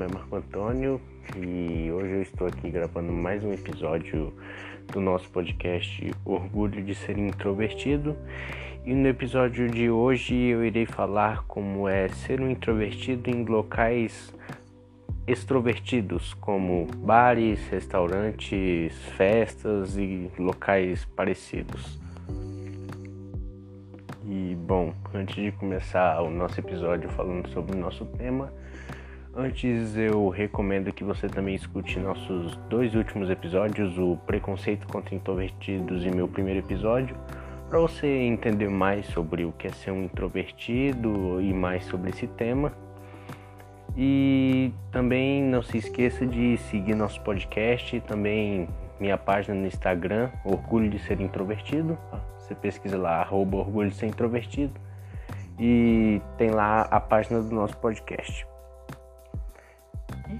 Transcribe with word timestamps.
nome 0.00 0.12
é 0.12 0.14
Marco 0.14 0.36
Antônio 0.36 1.00
e 1.36 1.92
hoje 1.92 2.12
eu 2.12 2.22
estou 2.22 2.46
aqui 2.46 2.70
gravando 2.70 3.12
mais 3.12 3.44
um 3.44 3.52
episódio 3.52 4.32
do 4.90 4.98
nosso 4.98 5.28
podcast 5.28 6.10
Orgulho 6.24 6.82
de 6.82 6.94
Ser 6.94 7.18
Introvertido. 7.18 8.16
E 8.86 8.94
no 8.94 9.06
episódio 9.06 9.68
de 9.68 9.90
hoje 9.90 10.34
eu 10.34 10.64
irei 10.64 10.86
falar 10.86 11.44
como 11.46 11.86
é 11.86 12.08
ser 12.08 12.40
um 12.40 12.48
introvertido 12.48 13.28
em 13.28 13.44
locais 13.44 14.34
extrovertidos, 15.26 16.32
como 16.32 16.86
bares, 16.96 17.60
restaurantes, 17.68 18.94
festas 19.18 19.98
e 19.98 20.30
locais 20.38 21.04
parecidos. 21.04 22.00
E 24.24 24.56
bom, 24.66 24.94
antes 25.12 25.34
de 25.34 25.52
começar 25.52 26.22
o 26.22 26.30
nosso 26.30 26.58
episódio 26.58 27.10
falando 27.10 27.48
sobre 27.50 27.76
o 27.76 27.78
nosso 27.78 28.06
tema, 28.06 28.50
antes 29.34 29.96
eu 29.96 30.28
recomendo 30.28 30.92
que 30.92 31.04
você 31.04 31.28
também 31.28 31.54
escute 31.54 31.98
nossos 31.98 32.56
dois 32.68 32.94
últimos 32.94 33.30
episódios, 33.30 33.96
o 33.98 34.16
Preconceito 34.26 34.86
contra 34.86 35.14
Introvertidos 35.14 36.04
e 36.04 36.10
meu 36.10 36.28
primeiro 36.28 36.60
episódio, 36.60 37.16
para 37.68 37.78
você 37.78 38.06
entender 38.06 38.68
mais 38.68 39.06
sobre 39.06 39.44
o 39.44 39.52
que 39.52 39.68
é 39.68 39.70
ser 39.70 39.92
um 39.92 40.04
introvertido 40.04 41.40
e 41.40 41.52
mais 41.54 41.84
sobre 41.84 42.10
esse 42.10 42.26
tema. 42.26 42.72
E 43.96 44.72
também 44.90 45.42
não 45.42 45.62
se 45.62 45.78
esqueça 45.78 46.26
de 46.26 46.56
seguir 46.56 46.94
nosso 46.94 47.20
podcast, 47.22 48.00
também 48.00 48.68
minha 48.98 49.16
página 49.16 49.54
no 49.54 49.66
Instagram, 49.66 50.30
Orgulho 50.44 50.90
de 50.90 50.98
Ser 50.98 51.20
Introvertido. 51.20 51.98
Você 52.38 52.54
pesquisa 52.54 52.98
lá, 52.98 53.20
arroba 53.20 53.58
Orgulho 53.58 53.90
de 53.90 53.96
Ser 53.96 54.06
Introvertido. 54.06 54.72
E 55.58 56.20
tem 56.36 56.50
lá 56.50 56.82
a 56.82 57.00
página 57.00 57.40
do 57.40 57.54
nosso 57.54 57.76
podcast. 57.76 58.49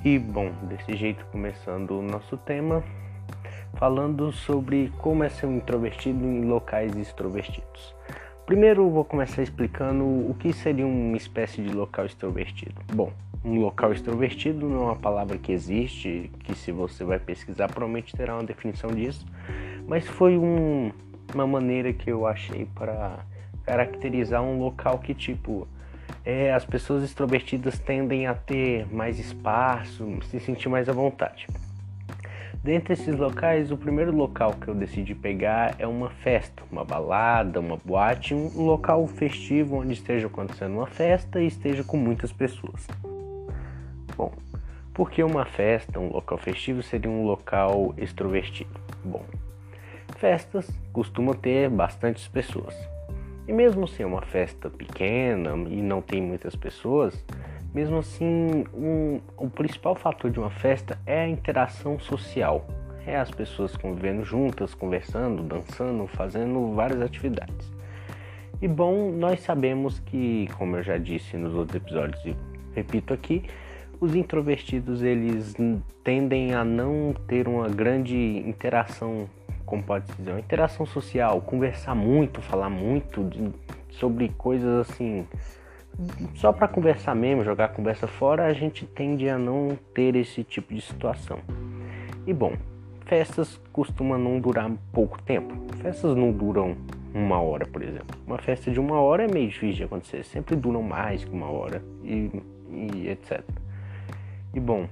E 0.05 0.19
bom, 0.19 0.53
desse 0.63 0.97
jeito 0.97 1.27
começando 1.27 1.91
o 1.91 2.03
nosso 2.03 2.37
tema, 2.37 2.83
falando 3.75 4.33
sobre 4.33 4.93
como 4.99 5.25
é 5.25 5.29
ser 5.29 5.47
um 5.47 5.57
introvertido 5.57 6.25
em 6.25 6.45
locais 6.45 6.97
extrovertidos. 6.97 7.95
Primeiro 8.47 8.89
vou 8.89 9.05
começar 9.05 9.43
explicando 9.43 10.05
o 10.05 10.35
que 10.39 10.53
seria 10.53 10.87
uma 10.87 11.17
espécie 11.17 11.63
de 11.63 11.73
local 11.73 12.07
extrovertido. 12.07 12.75
Bom, 12.93 13.13
um 13.45 13.61
local 13.61 13.93
extrovertido 13.93 14.69
não 14.69 14.83
é 14.83 14.85
uma 14.87 14.97
palavra 14.97 15.37
que 15.37 15.53
existe, 15.53 16.31
que 16.45 16.55
se 16.55 16.73
você 16.73 17.05
vai 17.05 17.19
pesquisar 17.19 17.69
provavelmente 17.69 18.17
terá 18.17 18.35
uma 18.35 18.45
definição 18.45 18.91
disso, 18.91 19.27
mas 19.87 20.07
foi 20.07 20.39
um, 20.39 20.93
uma 21.35 21.47
maneira 21.47 21.93
que 21.93 22.11
eu 22.11 22.27
achei 22.27 22.67
para 22.75 23.19
caracterizar 23.65 24.43
um 24.43 24.59
local 24.59 24.99
que 24.99 25.15
tipo 25.15 25.69
é, 26.25 26.53
as 26.53 26.65
pessoas 26.65 27.03
extrovertidas 27.03 27.79
tendem 27.79 28.27
a 28.27 28.35
ter 28.35 28.87
mais 28.93 29.19
espaço, 29.19 30.07
se 30.25 30.39
sentir 30.41 30.69
mais 30.69 30.89
à 30.89 30.93
vontade. 30.93 31.47
Dentre 32.63 32.93
esses 32.93 33.17
locais, 33.17 33.71
o 33.71 33.77
primeiro 33.77 34.15
local 34.15 34.53
que 34.53 34.69
eu 34.69 34.75
decidi 34.75 35.15
pegar 35.15 35.75
é 35.79 35.87
uma 35.87 36.11
festa, 36.11 36.63
uma 36.71 36.85
balada, 36.85 37.59
uma 37.59 37.79
boate, 37.79 38.35
um 38.35 38.65
local 38.65 39.07
festivo 39.07 39.77
onde 39.77 39.95
esteja 39.95 40.27
acontecendo 40.27 40.75
uma 40.75 40.87
festa 40.87 41.41
e 41.41 41.47
esteja 41.47 41.83
com 41.83 41.97
muitas 41.97 42.31
pessoas. 42.33 42.87
Bom, 44.15 44.31
por 44.93 45.11
que 45.11 45.23
uma 45.23 45.47
festa, 45.47 45.99
um 45.99 46.13
local 46.13 46.37
festivo 46.37 46.83
seria 46.83 47.11
um 47.11 47.25
local 47.25 47.95
extrovertido? 47.97 48.79
Bom, 49.03 49.25
festas 50.19 50.69
costumam 50.93 51.33
ter 51.33 51.71
bastantes 51.71 52.29
pessoas. 52.29 52.75
E 53.51 53.53
mesmo 53.53 53.89
se 53.89 54.01
é 54.01 54.07
uma 54.07 54.23
festa 54.23 54.71
pequena 54.71 55.51
e 55.69 55.83
não 55.83 56.01
tem 56.01 56.23
muitas 56.23 56.55
pessoas, 56.55 57.27
mesmo 57.75 57.99
assim, 57.99 58.65
um, 58.73 59.21
o 59.37 59.51
principal 59.51 59.97
fator 59.97 60.31
de 60.31 60.39
uma 60.39 60.51
festa 60.51 60.97
é 61.05 61.23
a 61.23 61.29
interação 61.29 61.99
social. 61.99 62.65
É 63.05 63.17
as 63.17 63.29
pessoas 63.29 63.77
convivendo 63.77 64.25
juntas, 64.25 64.73
conversando, 64.73 65.43
dançando, 65.43 66.07
fazendo 66.07 66.73
várias 66.77 67.03
atividades. 67.03 67.73
E 68.63 68.69
bom, 68.69 69.11
nós 69.11 69.41
sabemos 69.41 69.99
que, 69.99 70.49
como 70.57 70.77
eu 70.77 70.85
já 70.85 70.97
disse 70.97 71.37
nos 71.37 71.53
outros 71.53 71.75
episódios 71.75 72.25
e 72.25 72.37
repito 72.73 73.13
aqui, 73.13 73.43
os 74.01 74.15
introvertidos 74.15 75.03
eles 75.03 75.57
tendem 76.05 76.55
a 76.55 76.65
não 76.65 77.13
ter 77.27 77.49
uma 77.49 77.69
grande 77.69 78.17
interação 78.47 79.29
como 79.71 79.85
pode 79.85 80.05
dizer, 80.17 80.33
uma 80.33 80.41
interação 80.41 80.85
social, 80.85 81.41
conversar 81.43 81.95
muito, 81.95 82.43
falar 82.43 82.69
muito 82.69 83.23
de, 83.23 83.53
sobre 83.91 84.29
coisas 84.31 84.91
assim, 84.91 85.25
só 86.35 86.53
para 86.53 86.67
conversar 86.67 87.15
mesmo, 87.15 87.45
jogar 87.45 87.67
a 87.67 87.69
conversa 87.69 88.09
fora, 88.09 88.47
a 88.47 88.53
gente 88.53 88.85
tende 88.85 89.29
a 89.29 89.39
não 89.39 89.79
ter 89.95 90.17
esse 90.17 90.43
tipo 90.43 90.75
de 90.75 90.81
situação. 90.81 91.39
E 92.27 92.35
bom, 92.35 92.55
festas 93.07 93.61
costumam 93.73 94.19
não 94.19 94.41
durar 94.41 94.69
pouco 94.93 95.23
tempo. 95.23 95.55
Festas 95.77 96.17
não 96.17 96.33
duram 96.33 96.77
uma 97.15 97.41
hora, 97.41 97.65
por 97.65 97.81
exemplo. 97.81 98.19
Uma 98.27 98.39
festa 98.39 98.73
de 98.73 98.81
uma 98.81 99.01
hora 99.01 99.25
é 99.25 99.29
meio 99.33 99.49
difícil 99.49 99.77
de 99.77 99.85
acontecer, 99.85 100.25
sempre 100.25 100.57
duram 100.57 100.83
mais 100.83 101.25
que 101.25 101.31
uma 101.31 101.49
hora 101.49 101.81
e, 102.03 102.43
e 102.73 103.09
etc. 103.09 103.41
E 104.53 104.59
bom, 104.59 104.89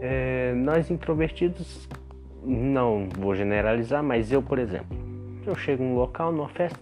é, 0.00 0.54
nós 0.54 0.90
introvertidos 0.90 1.86
não 2.44 3.08
vou 3.18 3.34
generalizar, 3.34 4.02
mas 4.02 4.30
eu, 4.32 4.42
por 4.42 4.58
exemplo, 4.58 4.96
eu 5.46 5.54
chego 5.54 5.82
num 5.82 5.94
local, 5.94 6.32
numa 6.32 6.48
festa, 6.48 6.80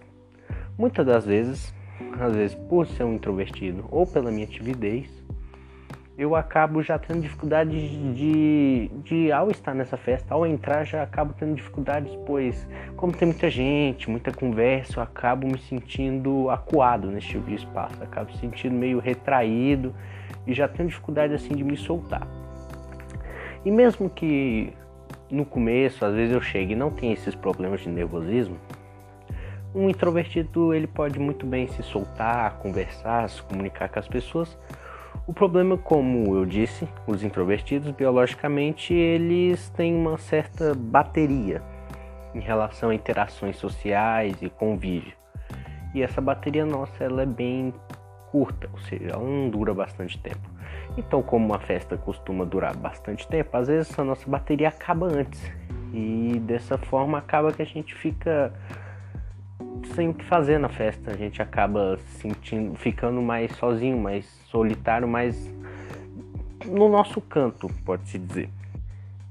muitas 0.77 1.05
das 1.05 1.25
vezes, 1.25 1.73
às 2.19 2.35
vezes 2.35 2.55
por 2.55 2.87
ser 2.87 3.03
um 3.03 3.13
introvertido 3.13 3.85
ou 3.89 4.05
pela 4.05 4.31
minha 4.31 4.47
timidez, 4.47 5.21
eu 6.17 6.35
acabo 6.35 6.83
já 6.83 6.99
tendo 6.99 7.21
dificuldade 7.21 7.71
de, 8.13 8.91
de, 9.03 9.31
ao 9.31 9.49
estar 9.49 9.73
nessa 9.73 9.97
festa, 9.97 10.33
ao 10.33 10.45
entrar, 10.45 10.83
já 10.83 11.01
acabo 11.01 11.33
tendo 11.33 11.55
dificuldades, 11.55 12.15
pois, 12.27 12.67
como 12.95 13.11
tem 13.11 13.27
muita 13.27 13.49
gente, 13.49 14.09
muita 14.09 14.31
conversa, 14.31 14.99
eu 14.99 15.03
acabo 15.03 15.47
me 15.47 15.57
sentindo 15.57 16.49
acuado 16.49 17.09
nesse 17.09 17.29
tipo 17.29 17.49
de 17.49 17.55
espaço, 17.55 18.03
acabo 18.03 18.31
me 18.31 18.37
sentindo 18.37 18.75
meio 18.75 18.99
retraído 18.99 19.95
e 20.45 20.53
já 20.53 20.67
tenho 20.67 20.89
dificuldade 20.89 21.33
assim 21.33 21.55
de 21.55 21.63
me 21.63 21.77
soltar. 21.77 22.27
E 23.65 23.71
mesmo 23.71 24.09
que 24.09 24.73
no 25.31 25.45
começo, 25.45 26.03
às 26.05 26.13
vezes 26.13 26.33
eu 26.33 26.41
chego 26.41 26.73
e 26.73 26.75
não 26.75 26.91
tenho 26.91 27.13
esses 27.13 27.33
problemas 27.33 27.81
de 27.81 27.89
nervosismo, 27.89 28.57
um 29.73 29.89
introvertido 29.89 30.73
ele 30.73 30.87
pode 30.87 31.17
muito 31.17 31.45
bem 31.45 31.67
se 31.67 31.81
soltar, 31.81 32.57
conversar, 32.57 33.29
se 33.29 33.41
comunicar 33.41 33.87
com 33.87 33.99
as 33.99 34.07
pessoas. 34.07 34.57
O 35.25 35.33
problema, 35.33 35.77
como 35.77 36.35
eu 36.35 36.45
disse, 36.45 36.87
os 37.07 37.23
introvertidos 37.23 37.91
biologicamente 37.91 38.93
eles 38.93 39.69
têm 39.69 39.95
uma 39.95 40.17
certa 40.17 40.73
bateria 40.75 41.61
em 42.35 42.41
relação 42.41 42.89
a 42.89 42.95
interações 42.95 43.55
sociais 43.55 44.41
e 44.41 44.49
convívio. 44.49 45.13
E 45.93 46.01
essa 46.01 46.19
bateria 46.19 46.65
nossa 46.65 47.03
ela 47.03 47.23
é 47.23 47.25
bem 47.25 47.73
curta, 48.31 48.69
ou 48.73 48.79
seja, 48.79 49.11
ela 49.11 49.23
não 49.23 49.49
dura 49.49 49.73
bastante 49.73 50.17
tempo. 50.17 50.50
Então, 50.97 51.21
como 51.21 51.45
uma 51.45 51.59
festa 51.59 51.97
costuma 51.97 52.45
durar 52.45 52.75
bastante 52.75 53.27
tempo, 53.27 53.55
às 53.55 53.67
vezes 53.67 53.97
a 53.97 54.03
nossa 54.03 54.29
bateria 54.29 54.69
acaba 54.69 55.05
antes. 55.07 55.41
E 55.93 56.39
dessa 56.45 56.77
forma 56.77 57.17
acaba 57.17 57.51
que 57.51 57.61
a 57.61 57.65
gente 57.65 57.95
fica 57.95 58.53
sem 59.95 60.09
o 60.09 60.13
que 60.13 60.23
fazer 60.25 60.57
na 60.57 60.69
festa. 60.69 61.11
A 61.11 61.15
gente 61.15 61.41
acaba 61.41 61.97
sentindo, 62.19 62.75
ficando 62.75 63.21
mais 63.21 63.51
sozinho, 63.55 63.97
mais 63.97 64.25
solitário, 64.49 65.07
mais 65.07 65.49
no 66.65 66.89
nosso 66.89 67.19
canto, 67.21 67.69
pode-se 67.85 68.19
dizer. 68.19 68.49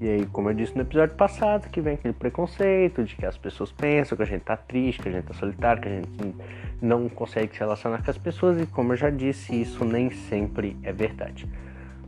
E 0.01 0.09
aí, 0.09 0.27
como 0.27 0.49
eu 0.49 0.55
disse 0.55 0.75
no 0.75 0.81
episódio 0.81 1.15
passado, 1.15 1.69
que 1.69 1.81
vem 1.81 1.95
aquele 1.95 2.15
preconceito 2.15 3.05
de 3.05 3.15
que 3.15 3.27
as 3.27 3.37
pessoas 3.37 3.71
pensam 3.71 4.17
que 4.17 4.23
a 4.23 4.27
gente 4.27 4.43
tá 4.43 4.57
triste, 4.57 5.03
que 5.03 5.09
a 5.11 5.13
gente 5.13 5.27
tá 5.27 5.35
solitário, 5.35 5.83
que 5.83 5.89
a 5.89 5.93
gente 5.93 6.35
não 6.81 7.09
consegue 7.09 7.55
se 7.55 7.61
relacionar 7.61 8.03
com 8.03 8.11
as 8.11 8.19
pessoas, 8.19 8.61
e 8.61 8.67
como 8.67 8.93
eu 8.93 8.97
já 8.97 9.11
disse, 9.11 9.61
isso 9.61 9.85
nem 9.85 10.11
sempre 10.11 10.77
é 10.83 10.93
verdade. 10.93 11.49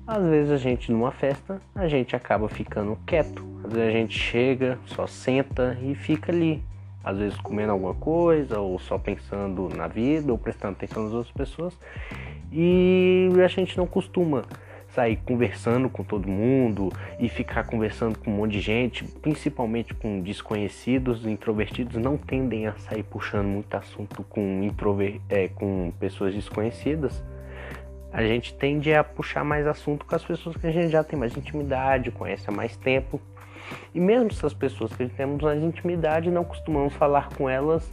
Às 0.07 0.23
vezes 0.25 0.51
a 0.51 0.57
gente 0.57 0.91
numa 0.91 1.13
festa, 1.13 1.63
a 1.75 1.87
gente 1.87 2.17
acaba 2.17 2.49
ficando 2.49 2.99
quieto. 3.07 3.45
Às 3.65 3.73
vezes 3.73 3.89
a 3.89 3.93
gente 3.93 4.19
chega, 4.19 4.79
só 4.87 5.07
senta 5.07 5.79
e 5.81 5.95
fica 5.95 6.33
ali. 6.33 6.63
Às 7.05 7.19
vezes 7.19 7.39
comendo 7.39 7.73
alguma 7.73 7.95
coisa, 7.95 8.61
ou 8.61 8.79
só 8.79 8.99
pensando 8.99 9.69
na 9.69 9.87
vida, 9.87 10.31
ou 10.31 10.39
prestando 10.39 10.75
atenção 10.75 11.05
nas 11.05 11.13
outras 11.13 11.33
pessoas. 11.33 11.79
E 12.51 13.29
a 13.43 13.49
gente 13.49 13.77
não 13.77 13.87
costuma 13.87 14.43
sair 14.95 15.17
conversando 15.17 15.89
com 15.89 16.05
todo 16.05 16.29
mundo 16.29 16.91
e 17.19 17.29
ficar 17.29 17.65
conversando 17.65 18.19
com 18.19 18.31
um 18.31 18.37
monte 18.37 18.53
de 18.53 18.61
gente, 18.61 19.05
principalmente 19.05 19.95
com 19.95 20.21
desconhecidos, 20.21 21.27
introvertidos 21.27 21.97
não 21.97 22.17
tendem 22.17 22.67
a 22.67 22.75
sair 22.75 23.03
puxando 23.03 23.47
muito 23.47 23.75
assunto 23.75 24.23
com, 24.25 24.69
é, 25.29 25.49
com 25.49 25.93
pessoas 25.99 26.35
desconhecidas. 26.35 27.23
A 28.13 28.23
gente 28.23 28.53
tende 28.55 28.93
a 28.93 29.03
puxar 29.03 29.43
mais 29.43 29.67
assunto 29.67 30.05
com 30.05 30.15
as 30.15 30.23
pessoas 30.23 30.57
que 30.57 30.67
a 30.67 30.71
gente 30.71 30.91
já 30.91 31.03
tem 31.03 31.19
mais 31.19 31.35
intimidade, 31.35 32.11
conhece 32.11 32.45
há 32.49 32.53
mais 32.53 32.77
tempo. 32.77 33.19
E 33.95 34.01
mesmo 34.01 34.29
essas 34.29 34.53
pessoas 34.53 34.93
que 34.93 35.09
temos 35.09 35.43
mais 35.43 35.63
intimidade, 35.63 36.31
não 36.31 36.45
costumamos 36.45 36.93
falar 36.93 37.31
com 37.31 37.49
elas 37.49 37.91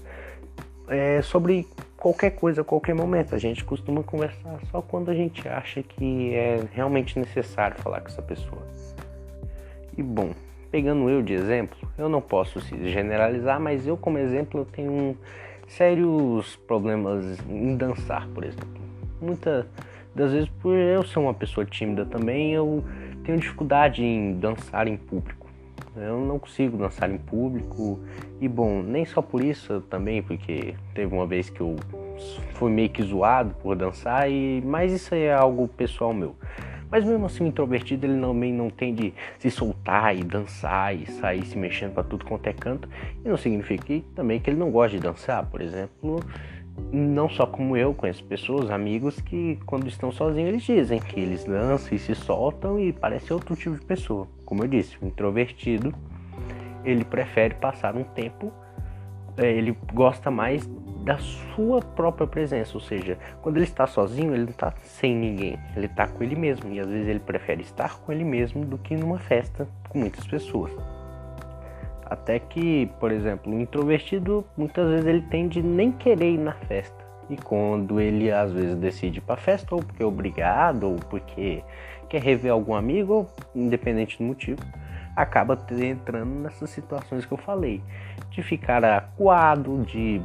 é, 0.89 1.21
sobre 1.21 1.65
qualquer 1.99 2.31
coisa, 2.31 2.61
a 2.61 2.63
qualquer 2.63 2.95
momento. 2.95 3.35
A 3.35 3.37
gente 3.37 3.63
costuma 3.63 4.01
conversar 4.01 4.59
só 4.71 4.81
quando 4.81 5.11
a 5.11 5.13
gente 5.13 5.47
acha 5.47 5.83
que 5.83 6.33
é 6.33 6.63
realmente 6.71 7.19
necessário 7.19 7.77
falar 7.81 8.01
com 8.01 8.07
essa 8.07 8.21
pessoa. 8.21 8.61
E 9.97 10.01
bom, 10.01 10.31
pegando 10.71 11.09
eu 11.09 11.21
de 11.21 11.33
exemplo, 11.33 11.77
eu 11.97 12.07
não 12.07 12.21
posso 12.21 12.61
se 12.61 12.89
generalizar, 12.89 13.59
mas 13.59 13.85
eu 13.85 13.97
como 13.97 14.17
exemplo 14.17 14.61
eu 14.61 14.65
tenho 14.65 15.17
sérios 15.67 16.55
problemas 16.67 17.37
em 17.47 17.75
dançar, 17.75 18.27
por 18.29 18.43
exemplo. 18.43 18.81
Muitas 19.21 19.65
das 20.15 20.31
vezes 20.31 20.49
por 20.61 20.75
eu 20.75 21.03
ser 21.03 21.19
uma 21.19 21.33
pessoa 21.33 21.65
tímida 21.65 22.05
também, 22.05 22.53
eu 22.53 22.83
tenho 23.23 23.37
dificuldade 23.37 24.03
em 24.03 24.33
dançar 24.33 24.87
em 24.87 24.97
público. 24.97 25.38
Eu 25.95 26.19
não 26.19 26.39
consigo 26.39 26.77
dançar 26.77 27.09
em 27.09 27.17
público. 27.17 27.99
E 28.39 28.47
bom, 28.47 28.81
nem 28.81 29.05
só 29.05 29.21
por 29.21 29.43
isso 29.43 29.81
também, 29.81 30.21
porque 30.21 30.75
teve 30.93 31.13
uma 31.13 31.25
vez 31.25 31.49
que 31.49 31.61
eu 31.61 31.75
fui 32.53 32.71
meio 32.71 32.89
que 32.89 33.01
zoado 33.03 33.53
por 33.55 33.75
dançar, 33.75 34.29
e 34.29 34.61
mas 34.65 34.91
isso 34.91 35.15
é 35.15 35.33
algo 35.33 35.67
pessoal 35.67 36.13
meu. 36.13 36.35
Mas 36.91 37.05
mesmo 37.05 37.27
assim, 37.27 37.43
o 37.43 37.47
introvertido 37.47 38.07
ele 38.07 38.19
também 38.19 38.51
não 38.51 38.69
tem 38.69 38.93
de 38.95 39.13
se 39.37 39.51
soltar 39.51 40.15
e 40.17 40.23
dançar 40.23 40.95
e 40.95 41.05
sair 41.05 41.45
se 41.45 41.55
mexendo 41.55 41.93
para 41.93 42.03
tudo 42.03 42.25
quanto 42.25 42.47
é 42.47 42.53
canto. 42.53 42.89
E 43.23 43.29
não 43.29 43.37
significa 43.37 43.85
que, 43.85 44.03
também 44.15 44.39
que 44.39 44.49
ele 44.49 44.57
não 44.57 44.71
gosta 44.71 44.97
de 44.97 45.03
dançar. 45.03 45.45
Por 45.45 45.61
exemplo, 45.61 46.19
não 46.91 47.29
só 47.29 47.45
como 47.45 47.75
eu, 47.77 47.93
conheço 47.93 48.23
pessoas, 48.23 48.69
amigos 48.69 49.19
que 49.21 49.59
quando 49.65 49.87
estão 49.87 50.11
sozinhos 50.11 50.49
eles 50.49 50.63
dizem 50.63 50.99
que 50.99 51.19
eles 51.19 51.43
dançam 51.43 51.95
e 51.95 51.99
se 51.99 52.15
soltam 52.15 52.79
e 52.79 52.93
parece 52.93 53.31
outro 53.33 53.55
tipo 53.55 53.75
de 53.75 53.85
pessoa. 53.85 54.27
Como 54.45 54.63
eu 54.63 54.67
disse, 54.67 54.97
o 55.01 55.05
introvertido 55.05 55.93
ele 56.83 57.03
prefere 57.03 57.55
passar 57.55 57.95
um 57.95 58.03
tempo, 58.03 58.51
é, 59.37 59.51
ele 59.51 59.77
gosta 59.93 60.31
mais 60.31 60.65
da 61.03 61.17
sua 61.17 61.81
própria 61.81 62.27
presença, 62.27 62.71
ou 62.75 62.81
seja, 62.81 63.17
quando 63.41 63.57
ele 63.57 63.65
está 63.65 63.87
sozinho, 63.87 64.33
ele 64.33 64.43
não 64.43 64.49
está 64.49 64.73
sem 64.83 65.15
ninguém, 65.15 65.57
ele 65.75 65.85
está 65.85 66.07
com 66.07 66.23
ele 66.23 66.35
mesmo 66.35 66.71
e 66.71 66.79
às 66.79 66.87
vezes 66.87 67.07
ele 67.07 67.19
prefere 67.19 67.61
estar 67.61 67.99
com 67.99 68.11
ele 68.11 68.23
mesmo 68.23 68.65
do 68.65 68.77
que 68.77 68.95
numa 68.95 69.19
festa 69.19 69.67
com 69.87 69.99
muitas 69.99 70.25
pessoas. 70.27 70.71
Até 72.09 72.39
que, 72.39 72.89
por 72.99 73.11
exemplo, 73.11 73.53
o 73.53 73.59
introvertido 73.59 74.43
muitas 74.57 74.89
vezes 74.89 75.05
ele 75.05 75.21
tende 75.21 75.61
nem 75.61 75.91
querer 75.91 76.31
ir 76.31 76.39
na 76.39 76.53
festa. 76.53 76.97
E 77.29 77.37
quando 77.37 77.99
ele 77.99 78.31
às 78.31 78.51
vezes 78.51 78.75
decide 78.75 79.19
ir 79.19 79.21
para 79.21 79.37
festa, 79.37 79.75
ou 79.75 79.83
porque 79.83 80.01
é 80.01 80.05
obrigado, 80.05 80.83
ou 80.89 80.95
porque 80.95 81.63
quer 82.09 82.21
rever 82.21 82.51
algum 82.51 82.73
amigo, 82.73 83.27
independente 83.53 84.17
do 84.17 84.23
motivo, 84.23 84.61
acaba 85.15 85.57
entrando 85.79 86.31
nessas 86.41 86.71
situações 86.71 87.25
que 87.25 87.31
eu 87.31 87.37
falei, 87.37 87.83
de 88.31 88.41
ficar 88.41 88.83
acuado, 88.83 89.83
de 89.85 90.19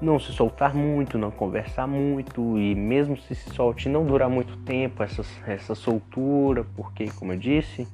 não 0.00 0.18
se 0.18 0.32
soltar 0.32 0.74
muito, 0.74 1.18
não 1.18 1.30
conversar 1.30 1.86
muito 1.86 2.58
e 2.58 2.74
mesmo 2.74 3.16
se 3.16 3.34
se 3.34 3.50
solte 3.50 3.88
não 3.88 4.06
durar 4.06 4.28
muito 4.28 4.56
tempo 4.58 5.02
essa, 5.02 5.22
essa 5.46 5.74
soltura, 5.74 6.64
porque 6.76 7.10
como 7.18 7.32
eu 7.32 7.38
disse, 7.38 7.86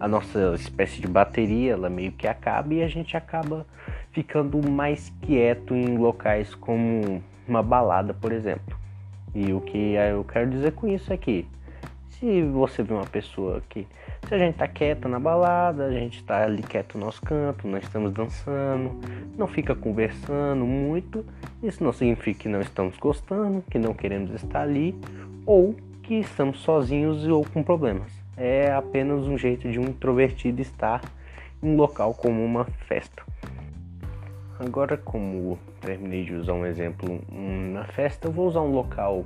a 0.00 0.08
nossa 0.08 0.54
espécie 0.56 1.00
de 1.00 1.06
bateria 1.06 1.72
ela 1.72 1.88
meio 1.88 2.12
que 2.12 2.26
acaba 2.26 2.74
e 2.74 2.82
a 2.82 2.88
gente 2.88 3.16
acaba 3.16 3.66
ficando 4.10 4.68
mais 4.68 5.12
quieto 5.22 5.74
em 5.74 5.96
locais 5.96 6.54
como 6.54 7.22
uma 7.46 7.62
balada, 7.62 8.12
por 8.14 8.32
exemplo. 8.32 8.76
E 9.34 9.52
o 9.52 9.60
que 9.60 9.94
eu 9.94 10.24
quero 10.24 10.50
dizer 10.50 10.72
com 10.72 10.86
isso 10.88 11.12
é 11.12 11.16
que 11.16 11.46
se 12.10 12.42
você 12.42 12.82
vê 12.82 12.94
uma 12.94 13.06
pessoa 13.06 13.60
que, 13.68 13.86
se 14.28 14.34
a 14.34 14.38
gente 14.38 14.56
tá 14.56 14.66
quieto 14.66 15.08
na 15.08 15.18
balada, 15.18 15.86
a 15.86 15.92
gente 15.92 16.22
tá 16.24 16.44
ali 16.44 16.62
quieto 16.62 16.98
no 16.98 17.06
nosso 17.06 17.20
canto, 17.22 17.68
nós 17.68 17.84
estamos 17.84 18.12
dançando, 18.12 18.98
não 19.36 19.46
fica 19.46 19.74
conversando 19.74 20.64
muito, 20.64 21.24
isso 21.62 21.84
não 21.84 21.92
significa 21.92 22.40
que 22.40 22.48
não 22.48 22.60
estamos 22.60 22.96
gostando, 22.96 23.62
que 23.70 23.78
não 23.78 23.92
queremos 23.92 24.30
estar 24.32 24.62
ali, 24.62 24.94
ou 25.44 25.74
que 26.02 26.14
estamos 26.14 26.60
sozinhos 26.60 27.26
ou 27.26 27.44
com 27.44 27.62
problemas. 27.62 28.12
É 28.36 28.72
apenas 28.72 29.26
um 29.26 29.38
jeito 29.38 29.70
de 29.70 29.78
um 29.78 29.84
introvertido 29.84 30.60
estar 30.60 31.02
em 31.62 31.68
um 31.68 31.76
local 31.76 32.14
como 32.14 32.44
uma 32.44 32.64
festa. 32.86 33.22
Agora, 34.58 34.96
como 34.96 35.58
terminei 35.80 36.24
de 36.24 36.34
usar 36.34 36.52
um 36.52 36.64
exemplo 36.64 37.20
na 37.30 37.84
festa, 37.84 38.28
eu 38.28 38.32
vou 38.32 38.46
usar 38.46 38.60
um 38.60 38.72
local 38.72 39.24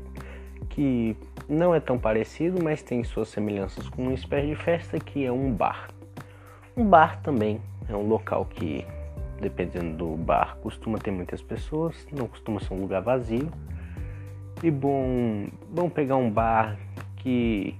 que 0.70 1.16
não 1.48 1.74
é 1.74 1.80
tão 1.80 1.98
parecido, 1.98 2.62
mas 2.62 2.82
tem 2.82 3.02
suas 3.02 3.28
semelhanças 3.28 3.88
com 3.88 4.02
uma 4.02 4.14
espécie 4.14 4.48
de 4.48 4.56
festa 4.56 4.98
que 4.98 5.24
é 5.24 5.32
um 5.32 5.50
bar. 5.52 5.88
Um 6.76 6.84
bar 6.84 7.20
também 7.22 7.60
é 7.88 7.96
um 7.96 8.06
local 8.06 8.44
que, 8.44 8.86
dependendo 9.40 9.96
do 9.96 10.16
bar, 10.16 10.58
costuma 10.62 10.98
ter 10.98 11.10
muitas 11.10 11.40
pessoas, 11.40 12.06
não 12.12 12.28
costuma 12.28 12.60
ser 12.60 12.74
um 12.74 12.80
lugar 12.80 13.00
vazio. 13.00 13.48
E 14.62 14.70
bom, 14.70 15.48
vamos 15.72 15.92
pegar 15.92 16.16
um 16.16 16.30
bar 16.30 16.76
que 17.16 17.74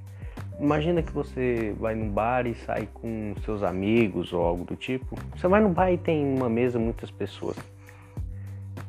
imagina 0.58 1.02
que 1.02 1.12
você 1.12 1.74
vai 1.78 1.94
num 1.94 2.08
bar 2.08 2.46
e 2.46 2.54
sai 2.54 2.88
com 2.94 3.34
seus 3.44 3.62
amigos 3.62 4.32
ou 4.32 4.42
algo 4.42 4.64
do 4.64 4.76
tipo. 4.76 5.16
Você 5.36 5.46
vai 5.46 5.60
no 5.60 5.68
bar 5.68 5.92
e 5.92 5.98
tem 5.98 6.24
uma 6.24 6.48
mesa 6.48 6.78
muitas 6.78 7.10
pessoas. 7.10 7.56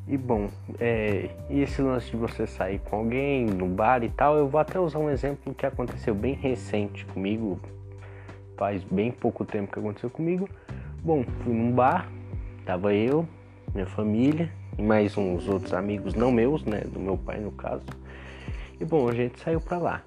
E 0.09 0.17
bom, 0.17 0.49
é, 0.79 1.29
e 1.51 1.61
esse 1.61 1.83
lance 1.83 2.09
de 2.09 2.17
você 2.17 2.47
sair 2.47 2.79
com 2.79 2.95
alguém 2.95 3.45
no 3.45 3.67
bar 3.67 4.03
e 4.03 4.09
tal, 4.09 4.35
eu 4.35 4.47
vou 4.47 4.59
até 4.59 4.79
usar 4.79 4.97
um 4.97 5.07
exemplo 5.07 5.53
que 5.53 5.67
aconteceu 5.67 6.15
bem 6.15 6.33
recente 6.33 7.05
comigo, 7.05 7.59
faz 8.57 8.83
bem 8.83 9.11
pouco 9.11 9.45
tempo 9.45 9.71
que 9.71 9.77
aconteceu 9.77 10.09
comigo. 10.09 10.49
Bom, 11.03 11.23
fui 11.43 11.53
num 11.53 11.71
bar, 11.71 12.09
tava 12.65 12.91
eu, 12.91 13.23
minha 13.71 13.85
família 13.85 14.51
e 14.79 14.81
mais 14.81 15.15
uns 15.15 15.47
outros 15.47 15.75
amigos 15.75 16.15
não 16.15 16.31
meus, 16.31 16.65
né, 16.65 16.81
do 16.91 16.99
meu 16.99 17.15
pai 17.15 17.39
no 17.39 17.51
caso. 17.51 17.85
E 18.81 18.85
bom, 18.85 19.07
a 19.07 19.13
gente 19.13 19.39
saiu 19.39 19.61
pra 19.61 19.77
lá. 19.77 20.01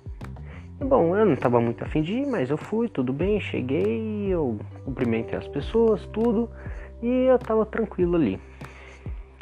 E 0.81 0.85
bom, 0.85 1.17
eu 1.17 1.25
não 1.25 1.37
tava 1.37 1.61
muito 1.61 1.85
afim 1.85 2.03
de 2.03 2.15
ir, 2.15 2.27
mas 2.27 2.51
eu 2.51 2.57
fui, 2.57 2.89
tudo 2.89 3.13
bem, 3.13 3.41
cheguei, 3.41 4.27
eu 4.27 4.59
cumprimentei 4.85 5.39
as 5.39 5.47
pessoas, 5.47 6.05
tudo, 6.07 6.51
e 7.01 7.07
eu 7.07 7.39
tava 7.39 7.65
tranquilo 7.65 8.17
ali. 8.17 8.41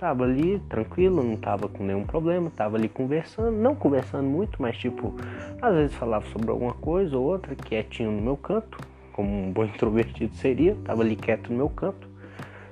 Tava 0.01 0.25
ali 0.25 0.59
tranquilo, 0.61 1.23
não 1.23 1.37
tava 1.37 1.69
com 1.69 1.85
nenhum 1.85 2.05
problema, 2.05 2.49
tava 2.49 2.79
ali 2.79 2.89
conversando, 2.89 3.51
não 3.51 3.75
conversando 3.75 4.27
muito, 4.27 4.57
mas 4.63 4.75
tipo, 4.79 5.15
às 5.61 5.75
vezes 5.75 5.95
falava 5.95 6.25
sobre 6.29 6.51
alguma 6.51 6.73
coisa 6.73 7.19
ou 7.19 7.23
outra, 7.23 7.55
quietinho 7.55 8.11
no 8.11 8.23
meu 8.23 8.35
canto, 8.35 8.79
como 9.13 9.29
um 9.29 9.53
bom 9.53 9.63
introvertido 9.69 10.35
seria, 10.37 10.75
tava 10.87 11.03
ali 11.03 11.17
quieto 11.17 11.51
no 11.51 11.59
meu 11.59 11.69
canto. 11.69 12.09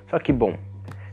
Só 0.09 0.17
que 0.17 0.33
bom, 0.33 0.57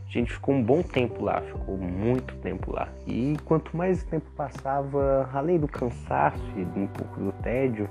a 0.07 0.11
gente 0.11 0.33
ficou 0.33 0.55
um 0.55 0.63
bom 0.63 0.81
tempo 0.81 1.23
lá, 1.23 1.43
ficou 1.43 1.77
muito 1.77 2.35
tempo 2.37 2.73
lá. 2.73 2.89
E 3.07 3.37
quanto 3.45 3.77
mais 3.77 4.03
tempo 4.05 4.25
passava, 4.35 5.29
além 5.35 5.59
do 5.59 5.69
cansaço 5.69 6.43
e 6.57 6.63
um 6.63 6.87
pouco 6.87 7.21
do 7.21 7.33
tédio, 7.43 7.91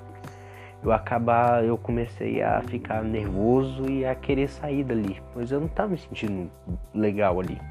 eu 0.81 0.91
acabar, 0.91 1.63
eu 1.63 1.77
comecei 1.77 2.41
a 2.41 2.59
ficar 2.63 3.03
nervoso 3.03 3.87
e 3.87 4.03
a 4.03 4.15
querer 4.15 4.49
sair 4.49 4.83
dali, 4.83 5.21
pois 5.31 5.51
eu 5.51 5.59
não 5.59 5.67
estava 5.67 5.89
me 5.89 5.97
sentindo 5.99 6.49
legal 6.91 7.39
ali. 7.39 7.61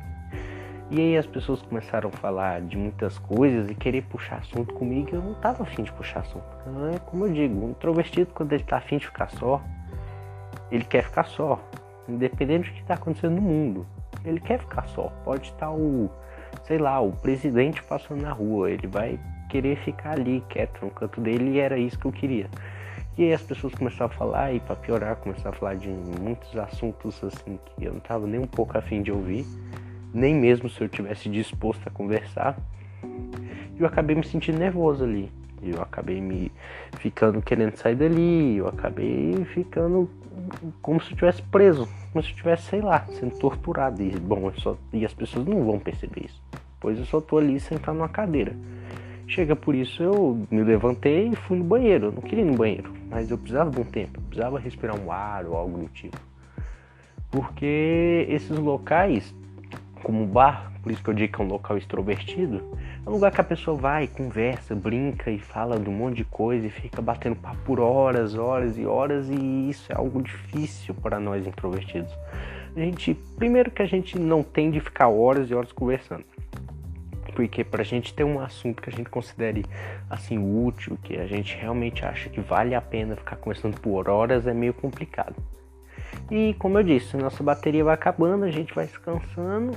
E 0.91 1.01
aí 1.01 1.17
as 1.17 1.27
pessoas 1.27 1.63
começaram 1.63 2.11
a 2.11 2.13
falar 2.13 2.61
de 2.61 2.77
muitas 2.77 3.19
coisas 3.19 3.71
e 3.71 3.75
querer 3.75 4.03
puxar 4.03 4.37
assunto 4.37 4.75
comigo. 4.75 5.09
Eu 5.13 5.23
não 5.23 5.35
tava 5.35 5.63
afim 5.63 5.83
de 5.83 5.93
puxar 5.93 6.21
assunto. 6.21 6.45
É 6.95 6.99
como 6.99 7.27
eu 7.27 7.33
digo, 7.33 7.67
um 7.67 7.71
introvertido 7.71 8.31
quando 8.35 8.53
ele 8.53 8.65
tá 8.65 8.77
afim 8.77 8.99
de 8.99 9.07
ficar 9.07 9.31
só, 9.31 9.63
ele 10.71 10.85
quer 10.85 11.05
ficar 11.05 11.25
só. 11.25 11.59
Independente 12.07 12.69
do 12.69 12.75
que 12.75 12.83
está 12.83 12.95
acontecendo 12.95 13.37
no 13.37 13.41
mundo. 13.41 13.87
Ele 14.25 14.39
quer 14.41 14.59
ficar 14.59 14.87
só. 14.89 15.11
Pode 15.25 15.49
estar 15.49 15.71
o, 15.71 16.11
sei 16.65 16.77
lá, 16.77 17.01
o 17.01 17.13
presidente 17.13 17.83
passando 17.83 18.21
na 18.21 18.33
rua. 18.33 18.71
Ele 18.71 18.87
vai 18.87 19.19
querer 19.49 19.77
ficar 19.79 20.13
ali 20.13 20.45
quieto 20.51 20.85
no 20.85 20.91
canto 20.91 21.21
dele 21.21 21.53
e 21.53 21.61
era 21.61 21.79
isso 21.79 21.99
que 21.99 22.05
eu 22.05 22.13
queria. 22.13 22.49
E 23.17 23.23
aí 23.23 23.33
as 23.33 23.43
pessoas 23.43 23.75
começaram 23.75 24.07
a 24.07 24.15
falar 24.15 24.53
e 24.53 24.61
para 24.61 24.77
piorar 24.77 25.17
começaram 25.17 25.51
a 25.57 25.59
falar 25.59 25.77
de 25.77 25.89
muitos 25.89 26.55
assuntos 26.59 27.23
assim 27.23 27.59
que 27.65 27.85
eu 27.85 27.93
não 27.93 28.01
tava 28.01 28.27
nem 28.27 28.41
um 28.41 28.47
pouco 28.47 28.77
afim 28.77 29.03
de 29.03 29.13
ouvir 29.13 29.47
nem 30.15 30.35
mesmo 30.35 30.71
se 30.71 30.81
eu 30.81 30.89
tivesse 30.89 31.29
disposto 31.29 31.87
a 31.87 31.91
conversar. 31.91 32.57
Eu 33.79 33.87
acabei 33.87 34.15
me 34.15 34.25
sentindo 34.25 34.59
nervoso 34.59 35.05
ali. 35.05 35.31
Eu 35.63 35.83
acabei 35.83 36.21
me 36.21 36.53
ficando 36.99 37.43
querendo 37.43 37.77
sair 37.77 37.97
dali. 37.97 38.57
Eu 38.57 38.69
acabei 38.69 39.45
ficando 39.47 40.09
como 40.81 41.01
se 41.01 41.07
eu 41.07 41.13
estivesse 41.13 41.43
preso, 41.43 41.89
como 42.13 42.23
se 42.23 42.31
eu 42.31 42.35
estivesse, 42.35 42.63
sei 42.65 42.81
lá, 42.81 43.05
sendo 43.07 43.37
torturado. 43.39 44.03
E 44.03 44.11
bom, 44.11 44.53
só, 44.59 44.77
e 44.93 45.05
as 45.05 45.15
pessoas 45.15 45.47
não 45.47 45.65
vão 45.65 45.79
perceber 45.79 46.27
isso, 46.27 46.43
pois 46.81 46.99
eu 46.99 47.05
só 47.05 47.21
tô 47.21 47.39
ali 47.39 47.59
sentado 47.59 47.97
numa 47.97 48.09
cadeira. 48.09 48.55
Chega 49.27 49.57
por 49.57 49.75
isso 49.75 50.03
eu 50.03 50.47
me 50.51 50.63
levantei 50.63 51.29
e 51.29 51.37
fui 51.37 51.57
no 51.57 51.65
banheiro. 51.65 52.07
Eu 52.07 52.13
não 52.13 52.23
queria 52.23 52.45
ir 52.45 52.51
no 52.51 52.57
banheiro, 52.57 52.93
mas 53.09 53.31
eu 53.31 53.39
precisava 53.39 53.71
de 53.71 53.81
um 53.81 53.85
tempo, 53.85 54.21
precisava 54.23 54.59
respirar 54.59 54.99
um 54.99 55.11
ar 55.11 55.47
ou 55.47 55.57
algo 55.57 55.79
do 55.79 55.89
tipo. 55.89 56.19
Porque 57.31 58.27
esses 58.29 58.57
locais 58.59 59.35
como 60.05 60.27
bar, 60.27 60.71
por 60.83 60.93
isso 60.93 61.03
que 61.03 61.09
eu 61.09 61.15
digo 61.15 61.33
que 61.35 61.41
é 61.41 61.45
um 61.45 61.49
local 61.49 61.79
extrovertido, 61.79 62.63
é 63.05 63.09
um 63.09 63.15
lugar 63.15 63.33
que 63.33 63.41
a 63.41 63.45
pessoa 63.45 63.75
vai, 63.75 64.07
conversa, 64.07 64.75
brinca 64.75 65.31
e 65.31 65.39
fala 65.39 65.81
de 65.81 65.89
um 65.89 65.93
monte 65.95 66.19
de 66.19 66.25
coisa 66.25 66.67
e 66.67 66.71
fica 66.71 67.01
batendo 67.01 67.35
papo 67.37 67.57
por 67.65 67.81
horas, 67.81 68.35
horas 68.35 68.77
e 68.79 68.85
horas 68.85 69.31
e 69.31 69.71
isso 69.71 69.91
é 69.91 69.97
algo 69.97 70.23
difícil 70.23 70.95
para 70.95 71.19
nós 71.19 71.47
introvertidos. 71.47 72.13
A 72.77 72.81
gente, 72.81 73.15
primeiro 73.37 73.71
que 73.71 73.81
a 73.81 73.87
gente 73.87 74.19
não 74.19 74.43
tem 74.43 74.71
de 74.71 74.79
ficar 74.79 75.09
horas 75.09 75.51
e 75.51 75.55
horas 75.55 75.73
conversando. 75.73 76.25
Porque 77.35 77.65
para 77.65 77.83
a 77.83 77.85
gente 77.85 78.15
ter 78.15 78.23
um 78.23 78.39
assunto 78.39 78.81
que 78.81 78.91
a 78.91 78.93
gente 78.93 79.09
considere 79.09 79.65
assim 80.09 80.39
útil, 80.39 80.99
que 81.03 81.17
a 81.17 81.27
gente 81.27 81.57
realmente 81.57 82.05
acha 82.05 82.29
que 82.29 82.41
vale 82.41 82.75
a 82.75 82.81
pena 82.81 83.17
ficar 83.17 83.37
conversando 83.37 83.81
por 83.81 84.09
horas, 84.09 84.47
é 84.47 84.53
meio 84.53 84.75
complicado. 84.75 85.35
E 86.31 86.55
como 86.59 86.79
eu 86.79 86.83
disse, 86.83 87.17
nossa 87.17 87.43
bateria 87.43 87.83
vai 87.83 87.95
acabando, 87.95 88.45
a 88.45 88.51
gente 88.51 88.73
vai 88.75 88.87
se 88.87 88.99
cansando 89.01 89.73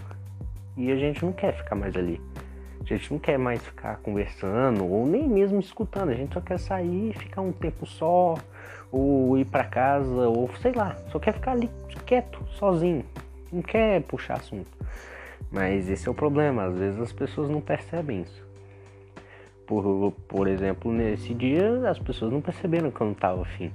e 0.77 0.91
a 0.91 0.95
gente 0.95 1.25
não 1.25 1.33
quer 1.33 1.53
ficar 1.53 1.75
mais 1.75 1.95
ali. 1.95 2.21
A 2.79 2.85
gente 2.85 3.11
não 3.11 3.19
quer 3.19 3.37
mais 3.37 3.61
ficar 3.61 3.97
conversando 3.97 4.85
ou 4.85 5.05
nem 5.05 5.27
mesmo 5.27 5.59
escutando, 5.59 6.09
a 6.09 6.13
gente 6.13 6.33
só 6.33 6.39
quer 6.39 6.57
sair, 6.57 7.13
ficar 7.17 7.41
um 7.41 7.51
tempo 7.51 7.85
só, 7.85 8.35
ou 8.91 9.37
ir 9.37 9.45
para 9.45 9.65
casa, 9.65 10.29
ou 10.29 10.49
sei 10.61 10.71
lá, 10.71 10.95
só 11.11 11.19
quer 11.19 11.33
ficar 11.33 11.51
ali 11.51 11.69
quieto, 12.05 12.41
sozinho, 12.51 13.03
não 13.51 13.61
quer 13.61 14.01
puxar 14.03 14.35
assunto. 14.35 14.71
Mas 15.51 15.89
esse 15.89 16.07
é 16.07 16.11
o 16.11 16.13
problema, 16.13 16.65
às 16.65 16.77
vezes 16.77 16.99
as 16.99 17.11
pessoas 17.11 17.49
não 17.49 17.59
percebem 17.59 18.21
isso. 18.21 18.45
Por, 19.65 20.13
por 20.29 20.47
exemplo, 20.47 20.91
nesse 20.91 21.33
dia 21.33 21.89
as 21.89 21.99
pessoas 21.99 22.31
não 22.31 22.39
perceberam 22.39 22.89
que 22.89 23.01
eu 23.01 23.05
não 23.05 23.13
estava 23.13 23.41
afim. 23.41 23.71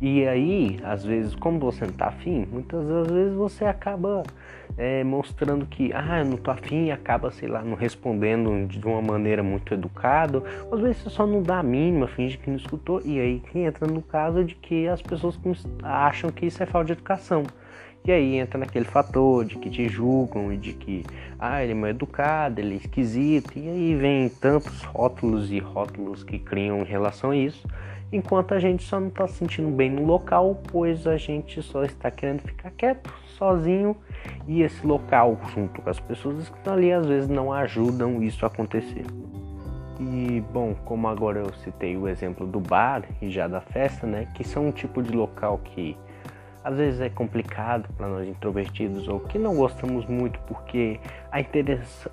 E 0.00 0.26
aí, 0.26 0.78
às 0.84 1.04
vezes, 1.04 1.34
como 1.34 1.58
você 1.58 1.86
não 1.86 1.92
tá 1.92 2.08
afim, 2.08 2.46
muitas 2.52 2.86
das 2.86 3.10
vezes 3.10 3.34
você 3.34 3.64
acaba 3.64 4.22
é, 4.76 5.02
mostrando 5.02 5.64
que, 5.64 5.90
ah, 5.94 6.18
eu 6.18 6.26
não 6.26 6.36
tô 6.36 6.50
afim 6.50 6.86
e 6.86 6.90
acaba, 6.92 7.30
sei 7.30 7.48
lá, 7.48 7.62
não 7.62 7.74
respondendo 7.74 8.66
de 8.66 8.84
uma 8.86 9.00
maneira 9.00 9.42
muito 9.42 9.72
educada. 9.72 10.42
Às 10.70 10.80
vezes 10.80 10.98
você 10.98 11.10
só 11.10 11.26
não 11.26 11.42
dá 11.42 11.60
a 11.60 11.62
mínima, 11.62 12.06
finge 12.08 12.36
que 12.36 12.50
não 12.50 12.58
escutou. 12.58 13.00
E 13.04 13.18
aí 13.18 13.42
quem 13.50 13.64
entra 13.64 13.86
no 13.86 14.02
caso 14.02 14.44
de 14.44 14.54
que 14.54 14.86
as 14.86 15.00
pessoas 15.00 15.38
acham 15.82 16.30
que 16.30 16.44
isso 16.44 16.62
é 16.62 16.66
falta 16.66 16.88
de 16.88 16.92
educação. 16.92 17.44
E 18.04 18.12
aí 18.12 18.36
entra 18.36 18.56
naquele 18.56 18.84
fator 18.84 19.44
de 19.44 19.56
que 19.56 19.68
te 19.68 19.88
julgam 19.88 20.52
e 20.52 20.56
de 20.56 20.74
que, 20.74 21.04
ah, 21.40 21.60
ele 21.62 21.72
é 21.72 21.74
mal 21.74 21.90
educado, 21.90 22.60
ele 22.60 22.74
é 22.74 22.76
esquisito. 22.76 23.58
E 23.58 23.68
aí 23.68 23.94
vem 23.96 24.28
tantos 24.28 24.82
rótulos 24.84 25.50
e 25.50 25.58
rótulos 25.58 26.22
que 26.22 26.38
criam 26.38 26.82
em 26.82 26.84
relação 26.84 27.30
a 27.30 27.36
isso, 27.36 27.66
enquanto 28.12 28.54
a 28.54 28.58
gente 28.58 28.82
só 28.84 29.00
não 29.00 29.08
está 29.08 29.26
se 29.26 29.34
sentindo 29.34 29.70
bem 29.70 29.90
no 29.90 30.04
local, 30.04 30.60
pois 30.70 31.06
a 31.06 31.16
gente 31.16 31.62
só 31.62 31.84
está 31.84 32.10
querendo 32.10 32.40
ficar 32.40 32.70
quieto, 32.70 33.12
sozinho, 33.36 33.96
e 34.46 34.62
esse 34.62 34.86
local, 34.86 35.38
junto 35.54 35.82
com 35.82 35.90
as 35.90 36.00
pessoas 36.00 36.48
que 36.48 36.56
estão 36.56 36.74
ali, 36.74 36.92
às 36.92 37.06
vezes 37.06 37.28
não 37.28 37.52
ajudam 37.52 38.22
isso 38.22 38.44
a 38.44 38.48
acontecer. 38.48 39.04
E 39.98 40.42
bom, 40.52 40.74
como 40.84 41.08
agora 41.08 41.40
eu 41.40 41.52
citei 41.54 41.96
o 41.96 42.06
exemplo 42.06 42.46
do 42.46 42.60
bar 42.60 43.02
e 43.20 43.30
já 43.30 43.48
da 43.48 43.60
festa, 43.60 44.06
né, 44.06 44.28
que 44.34 44.44
são 44.44 44.66
um 44.66 44.72
tipo 44.72 45.02
de 45.02 45.10
local 45.12 45.58
que 45.64 45.96
às 46.66 46.76
vezes 46.76 47.00
é 47.00 47.08
complicado 47.08 47.88
para 47.96 48.08
nós 48.08 48.26
introvertidos 48.26 49.06
ou 49.06 49.20
que 49.20 49.38
não 49.38 49.54
gostamos 49.54 50.04
muito 50.06 50.36
porque 50.48 50.98
a 51.30 51.40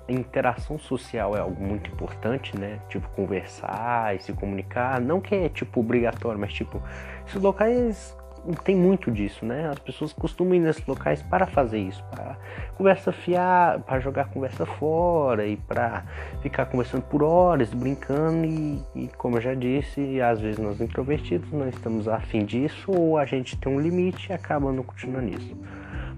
interação 0.08 0.78
social 0.78 1.36
é 1.36 1.40
algo 1.40 1.60
muito 1.60 1.90
importante, 1.90 2.56
né? 2.56 2.78
Tipo 2.88 3.08
conversar 3.16 4.14
e 4.14 4.20
se 4.20 4.32
comunicar, 4.32 5.00
não 5.00 5.20
que 5.20 5.34
é 5.34 5.48
tipo 5.48 5.80
obrigatório, 5.80 6.38
mas 6.38 6.52
tipo 6.52 6.80
esses 7.26 7.42
locais 7.42 8.16
tem 8.52 8.76
muito 8.76 9.10
disso, 9.10 9.44
né? 9.46 9.68
As 9.70 9.78
pessoas 9.78 10.12
costumam 10.12 10.54
ir 10.54 10.60
nesses 10.60 10.86
locais 10.86 11.22
para 11.22 11.46
fazer 11.46 11.78
isso, 11.78 12.04
para 12.10 12.36
conversa 12.76 13.12
fiar, 13.12 13.80
para 13.80 14.00
jogar 14.00 14.26
conversa 14.26 14.66
fora 14.66 15.46
e 15.46 15.56
para 15.56 16.04
ficar 16.42 16.66
conversando 16.66 17.02
por 17.02 17.22
horas, 17.22 17.72
brincando 17.72 18.44
e, 18.44 18.82
e, 18.94 19.08
como 19.16 19.38
eu 19.38 19.40
já 19.40 19.54
disse, 19.54 20.20
às 20.20 20.40
vezes 20.40 20.58
nós 20.58 20.80
introvertidos 20.80 21.50
não 21.52 21.68
estamos 21.68 22.06
afim 22.06 22.44
disso 22.44 22.92
ou 22.92 23.16
a 23.16 23.24
gente 23.24 23.56
tem 23.56 23.72
um 23.72 23.80
limite 23.80 24.30
e 24.30 24.32
acaba 24.34 24.70
não 24.70 24.82
continuando 24.82 25.26
nisso. 25.26 25.56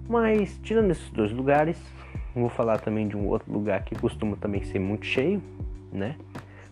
Mas 0.08 0.58
tirando 0.62 0.90
esses 0.90 1.10
dois 1.10 1.30
lugares, 1.30 1.80
vou 2.34 2.48
falar 2.48 2.78
também 2.78 3.06
de 3.06 3.16
um 3.16 3.26
outro 3.28 3.52
lugar 3.52 3.82
que 3.84 3.94
costuma 3.94 4.36
também 4.36 4.62
ser 4.64 4.78
muito 4.78 5.06
cheio, 5.06 5.42
né? 5.92 6.16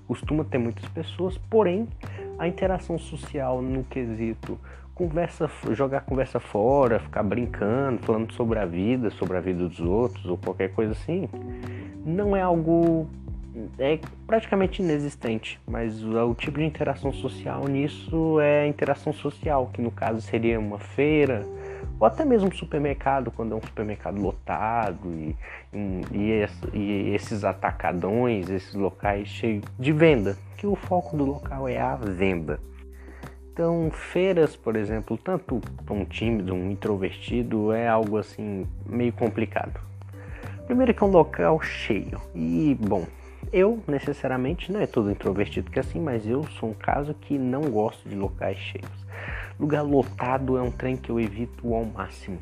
Costuma 0.06 0.44
ter 0.44 0.58
muitas 0.58 0.84
pessoas, 0.90 1.38
porém 1.48 1.88
a 2.38 2.46
interação 2.46 2.98
social 2.98 3.62
no 3.62 3.84
quesito 3.84 4.58
conversa, 4.94 5.50
jogar 5.72 6.02
conversa 6.02 6.38
fora, 6.38 7.00
ficar 7.00 7.22
brincando, 7.22 8.02
falando 8.02 8.32
sobre 8.32 8.58
a 8.58 8.66
vida, 8.66 9.10
sobre 9.10 9.36
a 9.36 9.40
vida 9.40 9.68
dos 9.68 9.80
outros 9.80 10.24
ou 10.26 10.38
qualquer 10.38 10.72
coisa 10.72 10.92
assim, 10.92 11.28
não 12.04 12.36
é 12.36 12.42
algo 12.42 13.08
é 13.78 14.00
praticamente 14.26 14.82
inexistente, 14.82 15.60
mas 15.66 16.02
o 16.02 16.34
tipo 16.34 16.58
de 16.58 16.64
interação 16.64 17.12
social 17.12 17.68
nisso 17.68 18.40
é 18.40 18.66
interação 18.66 19.12
social, 19.12 19.70
que 19.72 19.80
no 19.80 19.92
caso 19.92 20.20
seria 20.20 20.58
uma 20.58 20.78
feira 20.78 21.46
ou 21.98 22.06
até 22.06 22.24
mesmo 22.24 22.52
supermercado, 22.54 23.30
quando 23.30 23.52
é 23.52 23.56
um 23.56 23.62
supermercado 23.62 24.20
lotado 24.20 25.08
e, 25.12 25.36
e, 26.12 26.44
e 26.72 27.14
esses 27.14 27.44
atacadões, 27.44 28.50
esses 28.50 28.74
locais 28.74 29.28
cheios 29.28 29.64
de 29.78 29.92
venda, 29.92 30.36
que 30.56 30.66
o 30.66 30.74
foco 30.74 31.16
do 31.16 31.24
local 31.24 31.68
é 31.68 31.80
a 31.80 31.94
venda. 31.94 32.58
Então, 33.54 33.88
feiras, 33.92 34.56
por 34.56 34.74
exemplo, 34.74 35.16
tanto 35.16 35.60
para 35.86 35.94
um 35.94 36.04
tímido, 36.04 36.52
um 36.52 36.72
introvertido, 36.72 37.70
é 37.70 37.86
algo 37.86 38.18
assim 38.18 38.66
meio 38.84 39.12
complicado. 39.12 39.80
Primeiro 40.66 40.92
que 40.92 41.04
é 41.04 41.06
um 41.06 41.10
local 41.10 41.60
cheio. 41.60 42.20
E, 42.34 42.76
bom, 42.80 43.06
eu 43.52 43.80
necessariamente 43.86 44.72
não 44.72 44.80
é 44.80 44.88
todo 44.88 45.08
introvertido 45.08 45.70
que 45.70 45.78
é 45.78 45.82
assim, 45.82 46.00
mas 46.00 46.26
eu 46.26 46.42
sou 46.58 46.70
um 46.70 46.74
caso 46.74 47.14
que 47.14 47.38
não 47.38 47.62
gosto 47.70 48.08
de 48.08 48.16
locais 48.16 48.58
cheios. 48.58 49.06
Lugar 49.56 49.82
lotado 49.82 50.58
é 50.58 50.60
um 50.60 50.72
trem 50.72 50.96
que 50.96 51.10
eu 51.10 51.20
evito 51.20 51.72
ao 51.72 51.84
máximo. 51.84 52.40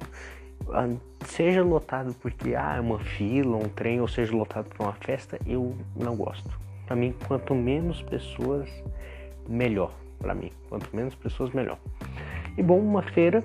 Ah, 0.70 0.88
seja 1.26 1.62
lotado 1.62 2.14
porque 2.22 2.54
ah, 2.54 2.76
é 2.78 2.80
uma 2.80 2.98
fila, 2.98 3.58
um 3.58 3.68
trem, 3.68 4.00
ou 4.00 4.08
seja 4.08 4.34
lotado 4.34 4.70
para 4.74 4.86
uma 4.86 4.94
festa, 4.94 5.38
eu 5.46 5.76
não 5.94 6.16
gosto. 6.16 6.58
Para 6.86 6.96
mim, 6.96 7.14
quanto 7.28 7.54
menos 7.54 8.00
pessoas, 8.00 8.66
melhor 9.46 9.92
para 10.22 10.34
mim. 10.34 10.50
Quanto 10.68 10.88
menos 10.94 11.14
pessoas, 11.14 11.50
melhor. 11.50 11.78
E 12.56 12.62
bom, 12.62 12.78
uma 12.78 13.02
feira 13.02 13.44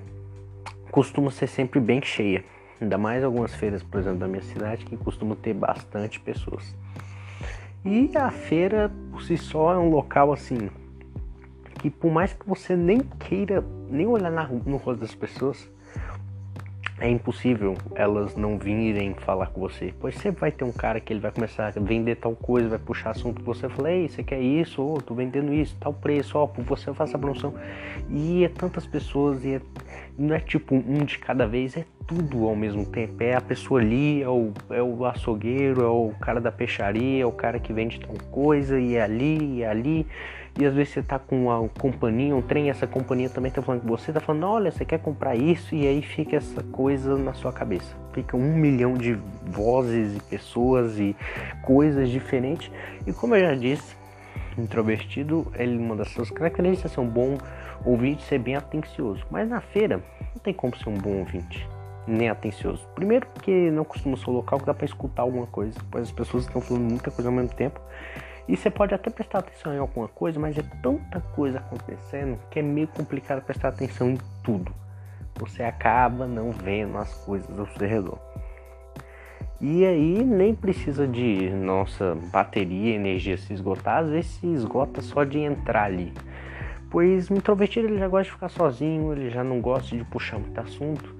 costuma 0.91 1.31
ser 1.31 1.47
sempre 1.47 1.79
bem 1.79 2.01
cheia. 2.01 2.45
Ainda 2.79 2.97
mais 2.97 3.23
algumas 3.23 3.53
feiras, 3.55 3.81
por 3.81 3.99
exemplo, 3.99 4.19
da 4.19 4.27
minha 4.27 4.43
cidade, 4.43 4.85
que 4.85 4.95
costumam 4.95 5.35
ter 5.35 5.53
bastante 5.53 6.19
pessoas. 6.19 6.75
E 7.83 8.11
a 8.15 8.29
feira, 8.29 8.91
por 9.11 9.21
si 9.23 9.37
só, 9.37 9.73
é 9.73 9.77
um 9.77 9.89
local 9.89 10.31
assim 10.31 10.69
que 11.77 11.89
por 11.89 12.11
mais 12.11 12.33
que 12.33 12.47
você 12.47 12.75
nem 12.75 12.99
queira 12.99 13.63
nem 13.89 14.07
olhar 14.07 14.31
na, 14.31 14.47
no 14.47 14.77
rosto 14.77 14.99
das 14.99 15.13
pessoas, 15.13 15.69
é 16.99 17.09
impossível 17.09 17.75
elas 17.95 18.35
não 18.35 18.57
virem 18.57 19.13
falar 19.13 19.47
com 19.47 19.61
você. 19.61 19.93
Pois 19.99 20.15
sempre 20.15 20.41
vai 20.41 20.51
ter 20.51 20.63
um 20.63 20.71
cara 20.71 20.99
que 20.99 21.13
ele 21.13 21.19
vai 21.19 21.31
começar 21.31 21.67
a 21.67 21.79
vender 21.79 22.15
tal 22.15 22.35
coisa, 22.35 22.69
vai 22.69 22.79
puxar 22.79 23.11
assunto 23.11 23.43
com 23.43 23.53
você, 23.53 23.69
fala, 23.69 23.91
ei, 23.91 24.09
você 24.09 24.23
quer 24.23 24.39
isso? 24.39 24.81
Ô, 24.81 24.95
oh, 24.95 25.01
tô 25.01 25.13
vendendo 25.13 25.53
isso, 25.53 25.75
tal 25.79 25.93
preço, 25.93 26.37
ó, 26.37 26.43
oh, 26.43 26.47
por 26.47 26.63
você 26.63 26.89
eu 26.89 26.95
faço 26.95 27.15
a 27.15 27.19
promoção. 27.19 27.53
E 28.09 28.43
é 28.43 28.49
tantas 28.49 28.87
pessoas, 28.87 29.45
e 29.45 29.55
é, 29.55 29.61
não 30.17 30.33
é 30.33 30.39
tipo 30.39 30.75
um 30.75 31.05
de 31.05 31.19
cada 31.19 31.45
vez, 31.45 31.77
é 31.77 31.85
tudo 32.07 32.47
ao 32.47 32.55
mesmo 32.55 32.85
tempo. 32.85 33.21
É 33.21 33.35
a 33.35 33.41
pessoa 33.41 33.79
ali, 33.79 34.23
é 34.23 34.29
o, 34.29 34.51
é 34.69 34.81
o 34.81 35.05
açougueiro, 35.05 35.83
é 35.83 35.89
o 35.89 36.13
cara 36.19 36.41
da 36.41 36.51
peixaria, 36.51 37.21
é 37.21 37.25
o 37.25 37.31
cara 37.31 37.59
que 37.59 37.71
vende 37.71 37.99
tal 37.99 38.15
coisa, 38.31 38.79
e 38.79 38.95
é 38.95 39.03
ali, 39.03 39.57
e 39.57 39.63
é 39.63 39.67
ali. 39.67 40.07
E 40.59 40.65
às 40.65 40.73
vezes 40.73 40.93
você 40.93 41.03
tá 41.03 41.19
com 41.19 41.43
uma 41.43 41.69
companhia, 41.79 42.35
um 42.35 42.41
trem, 42.41 42.71
essa 42.71 42.87
companhia 42.87 43.29
também 43.29 43.51
tá 43.51 43.61
falando 43.61 43.81
com 43.81 43.87
você, 43.87 44.11
tá 44.11 44.19
falando, 44.19 44.47
olha, 44.47 44.71
você 44.71 44.83
quer 44.83 44.99
comprar 44.99 45.35
isso, 45.35 45.75
e 45.75 45.85
aí 45.85 46.01
fica 46.01 46.35
essa 46.35 46.63
coisa 46.63 47.15
na 47.15 47.33
sua 47.33 47.53
cabeça. 47.53 47.95
Fica 48.11 48.35
um 48.35 48.55
milhão 48.55 48.95
de 48.95 49.19
vozes 49.45 50.17
e 50.17 50.19
pessoas 50.21 50.97
e 50.97 51.15
coisas 51.61 52.09
diferentes. 52.09 52.71
E 53.05 53.13
como 53.13 53.35
eu 53.35 53.41
já 53.41 53.53
disse, 53.53 53.95
introvertido, 54.57 55.45
ele 55.55 55.77
uma 55.77 55.95
das 55.95 56.09
suas 56.09 56.31
características 56.31 56.91
é 56.91 56.95
ser 56.95 57.01
um 57.01 57.07
bom 57.07 57.37
ouvinte, 57.85 58.23
ser 58.23 58.39
bem 58.39 58.55
atencioso. 58.55 59.23
Mas 59.29 59.47
na 59.47 59.61
feira 59.61 60.01
não 60.33 60.41
tem 60.41 60.55
como 60.55 60.75
ser 60.75 60.89
um 60.89 60.97
bom 60.97 61.19
ouvinte, 61.19 61.67
nem 62.07 62.29
atencioso. 62.29 62.87
Primeiro 62.95 63.27
porque 63.27 63.69
não 63.69 63.83
costuma 63.83 64.17
ser 64.17 64.29
um 64.29 64.33
local 64.33 64.59
que 64.59 64.65
dá 64.65 64.73
para 64.73 64.85
escutar 64.85 65.21
alguma 65.21 65.45
coisa, 65.45 65.79
pois 65.91 66.05
as 66.05 66.11
pessoas 66.11 66.45
estão 66.45 66.61
falando 66.61 66.89
muita 66.89 67.11
coisa 67.11 67.29
ao 67.29 67.35
mesmo 67.35 67.53
tempo. 67.55 67.79
E 68.47 68.55
você 68.55 68.69
pode 68.69 68.93
até 68.93 69.09
prestar 69.09 69.39
atenção 69.39 69.73
em 69.73 69.77
alguma 69.77 70.07
coisa, 70.07 70.39
mas 70.39 70.57
é 70.57 70.63
tanta 70.81 71.19
coisa 71.35 71.57
acontecendo 71.59 72.39
que 72.49 72.59
é 72.59 72.61
meio 72.61 72.87
complicado 72.87 73.43
prestar 73.43 73.69
atenção 73.69 74.11
em 74.11 74.17
tudo. 74.41 74.73
Você 75.35 75.63
acaba 75.63 76.25
não 76.25 76.51
vendo 76.51 76.97
as 76.97 77.13
coisas 77.25 77.59
ao 77.59 77.67
seu 77.67 77.87
redor. 77.87 78.19
E 79.59 79.85
aí 79.85 80.23
nem 80.23 80.53
precisa 80.53 81.07
de 81.07 81.49
nossa 81.49 82.15
bateria, 82.31 82.95
energia 82.95 83.37
se 83.37 83.51
esgotar, 83.53 84.03
às 84.03 84.09
vezes 84.09 84.31
se 84.31 84.47
esgota 84.47 85.01
só 85.01 85.23
de 85.23 85.39
entrar 85.39 85.85
ali. 85.85 86.13
Pois 86.89 87.29
o 87.29 87.33
introvertido 87.33 87.87
ele 87.87 87.97
já 87.97 88.07
gosta 88.07 88.25
de 88.25 88.31
ficar 88.31 88.49
sozinho, 88.49 89.11
ele 89.11 89.29
já 89.29 89.43
não 89.43 89.59
gosta 89.59 89.95
de 89.95 90.03
puxar 90.05 90.39
muito 90.39 90.57
assunto. 90.59 91.15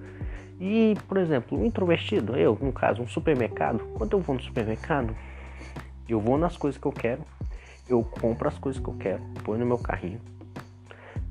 E, 0.59 0.95
por 1.07 1.17
exemplo, 1.17 1.59
o 1.59 1.65
introvertido, 1.65 2.35
eu, 2.35 2.57
no 2.61 2.71
caso, 2.71 3.01
um 3.01 3.07
supermercado, 3.07 3.79
quando 3.95 4.13
eu 4.13 4.19
vou 4.19 4.35
no 4.35 4.41
supermercado, 4.41 5.15
eu 6.13 6.19
vou 6.19 6.37
nas 6.37 6.57
coisas 6.57 6.79
que 6.79 6.87
eu 6.87 6.91
quero, 6.91 7.21
eu 7.87 8.03
compro 8.03 8.47
as 8.47 8.57
coisas 8.57 8.81
que 8.81 8.87
eu 8.87 8.95
quero, 8.95 9.21
põe 9.43 9.57
no 9.57 9.65
meu 9.65 9.77
carrinho. 9.77 10.19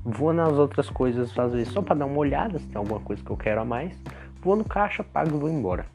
Vou 0.03 0.31
nas 0.31 0.53
outras 0.53 0.89
coisas, 0.89 1.37
às 1.37 1.51
vezes 1.51 1.73
só 1.73 1.81
para 1.81 1.95
dar 1.95 2.05
uma 2.05 2.17
olhada 2.17 2.59
se 2.59 2.67
tem 2.67 2.77
alguma 2.77 2.99
coisa 2.99 3.23
que 3.23 3.29
eu 3.29 3.37
quero 3.37 3.61
a 3.61 3.65
mais. 3.65 3.93
Vou 4.41 4.55
no 4.55 4.63
caixa, 4.63 5.03
pago 5.03 5.35
e 5.35 5.39
vou 5.39 5.49
embora. 5.49 5.85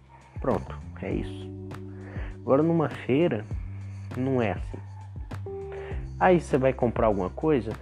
Pronto, 0.41 0.79
é 1.01 1.13
isso. 1.13 1.51
Agora 2.41 2.63
numa 2.63 2.89
feira, 2.89 3.45
Não 4.17 4.43
é 4.43 4.53
assim. 4.53 4.79
Aí 6.21 6.41
você 6.41 6.59
vai 6.59 6.73
comprar 6.73 7.07
alguma 7.07 7.31
coisa, 7.31 7.73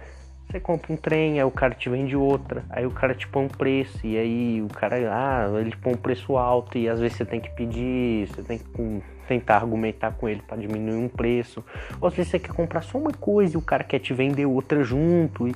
você 0.49 0.59
compra 0.59 0.93
um 0.93 0.97
trem, 0.97 1.39
aí 1.39 1.45
o 1.45 1.51
cara 1.51 1.75
te 1.75 1.89
vende 1.89 2.15
outra, 2.15 2.63
aí 2.69 2.85
o 2.85 2.91
cara 2.91 3.13
te 3.13 3.27
põe 3.27 3.45
um 3.45 3.47
preço, 3.47 4.05
e 4.05 4.17
aí 4.17 4.61
o 4.61 4.67
cara, 4.67 4.95
ah, 5.11 5.59
ele 5.59 5.75
põe 5.75 5.93
um 5.93 5.97
preço 5.97 6.37
alto, 6.37 6.77
e 6.77 6.89
às 6.89 6.99
vezes 6.99 7.17
você 7.17 7.25
tem 7.25 7.39
que 7.39 7.49
pedir, 7.51 8.27
você 8.27 8.41
tem 8.41 8.57
que 8.57 8.65
tentar 9.31 9.55
argumentar 9.55 10.11
com 10.11 10.27
ele 10.27 10.41
para 10.45 10.57
diminuir 10.57 10.97
um 10.97 11.07
preço. 11.07 11.63
Ou 12.01 12.09
às 12.09 12.13
vezes 12.13 12.31
você 12.31 12.39
quer 12.39 12.53
comprar 12.53 12.81
só 12.81 12.97
uma 12.97 13.13
coisa 13.13 13.55
e 13.55 13.57
o 13.57 13.61
cara 13.61 13.81
quer 13.81 13.99
te 13.99 14.13
vender 14.13 14.45
outra 14.45 14.83
junto, 14.83 15.47
e, 15.47 15.55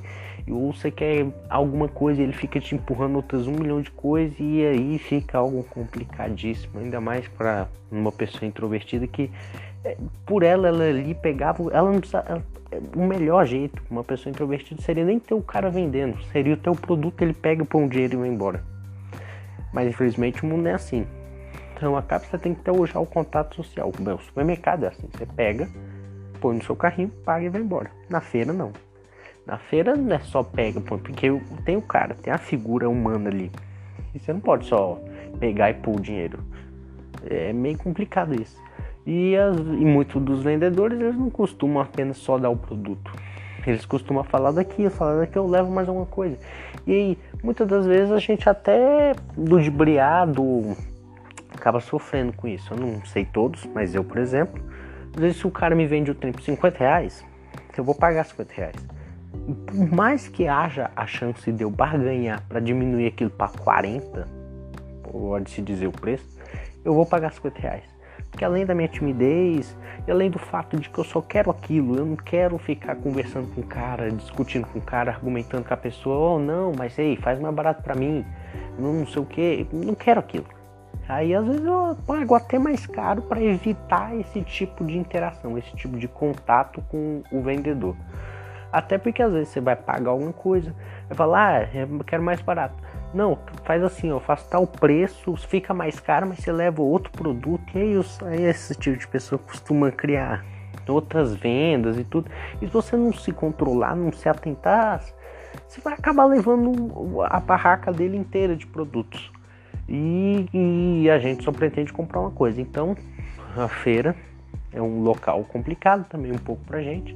ou 0.50 0.72
você 0.72 0.90
quer 0.90 1.28
alguma 1.50 1.90
coisa 1.90 2.22
e 2.22 2.24
ele 2.24 2.32
fica 2.32 2.58
te 2.60 2.74
empurrando 2.74 3.18
outras 3.18 3.48
um 3.48 3.52
milhão 3.52 3.82
de 3.82 3.92
coisas, 3.92 4.38
e 4.40 4.66
aí 4.66 4.98
fica 4.98 5.38
algo 5.38 5.62
complicadíssimo, 5.64 6.80
ainda 6.80 7.02
mais 7.02 7.28
para 7.28 7.68
uma 7.92 8.14
pessoa 8.14 8.48
introvertida 8.48 9.06
que 9.08 9.30
é, 9.84 9.98
por 10.26 10.42
ela, 10.42 10.70
ela 10.70 10.86
ali 10.86 11.14
pegava, 11.14 11.62
ela 11.74 11.92
não 11.92 12.00
precisa, 12.00 12.24
ela, 12.28 12.44
o 12.96 13.06
melhor 13.06 13.46
jeito, 13.46 13.82
uma 13.90 14.06
pessoa 14.06 14.32
introvertida 14.32 14.82
seria 14.82 15.04
nem 15.04 15.20
ter 15.20 15.34
o 15.34 15.42
cara 15.42 15.70
vendendo, 15.70 16.18
seria 16.32 16.54
o 16.54 16.76
produto, 16.76 17.22
ele 17.22 17.34
pega, 17.34 17.66
põe 17.66 17.84
um 17.84 17.88
dinheiro 17.90 18.14
e 18.14 18.18
vai 18.18 18.30
embora. 18.30 18.64
Mas 19.74 19.90
infelizmente 19.90 20.44
o 20.44 20.48
mundo 20.48 20.68
é 20.68 20.74
assim. 20.74 21.06
Então 21.76 21.98
acaba 21.98 22.24
você 22.24 22.38
tem 22.38 22.56
que 22.56 22.62
ter 22.62 22.72
já 22.88 23.00
o 23.00 23.06
contato 23.06 23.56
social. 23.58 23.90
O 23.90 24.22
supermercado 24.22 24.86
é 24.86 24.88
assim, 24.88 25.08
você 25.12 25.26
pega, 25.26 25.68
põe 26.40 26.56
no 26.56 26.64
seu 26.64 26.76
carrinho, 26.76 27.10
paga 27.26 27.46
e 27.46 27.50
vai 27.50 27.62
embora. 27.62 27.92
Na 28.10 28.22
feira 28.22 28.54
não. 28.54 28.72
Na 29.46 29.58
feira 29.58 29.96
não 29.96 30.16
é 30.16 30.20
só 30.20 30.42
pega, 30.42 30.80
põe, 30.80 30.98
porque 30.98 31.30
tem 31.66 31.76
o 31.76 31.82
cara, 31.82 32.16
tem 32.16 32.34
a 32.34 32.38
figura 32.38 32.90
humana 32.90 33.30
ali. 33.30 33.52
E 34.14 34.20
você 34.20 34.32
não 34.32 34.40
pode 34.40 34.66
só 34.66 35.00
pegar 35.38 35.70
e 35.70 35.74
pôr 35.74 35.98
o 35.98 36.02
dinheiro. 36.02 36.40
É 37.30 37.52
meio 37.52 37.78
complicado 37.78 38.34
isso. 38.34 38.60
E, 39.06 39.36
as, 39.36 39.58
e 39.58 39.86
muitos 39.86 40.22
dos 40.22 40.42
vendedores 40.42 41.00
eles 41.00 41.16
não 41.16 41.30
costumam 41.30 41.84
apenas 41.84 42.18
só 42.18 42.38
dar 42.38 42.50
o 42.50 42.58
produto. 42.58 43.12
Eles 43.68 43.86
costumam 43.86 44.24
falar 44.24 44.52
daqui, 44.52 44.90
falar 44.90 45.20
daqui 45.20 45.38
eu 45.38 45.46
levo 45.46 45.70
mais 45.72 45.90
alguma 45.90 46.06
coisa. 46.06 46.38
E 46.88 46.92
aí, 46.92 47.18
muitas 47.44 47.68
das 47.68 47.86
vezes 47.86 48.12
a 48.12 48.20
gente 48.20 48.48
até 48.48 49.14
ludibriado 49.36 50.76
acaba 51.56 51.80
sofrendo 51.80 52.34
com 52.34 52.48
isso. 52.48 52.74
Eu 52.74 52.78
não 52.78 53.06
sei 53.06 53.26
todos, 53.26 53.66
mas 53.74 53.96
eu, 53.96 54.04
por 54.04 54.18
exemplo, 54.18 54.62
às 55.14 55.22
vezes 55.22 55.38
se 55.38 55.48
o 55.48 55.52
cara 55.52 55.76
me 55.76 55.86
vende 55.88 56.12
o 56.12 56.16
trem 56.16 56.32
por 56.32 56.42
50 56.42 56.78
reais, 56.78 57.26
eu 57.78 57.84
vou 57.84 57.96
pagar 57.96 58.24
50 58.26 58.54
reais. 58.54 58.76
por 59.66 59.92
mais 59.94 60.28
que 60.28 60.48
haja 60.48 60.90
a 60.96 61.06
chance 61.06 61.52
de 61.52 61.64
eu 61.64 61.70
barganhar 61.70 62.42
para 62.48 62.60
diminuir 62.60 63.08
aquilo 63.08 63.30
para 63.30 63.50
40, 63.50 64.28
pode 65.04 65.50
se 65.50 65.62
dizer 65.62 65.88
o 65.88 65.92
preço, 65.92 66.26
eu 66.84 66.94
vou 66.94 67.06
pagar 67.06 67.32
50 67.34 67.60
reais. 67.60 67.84
Porque 68.32 68.44
além 68.44 68.66
da 68.66 68.76
minha 68.76 68.88
timidez, 68.88 69.76
e 70.08 70.12
além 70.12 70.30
do 70.30 70.40
fato 70.40 70.78
de 70.78 70.90
que 70.90 70.98
eu 70.98 71.04
só 71.04 71.22
quero 71.22 71.50
aquilo, 71.50 71.98
eu 71.98 72.06
não 72.06 72.16
quero 72.16 72.58
ficar 72.58 72.96
conversando 72.96 73.48
com 73.54 73.62
o 73.62 73.64
cara, 73.66 74.12
discutindo 74.12 74.68
com 74.68 74.80
o 74.80 74.82
cara, 74.82 75.12
argumentando 75.12 75.64
com 75.64 75.74
a 75.74 75.78
pessoa, 75.78 76.36
oh 76.36 76.40
não, 76.40 76.74
mas 76.78 76.98
ei, 77.00 77.16
faz 77.16 77.40
mais 77.40 77.54
barato 77.54 77.82
para 77.82 77.96
mim, 77.96 78.26
não 78.78 79.06
sei 79.08 79.22
o 79.22 79.26
que, 79.26 79.68
não 79.72 79.96
quero 79.96 80.20
aquilo. 80.20 80.46
Aí 81.08 81.34
às 81.36 81.46
vezes 81.46 81.64
eu 81.64 81.98
pago 82.06 82.36
até 82.36 82.58
mais 82.58 82.86
caro 82.86 83.22
para 83.22 83.42
evitar 83.42 84.16
esse 84.16 84.42
tipo 84.42 84.84
de 84.84 84.98
interação, 84.98 85.58
esse 85.58 85.76
tipo 85.76 85.98
de 85.98 86.08
contato 86.08 86.82
com 86.90 87.22
o 87.32 87.42
vendedor. 87.42 87.96
Até 88.72 88.98
porque 88.98 89.22
às 89.22 89.32
vezes 89.32 89.50
você 89.50 89.62
vai 89.62 89.76
pagar 89.76 90.12
alguma 90.12 90.34
coisa, 90.34 90.76
vai 91.08 91.16
falar, 91.16 91.62
ah, 91.62 91.70
eu 91.74 92.04
quero 92.04 92.22
mais 92.22 92.42
barato. 92.42 92.76
Não, 93.14 93.38
faz 93.64 93.82
assim, 93.82 94.12
ó, 94.12 94.20
faz 94.20 94.44
tal 94.48 94.68
preço, 94.68 95.38
fica 95.38 95.74
mais 95.74 96.00
caro, 96.00 96.28
mas 96.28 96.40
você 96.40 96.52
leva 96.52 96.82
outro 96.82 97.12
produto. 97.12 97.64
E 97.74 97.80
aí, 97.80 97.96
os, 97.96 98.22
aí 98.24 98.44
esse 98.44 98.76
tipo 98.76 98.98
de 98.98 99.08
pessoa 99.08 99.40
costuma 99.40 99.90
criar 99.92 100.44
outras 100.90 101.34
vendas 101.36 101.98
e 101.98 102.04
tudo. 102.04 102.30
E 102.62 102.68
se 102.68 102.74
você 102.74 102.98
não 102.98 103.14
se 103.14 103.32
controlar, 103.32 103.96
não 103.96 104.12
se 104.12 104.28
atentar, 104.28 105.02
você 105.68 105.80
vai 105.80 105.94
acabar 105.94 106.26
levando 106.26 107.22
a 107.24 107.40
barraca 107.40 107.92
dele 107.92 108.18
inteira 108.18 108.56
de 108.56 108.68
produtos. 108.68 109.32
E, 109.88 110.48
e 110.54 111.10
a 111.10 111.20
gente 111.20 111.44
só 111.44 111.52
pretende 111.52 111.94
comprar 111.94 112.20
uma 112.20 112.32
coisa. 112.32 112.62
Então, 112.62 112.96
a 113.56 113.68
feira 113.68 114.16
é 114.74 114.82
um 114.82 115.02
local 115.02 115.44
complicado 115.46 116.08
também 116.10 116.32
um 116.32 116.38
pouco 116.38 116.64
pra 116.66 116.82
gente 116.82 117.16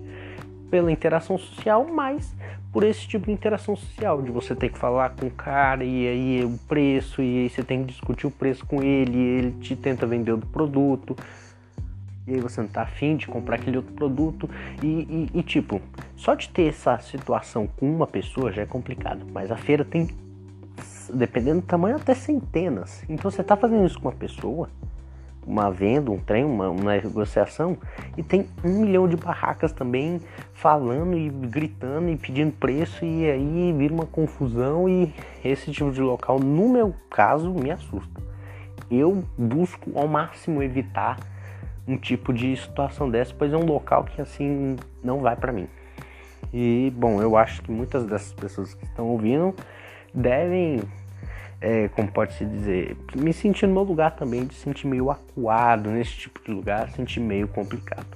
pela 0.69 0.91
interação 0.91 1.37
social, 1.37 1.85
mas 1.85 2.33
por 2.71 2.83
esse 2.83 3.07
tipo 3.07 3.25
de 3.25 3.31
interação 3.31 3.75
social, 3.75 4.21
de 4.21 4.31
você 4.31 4.55
ter 4.55 4.69
que 4.69 4.77
falar 4.77 5.09
com 5.11 5.25
o 5.25 5.31
cara 5.31 5.83
e 5.83 6.07
aí 6.07 6.45
o 6.45 6.57
preço, 6.67 7.21
e 7.21 7.39
aí 7.39 7.49
você 7.49 7.63
tem 7.63 7.83
que 7.83 7.91
discutir 7.91 8.27
o 8.27 8.31
preço 8.31 8.65
com 8.65 8.83
ele, 8.83 9.17
e 9.17 9.21
ele 9.21 9.51
te 9.59 9.75
tenta 9.75 10.05
vender 10.05 10.31
outro 10.31 10.47
produto, 10.47 11.15
e 12.27 12.35
aí 12.35 12.39
você 12.39 12.61
não 12.61 12.67
tá 12.67 12.83
afim 12.83 13.15
de 13.15 13.25
comprar 13.25 13.55
aquele 13.55 13.77
outro 13.77 13.93
produto, 13.93 14.47
e, 14.83 15.27
e, 15.33 15.39
e 15.39 15.43
tipo, 15.43 15.81
só 16.15 16.35
de 16.35 16.47
ter 16.49 16.67
essa 16.67 16.99
situação 16.99 17.67
com 17.67 17.91
uma 17.91 18.05
pessoa 18.05 18.51
já 18.51 18.61
é 18.61 18.65
complicado, 18.67 19.25
mas 19.33 19.51
a 19.51 19.57
feira 19.57 19.83
tem, 19.83 20.07
dependendo 21.13 21.61
do 21.61 21.67
tamanho, 21.67 21.95
até 21.95 22.13
centenas. 22.13 23.03
Então 23.09 23.29
você 23.29 23.43
tá 23.43 23.55
fazendo 23.55 23.85
isso 23.85 23.99
com 23.99 24.07
uma 24.07 24.15
pessoa, 24.15 24.69
uma 25.45 25.71
venda, 25.71 26.11
um 26.11 26.19
trem, 26.19 26.45
uma, 26.45 26.69
uma, 26.69 26.95
negociação, 26.95 27.77
e 28.17 28.23
tem 28.23 28.47
um 28.63 28.81
milhão 28.81 29.07
de 29.07 29.15
barracas 29.15 29.71
também 29.71 30.21
falando 30.53 31.17
e 31.17 31.29
gritando 31.29 32.09
e 32.09 32.15
pedindo 32.15 32.51
preço, 32.51 33.03
e 33.03 33.29
aí 33.29 33.73
vira 33.73 33.93
uma 33.93 34.05
confusão 34.05 34.87
e 34.87 35.13
esse 35.43 35.71
tipo 35.71 35.91
de 35.91 36.01
local, 36.01 36.39
no 36.39 36.69
meu 36.69 36.93
caso, 37.09 37.51
me 37.51 37.71
assusta. 37.71 38.21
Eu 38.91 39.23
busco 39.37 39.91
ao 39.95 40.07
máximo 40.07 40.61
evitar 40.61 41.17
um 41.87 41.97
tipo 41.97 42.31
de 42.31 42.55
situação 42.55 43.09
dessa, 43.09 43.33
pois 43.37 43.51
é 43.51 43.57
um 43.57 43.65
local 43.65 44.03
que 44.03 44.21
assim 44.21 44.75
não 45.03 45.19
vai 45.19 45.35
para 45.35 45.51
mim. 45.51 45.67
E 46.53 46.91
bom, 46.95 47.21
eu 47.21 47.35
acho 47.35 47.61
que 47.61 47.71
muitas 47.71 48.05
dessas 48.05 48.33
pessoas 48.33 48.73
que 48.73 48.85
estão 48.85 49.07
ouvindo 49.07 49.55
devem 50.13 50.81
é, 51.61 51.87
como 51.89 52.11
pode 52.11 52.33
se 52.33 52.45
dizer, 52.45 52.95
me 53.15 53.33
sentir 53.33 53.67
no 53.67 53.73
meu 53.73 53.83
lugar 53.83 54.15
também, 54.15 54.45
de 54.45 54.53
sentir 54.53 54.87
meio 54.87 55.11
acuado 55.11 55.89
nesse 55.89 56.11
tipo 56.11 56.41
de 56.43 56.51
lugar, 56.51 56.89
sentir 56.91 57.19
meio 57.19 57.47
complicado. 57.47 58.07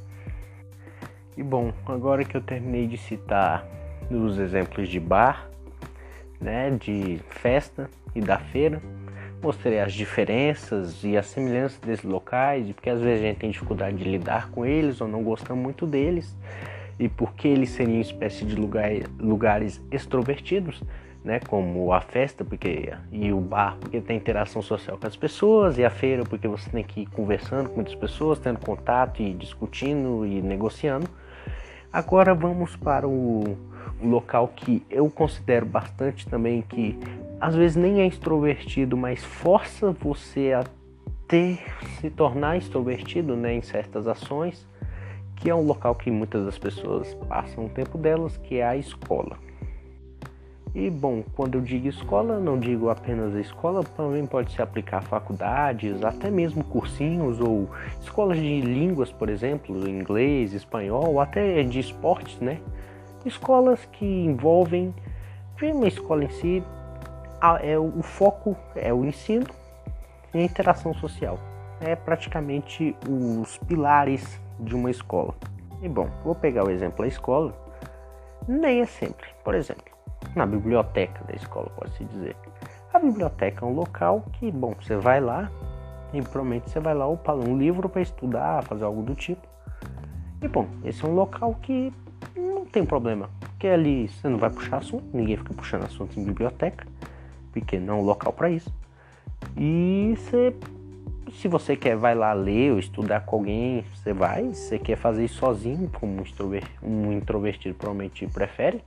E 1.35 1.43
bom, 1.43 1.73
agora 1.85 2.23
que 2.23 2.35
eu 2.35 2.41
terminei 2.41 2.87
de 2.87 2.97
citar 2.97 3.65
os 4.09 4.37
exemplos 4.37 4.87
de 4.87 4.99
bar, 4.99 5.49
né, 6.39 6.69
de 6.71 7.19
festa 7.29 7.89
e 8.13 8.21
da 8.21 8.37
feira, 8.37 8.81
mostrei 9.41 9.79
as 9.79 9.93
diferenças 9.93 11.03
e 11.03 11.17
as 11.17 11.25
semelhanças 11.25 11.79
desses 11.79 12.05
locais, 12.05 12.71
porque 12.71 12.89
às 12.89 13.01
vezes 13.01 13.23
a 13.23 13.27
gente 13.27 13.39
tem 13.39 13.51
dificuldade 13.51 13.97
de 13.97 14.03
lidar 14.03 14.49
com 14.51 14.65
eles 14.65 15.01
ou 15.01 15.07
não 15.07 15.21
gosta 15.23 15.53
muito 15.53 15.85
deles, 15.85 16.35
e 16.99 17.09
porque 17.09 17.47
eles 17.47 17.71
seriam 17.71 17.99
espécie 17.99 18.45
de 18.45 18.55
lugar, 18.55 18.89
lugares 19.19 19.81
extrovertidos, 19.91 20.81
né, 21.23 21.39
como 21.39 21.93
a 21.93 22.01
festa 22.01 22.43
porque 22.43 22.91
e 23.11 23.31
o 23.31 23.39
bar 23.39 23.77
porque 23.79 24.01
tem 24.01 24.17
interação 24.17 24.61
social 24.61 24.97
com 24.97 25.07
as 25.07 25.15
pessoas 25.15 25.77
e 25.77 25.85
a 25.85 25.89
feira 25.89 26.23
porque 26.23 26.47
você 26.47 26.69
tem 26.69 26.83
que 26.83 27.01
ir 27.01 27.05
conversando 27.07 27.69
com 27.69 27.75
muitas 27.75 27.95
pessoas, 27.95 28.39
tendo 28.39 28.59
contato 28.59 29.21
e 29.21 29.33
discutindo 29.33 30.25
e 30.25 30.41
negociando. 30.41 31.07
Agora 31.91 32.33
vamos 32.33 32.75
para 32.75 33.07
o, 33.07 33.57
o 34.01 34.07
local 34.07 34.49
que 34.49 34.83
eu 34.89 35.09
considero 35.09 35.65
bastante 35.65 36.27
também 36.27 36.61
que 36.61 36.99
às 37.39 37.55
vezes 37.55 37.75
nem 37.75 38.01
é 38.01 38.07
extrovertido, 38.07 38.97
mas 38.97 39.23
força 39.23 39.91
você 39.91 40.53
a 40.53 40.63
ter 41.27 41.59
se 41.99 42.09
tornar 42.09 42.57
extrovertido, 42.57 43.35
né, 43.35 43.53
em 43.53 43.61
certas 43.61 44.07
ações, 44.07 44.67
que 45.35 45.49
é 45.49 45.55
um 45.55 45.65
local 45.65 45.95
que 45.95 46.11
muitas 46.11 46.45
das 46.45 46.57
pessoas 46.57 47.13
passam 47.27 47.65
o 47.65 47.69
tempo 47.69 47.97
delas, 47.97 48.37
que 48.37 48.57
é 48.57 48.65
a 48.65 48.77
escola. 48.77 49.37
E 50.75 50.89
bom, 50.89 51.23
quando 51.35 51.59
eu 51.59 51.61
digo 51.61 51.87
escola, 51.87 52.39
não 52.39 52.57
digo 52.57 52.89
apenas 52.89 53.35
a 53.35 53.39
escola, 53.39 53.83
também 53.95 54.25
pode 54.25 54.51
se 54.51 54.61
aplicar 54.61 54.97
a 54.97 55.01
faculdades, 55.01 56.03
até 56.03 56.31
mesmo 56.31 56.63
cursinhos 56.63 57.39
ou 57.39 57.69
escolas 58.01 58.37
de 58.37 58.61
línguas, 58.61 59.11
por 59.11 59.29
exemplo, 59.29 59.87
inglês, 59.87 60.51
espanhol, 60.51 61.21
até 61.21 61.61
de 61.61 61.79
esportes, 61.79 62.39
né? 62.39 62.59
Escolas 63.23 63.85
que 63.85 64.05
envolvem, 64.05 64.93
uma 65.61 65.87
escola 65.87 66.25
em 66.25 66.29
si, 66.29 66.63
é 67.61 67.77
o 67.77 68.01
foco 68.01 68.57
é 68.75 68.91
o 68.91 69.05
ensino 69.05 69.45
e 70.33 70.39
a 70.39 70.43
interação 70.43 70.93
social. 70.95 71.37
É 71.79 71.95
praticamente 71.95 72.95
os 73.07 73.57
pilares 73.59 74.41
de 74.59 74.75
uma 74.75 74.89
escola. 74.89 75.35
E 75.81 75.87
bom, 75.87 76.09
vou 76.23 76.33
pegar 76.33 76.65
o 76.65 76.71
exemplo 76.71 77.03
da 77.03 77.07
escola, 77.07 77.53
nem 78.47 78.81
é 78.81 78.85
sempre. 78.85 79.27
Por 79.43 79.53
exemplo, 79.53 79.92
na 80.35 80.45
biblioteca 80.45 81.23
da 81.25 81.33
escola, 81.33 81.69
pode-se 81.75 82.03
dizer. 82.05 82.35
A 82.93 82.99
biblioteca 82.99 83.65
é 83.65 83.67
um 83.67 83.73
local 83.73 84.23
que, 84.33 84.51
bom, 84.51 84.75
você 84.79 84.95
vai 84.95 85.19
lá 85.19 85.49
e 86.13 86.21
provavelmente 86.21 86.69
você 86.69 86.79
vai 86.79 86.93
lá 86.93 87.07
upar 87.07 87.35
um 87.35 87.57
livro 87.57 87.89
para 87.89 88.01
estudar, 88.01 88.63
fazer 88.63 88.83
algo 88.83 89.01
do 89.01 89.15
tipo. 89.15 89.47
E 90.41 90.47
bom, 90.47 90.67
esse 90.83 91.03
é 91.03 91.07
um 91.07 91.15
local 91.15 91.55
que 91.61 91.91
não 92.35 92.65
tem 92.65 92.85
problema, 92.85 93.29
porque 93.39 93.67
ali 93.67 94.07
você 94.07 94.27
não 94.27 94.37
vai 94.37 94.49
puxar 94.49 94.77
assunto, 94.77 95.05
ninguém 95.13 95.37
fica 95.37 95.53
puxando 95.53 95.83
assunto 95.83 96.19
em 96.19 96.23
biblioteca, 96.23 96.85
porque 97.51 97.79
não 97.79 97.95
é 97.95 97.97
um 97.97 98.03
local 98.03 98.31
para 98.33 98.49
isso. 98.49 98.73
E 99.57 100.13
você 100.17 100.53
se 101.31 101.47
você 101.47 101.75
quer 101.75 101.95
vai 101.95 102.15
lá 102.15 102.33
ler 102.33 102.71
ou 102.71 102.79
estudar 102.79 103.21
com 103.21 103.37
alguém, 103.37 103.85
você 103.93 104.13
vai. 104.13 104.53
Se 104.53 104.69
você 104.69 104.79
quer 104.79 104.97
fazer 104.97 105.25
isso 105.25 105.35
sozinho, 105.35 105.89
como 105.99 106.23
um 106.81 107.11
introvertido 107.11 107.75
provavelmente 107.75 108.27
prefere. 108.27 108.81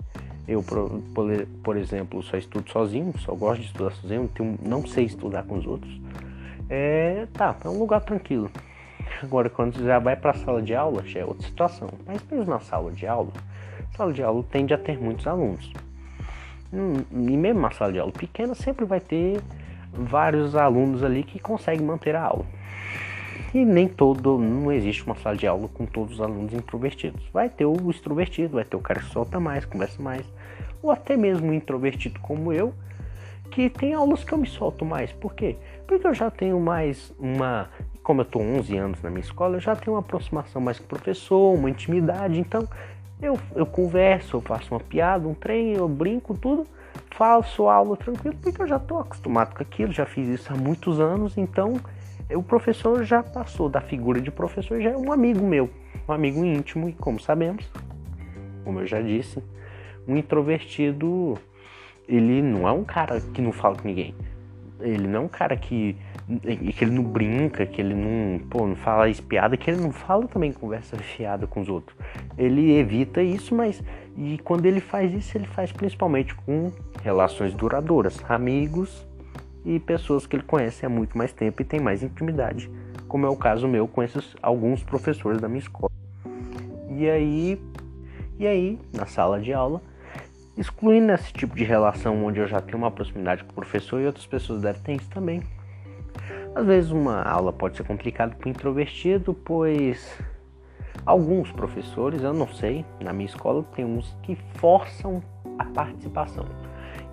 Eu, 0.46 0.62
por, 0.62 1.76
exemplo, 1.76 2.22
só 2.22 2.36
estudo 2.36 2.70
sozinho, 2.70 3.12
só 3.18 3.34
gosto 3.34 3.62
de 3.62 3.66
estudar 3.66 3.90
sozinho, 3.92 4.30
não 4.62 4.86
sei 4.86 5.04
estudar 5.04 5.42
com 5.42 5.56
os 5.56 5.66
outros. 5.66 6.00
É, 6.70 7.26
tá, 7.32 7.56
é 7.64 7.68
um 7.68 7.78
lugar 7.78 8.00
tranquilo. 8.00 8.50
Agora, 9.22 9.50
quando 9.50 9.76
você 9.76 9.84
já 9.84 9.98
vai 9.98 10.14
para 10.14 10.32
a 10.32 10.34
sala 10.34 10.62
de 10.62 10.74
aula, 10.74 11.02
já 11.04 11.20
é 11.20 11.24
outra 11.24 11.46
situação. 11.46 11.88
Mas 12.06 12.22
mesmo 12.30 12.50
na 12.50 12.60
sala 12.60 12.92
de 12.92 13.06
aula, 13.06 13.32
sala 13.96 14.12
de 14.12 14.22
aula 14.22 14.44
tende 14.50 14.72
a 14.72 14.78
ter 14.78 14.98
muitos 15.00 15.26
alunos. 15.26 15.72
Hum, 16.72 17.02
e 17.10 17.36
mesmo 17.36 17.60
uma 17.60 17.72
sala 17.72 17.92
de 17.92 17.98
aula 17.98 18.12
pequena, 18.12 18.54
sempre 18.54 18.84
vai 18.84 19.00
ter 19.00 19.40
vários 19.96 20.54
alunos 20.54 21.02
ali 21.02 21.22
que 21.22 21.38
conseguem 21.38 21.84
manter 21.84 22.14
a 22.14 22.22
aula. 22.22 22.44
E 23.54 23.64
nem 23.64 23.88
todo, 23.88 24.38
não 24.38 24.70
existe 24.70 25.04
uma 25.06 25.14
sala 25.16 25.36
de 25.36 25.46
aula 25.46 25.68
com 25.68 25.86
todos 25.86 26.14
os 26.14 26.20
alunos 26.20 26.52
introvertidos. 26.52 27.22
Vai 27.32 27.48
ter 27.48 27.64
o 27.64 27.90
extrovertido, 27.90 28.54
vai 28.54 28.64
ter 28.64 28.76
o 28.76 28.80
cara 28.80 29.00
que 29.00 29.06
solta 29.06 29.40
mais, 29.40 29.64
conversa 29.64 30.02
mais, 30.02 30.26
ou 30.82 30.90
até 30.90 31.16
mesmo 31.16 31.50
o 31.50 31.54
introvertido 31.54 32.20
como 32.20 32.52
eu, 32.52 32.74
que 33.50 33.70
tem 33.70 33.94
aulas 33.94 34.24
que 34.24 34.32
eu 34.32 34.38
me 34.38 34.46
solto 34.46 34.84
mais. 34.84 35.12
Por 35.12 35.34
quê? 35.34 35.56
Porque 35.86 36.06
eu 36.06 36.14
já 36.14 36.30
tenho 36.30 36.60
mais 36.60 37.12
uma, 37.18 37.70
como 38.02 38.20
eu 38.20 38.24
estou 38.24 38.42
11 38.42 38.76
anos 38.76 39.02
na 39.02 39.08
minha 39.08 39.22
escola, 39.22 39.56
eu 39.56 39.60
já 39.60 39.74
tenho 39.74 39.94
uma 39.94 40.00
aproximação 40.00 40.60
mais 40.60 40.78
com 40.78 40.84
o 40.84 40.88
professor, 40.88 41.54
uma 41.54 41.70
intimidade, 41.70 42.38
então 42.38 42.68
eu, 43.22 43.38
eu 43.54 43.64
converso, 43.64 44.36
eu 44.36 44.40
faço 44.40 44.74
uma 44.74 44.80
piada, 44.80 45.26
um 45.26 45.34
trem, 45.34 45.72
eu 45.72 45.88
brinco, 45.88 46.36
tudo, 46.36 46.66
faço 47.10 47.68
aula 47.68 47.96
tranquilo, 47.96 48.36
porque 48.42 48.60
eu 48.60 48.66
já 48.66 48.76
estou 48.76 48.98
acostumado 48.98 49.54
com 49.54 49.62
aquilo, 49.62 49.92
já 49.92 50.06
fiz 50.06 50.28
isso 50.28 50.52
há 50.52 50.56
muitos 50.56 51.00
anos, 51.00 51.36
então 51.36 51.74
o 52.34 52.42
professor 52.42 53.04
já 53.04 53.22
passou 53.22 53.68
da 53.68 53.80
figura 53.80 54.20
de 54.20 54.30
professor, 54.30 54.80
já 54.80 54.90
é 54.90 54.96
um 54.96 55.12
amigo 55.12 55.46
meu, 55.46 55.70
um 56.08 56.12
amigo 56.12 56.44
íntimo, 56.44 56.88
e 56.88 56.92
como 56.92 57.20
sabemos, 57.20 57.70
como 58.64 58.80
eu 58.80 58.86
já 58.86 59.00
disse, 59.00 59.42
um 60.08 60.16
introvertido, 60.16 61.38
ele 62.08 62.42
não 62.42 62.66
é 62.66 62.72
um 62.72 62.84
cara 62.84 63.20
que 63.20 63.40
não 63.40 63.52
fala 63.52 63.76
com 63.76 63.86
ninguém. 63.86 64.14
Ele 64.80 65.08
não 65.08 65.20
é 65.20 65.22
um 65.22 65.28
cara 65.28 65.56
que, 65.56 65.96
que 66.76 66.84
ele 66.84 66.90
não 66.90 67.02
brinca, 67.02 67.64
que 67.64 67.80
ele 67.80 67.94
não, 67.94 68.38
pô, 68.48 68.66
não 68.66 68.76
fala 68.76 69.08
espiada, 69.08 69.56
que 69.56 69.70
ele 69.70 69.80
não 69.80 69.90
fala 69.90 70.28
também 70.28 70.52
conversa 70.52 70.96
fiada 70.96 71.46
com 71.46 71.60
os 71.60 71.68
outros. 71.68 71.96
Ele 72.36 72.76
evita 72.76 73.22
isso, 73.22 73.54
mas 73.54 73.82
e 74.16 74.38
quando 74.38 74.64
ele 74.64 74.80
faz 74.80 75.12
isso, 75.12 75.36
ele 75.36 75.46
faz 75.46 75.70
principalmente 75.70 76.34
com 76.34 76.72
relações 77.02 77.52
duradouras, 77.52 78.18
amigos 78.28 79.06
e 79.64 79.78
pessoas 79.78 80.26
que 80.26 80.36
ele 80.36 80.42
conhece 80.42 80.86
há 80.86 80.88
muito 80.88 81.18
mais 81.18 81.32
tempo 81.32 81.60
e 81.60 81.64
tem 81.64 81.80
mais 81.80 82.02
intimidade, 82.02 82.70
como 83.06 83.26
é 83.26 83.28
o 83.28 83.36
caso 83.36 83.68
meu 83.68 83.86
com 83.86 84.02
esses 84.02 84.34
alguns 84.40 84.82
professores 84.82 85.38
da 85.38 85.48
minha 85.48 85.60
escola. 85.60 85.92
E 86.88 87.10
aí, 87.10 87.60
e 88.38 88.46
aí, 88.46 88.78
na 88.94 89.04
sala 89.04 89.38
de 89.38 89.52
aula, 89.52 89.82
excluindo 90.56 91.12
esse 91.12 91.30
tipo 91.32 91.54
de 91.54 91.64
relação 91.64 92.24
onde 92.24 92.40
eu 92.40 92.46
já 92.46 92.60
tenho 92.60 92.78
uma 92.78 92.90
proximidade 92.90 93.44
com 93.44 93.50
o 93.50 93.54
professor 93.54 94.00
e 94.00 94.06
outras 94.06 94.24
pessoas 94.24 94.62
devem 94.62 94.80
ter 94.80 94.92
isso 94.94 95.10
também. 95.10 95.42
Às 96.54 96.64
vezes 96.64 96.90
uma 96.90 97.22
aula 97.22 97.52
pode 97.52 97.76
ser 97.76 97.84
complicada 97.84 98.34
para 98.34 98.46
o 98.46 98.50
introvertido, 98.50 99.34
pois 99.34 100.18
alguns 101.06 101.52
professores, 101.52 102.22
eu 102.22 102.34
não 102.34 102.48
sei, 102.48 102.84
na 103.00 103.12
minha 103.12 103.26
escola 103.26 103.64
tem 103.74 103.84
uns 103.84 104.16
que 104.22 104.34
forçam 104.54 105.22
a 105.56 105.64
participação. 105.64 106.44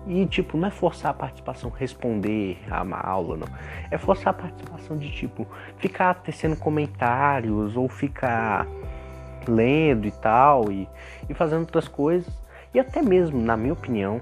E, 0.06 0.26
tipo, 0.26 0.58
não 0.58 0.68
é 0.68 0.70
forçar 0.70 1.12
a 1.12 1.14
participação 1.14 1.70
responder 1.70 2.58
a 2.70 2.82
uma 2.82 2.98
aula, 2.98 3.38
não. 3.38 3.46
É 3.90 3.96
forçar 3.96 4.34
a 4.34 4.36
participação 4.36 4.98
de, 4.98 5.10
tipo, 5.10 5.46
ficar 5.78 6.12
tecendo 6.14 6.56
comentários 6.56 7.74
ou 7.74 7.88
ficar 7.88 8.66
lendo 9.48 10.06
e 10.06 10.10
tal 10.10 10.70
e, 10.70 10.86
e 11.28 11.32
fazendo 11.32 11.60
outras 11.60 11.88
coisas. 11.88 12.30
E 12.74 12.78
até 12.78 13.00
mesmo, 13.00 13.40
na 13.40 13.56
minha 13.56 13.72
opinião, 13.72 14.20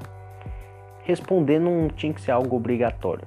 responder 1.02 1.58
não 1.58 1.88
tinha 1.88 2.12
que 2.12 2.20
ser 2.20 2.30
algo 2.30 2.54
obrigatório. 2.54 3.26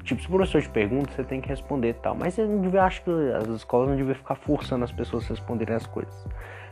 Tipo, 0.00 0.20
se 0.22 0.26
o 0.26 0.30
professor 0.30 0.62
te 0.62 0.68
pergunta, 0.70 1.12
você 1.12 1.22
tem 1.22 1.40
que 1.40 1.48
responder 1.48 1.90
e 1.90 1.94
tal. 1.94 2.14
Mas 2.14 2.38
eu 2.38 2.48
não 2.48 2.60
devia, 2.60 2.82
acho 2.82 3.02
que 3.02 3.10
as 3.10 3.46
escolas 3.48 3.88
não 3.90 3.96
deviam 3.96 4.14
ficar 4.14 4.34
forçando 4.36 4.84
as 4.84 4.92
pessoas 4.92 5.24
a 5.24 5.28
responderem 5.28 5.74
as 5.74 5.86
coisas. 5.86 6.26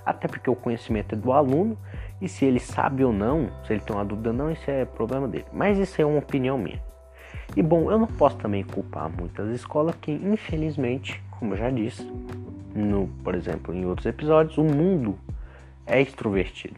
Até 0.05 0.27
porque 0.27 0.49
o 0.49 0.57
conhecimento 0.57 1.15
é 1.15 1.19
do 1.19 1.31
aluno 1.31 1.77
e 2.21 2.29
se 2.29 2.45
ele 2.45 2.59
sabe 2.59 3.05
ou 3.05 3.13
não, 3.13 3.51
se 3.67 3.75
ele 3.75 3.81
tem 3.81 3.95
uma 3.95 4.05
dúvida 4.05 4.31
ou 4.31 4.35
não, 4.35 4.51
isso 4.51 4.71
é 4.71 4.85
problema 4.85 5.29
dele. 5.29 5.45
Mas 5.53 5.79
isso 5.79 6.01
é 6.01 6.05
uma 6.05 6.19
opinião 6.19 6.57
minha. 6.57 6.83
E 7.55 7.63
bom, 7.63 7.91
eu 7.91 7.99
não 7.99 8.07
posso 8.07 8.37
também 8.37 8.65
culpar 8.65 9.11
muitas 9.11 9.49
escolas 9.51 9.95
que, 9.97 10.13
infelizmente, 10.13 11.23
como 11.39 11.55
eu 11.55 11.59
já 11.59 11.71
disse, 11.71 12.03
no, 12.75 13.09
por 13.23 13.35
exemplo, 13.35 13.75
em 13.75 13.85
outros 13.85 14.07
episódios, 14.07 14.57
o 14.57 14.65
mundo 14.65 15.19
é 15.87 16.01
extrovertido. 16.01 16.77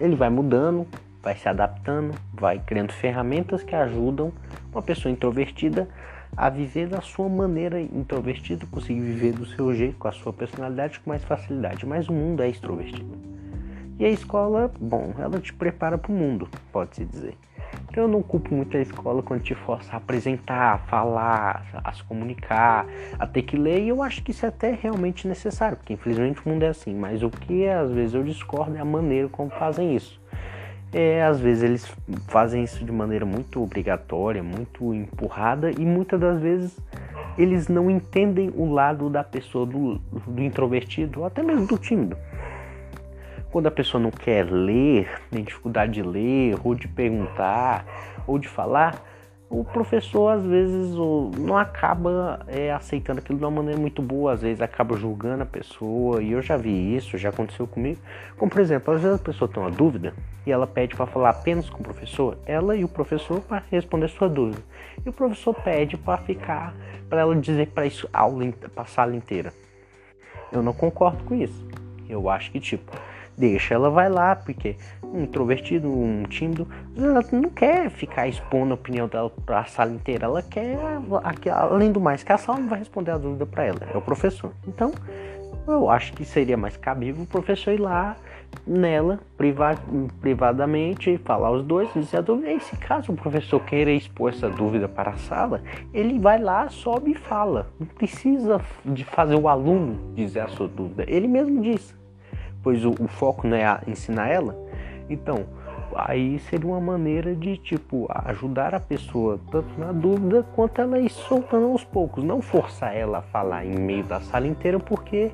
Ele 0.00 0.16
vai 0.16 0.30
mudando, 0.30 0.86
vai 1.22 1.36
se 1.36 1.48
adaptando, 1.48 2.14
vai 2.32 2.58
criando 2.58 2.92
ferramentas 2.92 3.62
que 3.62 3.74
ajudam 3.74 4.32
uma 4.74 4.82
pessoa 4.82 5.12
introvertida 5.12 5.88
a 6.36 6.50
viver 6.50 6.88
da 6.88 7.00
sua 7.00 7.28
maneira 7.28 7.80
introvertida, 7.80 8.66
conseguir 8.66 9.00
viver 9.00 9.32
do 9.32 9.46
seu 9.46 9.72
jeito, 9.74 9.96
com 9.96 10.08
a 10.08 10.12
sua 10.12 10.32
personalidade 10.32 10.98
com 11.00 11.10
mais 11.10 11.22
facilidade. 11.24 11.86
Mas 11.86 12.08
o 12.08 12.12
mundo 12.12 12.42
é 12.42 12.48
extrovertido. 12.48 13.16
E 13.98 14.04
a 14.04 14.10
escola, 14.10 14.72
bom, 14.80 15.14
ela 15.18 15.38
te 15.38 15.52
prepara 15.52 15.96
para 15.96 16.10
o 16.10 16.14
mundo, 16.14 16.48
pode-se 16.72 17.04
dizer. 17.04 17.36
Então 17.88 18.04
eu 18.04 18.08
não 18.08 18.22
culpo 18.22 18.52
muito 18.52 18.76
a 18.76 18.80
escola 18.80 19.22
quando 19.22 19.42
te 19.42 19.54
força 19.54 19.92
a 19.92 19.96
apresentar, 19.98 20.74
a 20.74 20.78
falar, 20.78 21.64
a 21.72 21.92
se 21.92 22.02
comunicar, 22.02 22.86
a 23.16 23.26
ter 23.26 23.42
que 23.42 23.56
ler, 23.56 23.82
e 23.82 23.88
eu 23.88 24.02
acho 24.02 24.22
que 24.22 24.32
isso 24.32 24.44
é 24.44 24.48
até 24.48 24.72
realmente 24.72 25.28
necessário, 25.28 25.76
porque 25.76 25.92
infelizmente 25.92 26.44
o 26.44 26.48
mundo 26.48 26.64
é 26.64 26.68
assim. 26.68 26.92
Mas 26.92 27.22
o 27.22 27.30
que 27.30 27.68
às 27.68 27.92
vezes 27.92 28.14
eu 28.14 28.24
discordo 28.24 28.76
é 28.76 28.80
a 28.80 28.84
maneira 28.84 29.28
como 29.28 29.48
fazem 29.50 29.94
isso. 29.94 30.20
É, 30.96 31.24
às 31.24 31.40
vezes 31.40 31.64
eles 31.64 31.96
fazem 32.28 32.62
isso 32.62 32.84
de 32.84 32.92
maneira 32.92 33.26
muito 33.26 33.60
obrigatória, 33.60 34.44
muito 34.44 34.94
empurrada, 34.94 35.72
e 35.72 35.84
muitas 35.84 36.20
das 36.20 36.40
vezes 36.40 36.78
eles 37.36 37.66
não 37.66 37.90
entendem 37.90 38.52
o 38.54 38.72
lado 38.72 39.10
da 39.10 39.24
pessoa, 39.24 39.66
do, 39.66 39.98
do 40.24 40.40
introvertido, 40.40 41.20
ou 41.20 41.26
até 41.26 41.42
mesmo 41.42 41.66
do 41.66 41.76
tímido. 41.76 42.16
Quando 43.50 43.66
a 43.66 43.72
pessoa 43.72 44.00
não 44.00 44.12
quer 44.12 44.48
ler, 44.48 45.20
tem 45.32 45.42
dificuldade 45.42 45.94
de 45.94 46.02
ler, 46.02 46.56
ou 46.62 46.76
de 46.76 46.86
perguntar, 46.86 47.84
ou 48.24 48.38
de 48.38 48.46
falar, 48.46 49.02
o 49.60 49.64
professor 49.64 50.30
às 50.30 50.42
vezes 50.44 50.96
não 51.38 51.56
acaba 51.56 52.40
é, 52.48 52.72
aceitando 52.72 53.20
aquilo 53.20 53.38
de 53.38 53.44
uma 53.44 53.50
maneira 53.52 53.80
muito 53.80 54.02
boa, 54.02 54.32
às 54.32 54.42
vezes 54.42 54.60
acaba 54.60 54.96
julgando 54.96 55.44
a 55.44 55.46
pessoa, 55.46 56.20
e 56.20 56.32
eu 56.32 56.42
já 56.42 56.56
vi 56.56 56.96
isso, 56.96 57.16
já 57.16 57.28
aconteceu 57.28 57.64
comigo. 57.66 58.00
Como 58.36 58.50
por 58.50 58.60
exemplo, 58.60 58.92
às 58.92 59.00
vezes 59.00 59.20
a 59.20 59.22
pessoa 59.22 59.48
tem 59.48 59.62
uma 59.62 59.70
dúvida 59.70 60.12
e 60.44 60.50
ela 60.50 60.66
pede 60.66 60.96
para 60.96 61.06
falar 61.06 61.30
apenas 61.30 61.70
com 61.70 61.78
o 61.78 61.84
professor, 61.84 62.36
ela 62.44 62.74
e 62.74 62.82
o 62.82 62.88
professor 62.88 63.40
para 63.40 63.62
responder 63.70 64.08
sua 64.08 64.28
dúvida. 64.28 64.60
E 65.06 65.08
o 65.08 65.12
professor 65.12 65.54
pede 65.54 65.96
para 65.96 66.18
ficar, 66.18 66.74
para 67.08 67.20
ela 67.20 67.36
dizer 67.36 67.68
para 67.68 67.86
isso 67.86 68.08
aula, 68.12 68.44
para 68.74 68.82
a 68.82 68.86
sala 68.86 69.14
inteira. 69.14 69.52
Eu 70.50 70.62
não 70.62 70.72
concordo 70.72 71.22
com 71.22 71.34
isso. 71.34 71.64
Eu 72.08 72.28
acho 72.28 72.50
que 72.50 72.58
tipo, 72.58 72.92
deixa, 73.36 73.74
ela 73.74 73.90
vai 73.90 74.08
lá, 74.08 74.36
porque 74.36 74.76
um 75.02 75.22
introvertido, 75.22 75.88
um 75.88 76.24
tímido, 76.24 76.66
ela 76.96 77.24
não 77.32 77.50
quer 77.50 77.90
ficar 77.90 78.26
expondo 78.26 78.72
a 78.72 78.74
opinião 78.74 79.06
dela 79.08 79.30
para 79.44 79.60
a 79.60 79.64
sala 79.64 79.92
inteira, 79.92 80.26
ela 80.26 80.42
quer, 80.42 80.78
além 81.50 81.92
do 81.92 82.00
mais, 82.00 82.22
que 82.22 82.32
a 82.32 82.38
sala 82.38 82.58
não 82.58 82.68
vai 82.68 82.78
responder 82.78 83.12
a 83.12 83.18
dúvida 83.18 83.46
para 83.46 83.64
ela, 83.64 83.80
é 83.92 83.96
o 83.96 84.02
professor. 84.02 84.52
Então, 84.66 84.92
eu 85.66 85.88
acho 85.88 86.12
que 86.12 86.24
seria 86.24 86.56
mais 86.56 86.76
cabível 86.76 87.22
o 87.22 87.26
professor 87.26 87.72
ir 87.72 87.80
lá 87.80 88.16
nela 88.66 89.18
privadamente 90.20 91.18
falar 91.24 91.50
os 91.50 91.64
dois, 91.64 91.92
dizer 91.92 92.18
a 92.18 92.20
dúvida. 92.20 92.52
E 92.52 92.60
se 92.60 92.76
caso 92.76 93.12
o 93.12 93.16
professor 93.16 93.58
queira 93.60 93.90
expor 93.90 94.30
essa 94.30 94.48
dúvida 94.48 94.86
para 94.88 95.10
a 95.12 95.16
sala, 95.16 95.62
ele 95.92 96.18
vai 96.18 96.38
lá, 96.38 96.68
sobe 96.68 97.12
e 97.12 97.14
fala. 97.14 97.66
Não 97.80 97.86
precisa 97.86 98.60
de 98.84 99.04
fazer 99.04 99.36
o 99.36 99.48
aluno 99.48 100.14
dizer 100.14 100.40
a 100.40 100.48
sua 100.48 100.68
dúvida. 100.68 101.04
Ele 101.08 101.26
mesmo 101.26 101.62
diz 101.62 101.96
pois 102.64 102.84
o, 102.84 102.90
o 102.90 103.06
foco 103.06 103.46
não 103.46 103.56
é 103.56 103.80
ensinar 103.86 104.28
ela. 104.28 104.56
Então, 105.08 105.44
aí 105.94 106.38
seria 106.40 106.66
uma 106.66 106.80
maneira 106.80 107.36
de 107.36 107.56
tipo 107.58 108.06
ajudar 108.10 108.74
a 108.74 108.80
pessoa 108.80 109.38
tanto 109.52 109.78
na 109.78 109.92
dúvida 109.92 110.44
quanto 110.54 110.80
ela 110.80 110.98
ir 110.98 111.10
soltando 111.10 111.66
aos 111.66 111.84
poucos, 111.84 112.24
não 112.24 112.40
forçar 112.40 112.96
ela 112.96 113.18
a 113.18 113.22
falar 113.22 113.64
em 113.64 113.78
meio 113.78 114.04
da 114.04 114.20
sala 114.20 114.46
inteira, 114.46 114.80
porque 114.80 115.30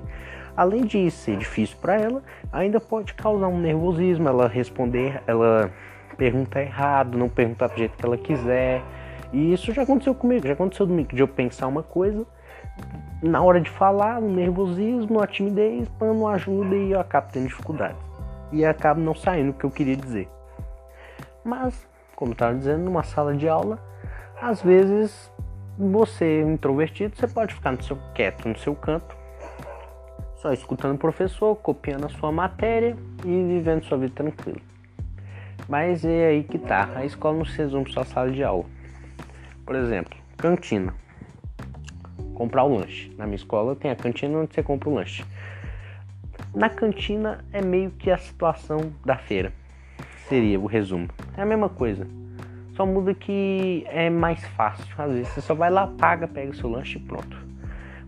além 0.56 0.84
de 0.84 1.10
ser 1.10 1.36
difícil 1.36 1.78
para 1.80 1.94
ela, 1.94 2.22
ainda 2.52 2.80
pode 2.80 3.14
causar 3.14 3.48
um 3.48 3.58
nervosismo, 3.58 4.28
ela 4.28 4.48
responder, 4.48 5.22
ela 5.26 5.72
perguntar 6.16 6.62
errado, 6.62 7.16
não 7.16 7.28
perguntar 7.28 7.68
do 7.68 7.78
jeito 7.78 7.96
que 7.96 8.04
ela 8.04 8.18
quiser. 8.18 8.82
E 9.32 9.52
isso 9.54 9.72
já 9.72 9.82
aconteceu 9.82 10.14
comigo, 10.14 10.46
já 10.46 10.52
aconteceu 10.52 10.86
comigo 10.86 11.14
de 11.14 11.22
eu 11.22 11.28
pensar 11.28 11.68
uma 11.68 11.82
coisa 11.82 12.26
na 13.22 13.42
hora 13.42 13.60
de 13.60 13.70
falar, 13.70 14.18
o 14.18 14.30
nervosismo, 14.30 15.20
a 15.20 15.26
timidez, 15.26 15.88
não 16.00 16.26
ajuda 16.26 16.74
e 16.74 16.92
eu 16.92 17.00
acabo 17.00 17.28
tendo 17.32 17.48
dificuldade. 17.48 17.96
E 18.50 18.64
acabo 18.64 19.00
não 19.00 19.14
saindo 19.14 19.50
o 19.50 19.54
que 19.54 19.64
eu 19.64 19.70
queria 19.70 19.96
dizer. 19.96 20.28
Mas, 21.44 21.86
como 22.16 22.32
estava 22.32 22.54
dizendo, 22.54 22.84
numa 22.84 23.02
sala 23.02 23.36
de 23.36 23.48
aula, 23.48 23.78
às 24.40 24.62
vezes 24.62 25.30
você, 25.78 26.42
introvertido, 26.42 27.16
você 27.16 27.28
pode 27.28 27.54
ficar 27.54 27.72
no 27.72 27.82
seu, 27.82 27.98
quieto 28.14 28.48
no 28.48 28.58
seu 28.58 28.74
canto, 28.74 29.16
só 30.36 30.52
escutando 30.52 30.94
o 30.94 30.98
professor, 30.98 31.54
copiando 31.56 32.06
a 32.06 32.08
sua 32.08 32.32
matéria 32.32 32.96
e 33.24 33.44
vivendo 33.44 33.84
sua 33.84 33.98
vida 33.98 34.14
tranquila. 34.14 34.60
Mas 35.68 36.04
é 36.04 36.28
aí 36.28 36.42
que 36.42 36.58
tá, 36.58 36.90
a 36.94 37.04
escola 37.04 37.36
não 37.36 37.44
se 37.44 37.58
resume 37.58 37.90
só 37.92 38.00
a 38.00 38.04
sala 38.04 38.30
de 38.30 38.42
aula. 38.42 38.64
Por 39.66 39.76
exemplo, 39.76 40.18
cantina. 40.36 40.94
Comprar 42.40 42.64
o 42.64 42.74
lanche. 42.74 43.12
Na 43.18 43.26
minha 43.26 43.36
escola 43.36 43.76
tem 43.76 43.90
a 43.90 43.94
cantina 43.94 44.38
onde 44.38 44.54
você 44.54 44.62
compra 44.62 44.88
o 44.88 44.94
lanche. 44.94 45.22
Na 46.54 46.70
cantina 46.70 47.44
é 47.52 47.60
meio 47.60 47.90
que 47.90 48.10
a 48.10 48.16
situação 48.16 48.94
da 49.04 49.14
feira. 49.14 49.52
Seria 50.26 50.58
o 50.58 50.64
resumo. 50.64 51.06
É 51.36 51.42
a 51.42 51.44
mesma 51.44 51.68
coisa. 51.68 52.06
Só 52.74 52.86
muda 52.86 53.12
que 53.12 53.84
é 53.88 54.08
mais 54.08 54.42
fácil. 54.56 54.86
Às 54.96 55.12
vezes 55.12 55.28
você 55.28 55.42
só 55.42 55.54
vai 55.54 55.68
lá, 55.70 55.86
paga, 55.86 56.26
pega 56.26 56.50
o 56.50 56.54
seu 56.54 56.70
lanche 56.70 56.96
e 56.96 57.02
pronto. 57.02 57.36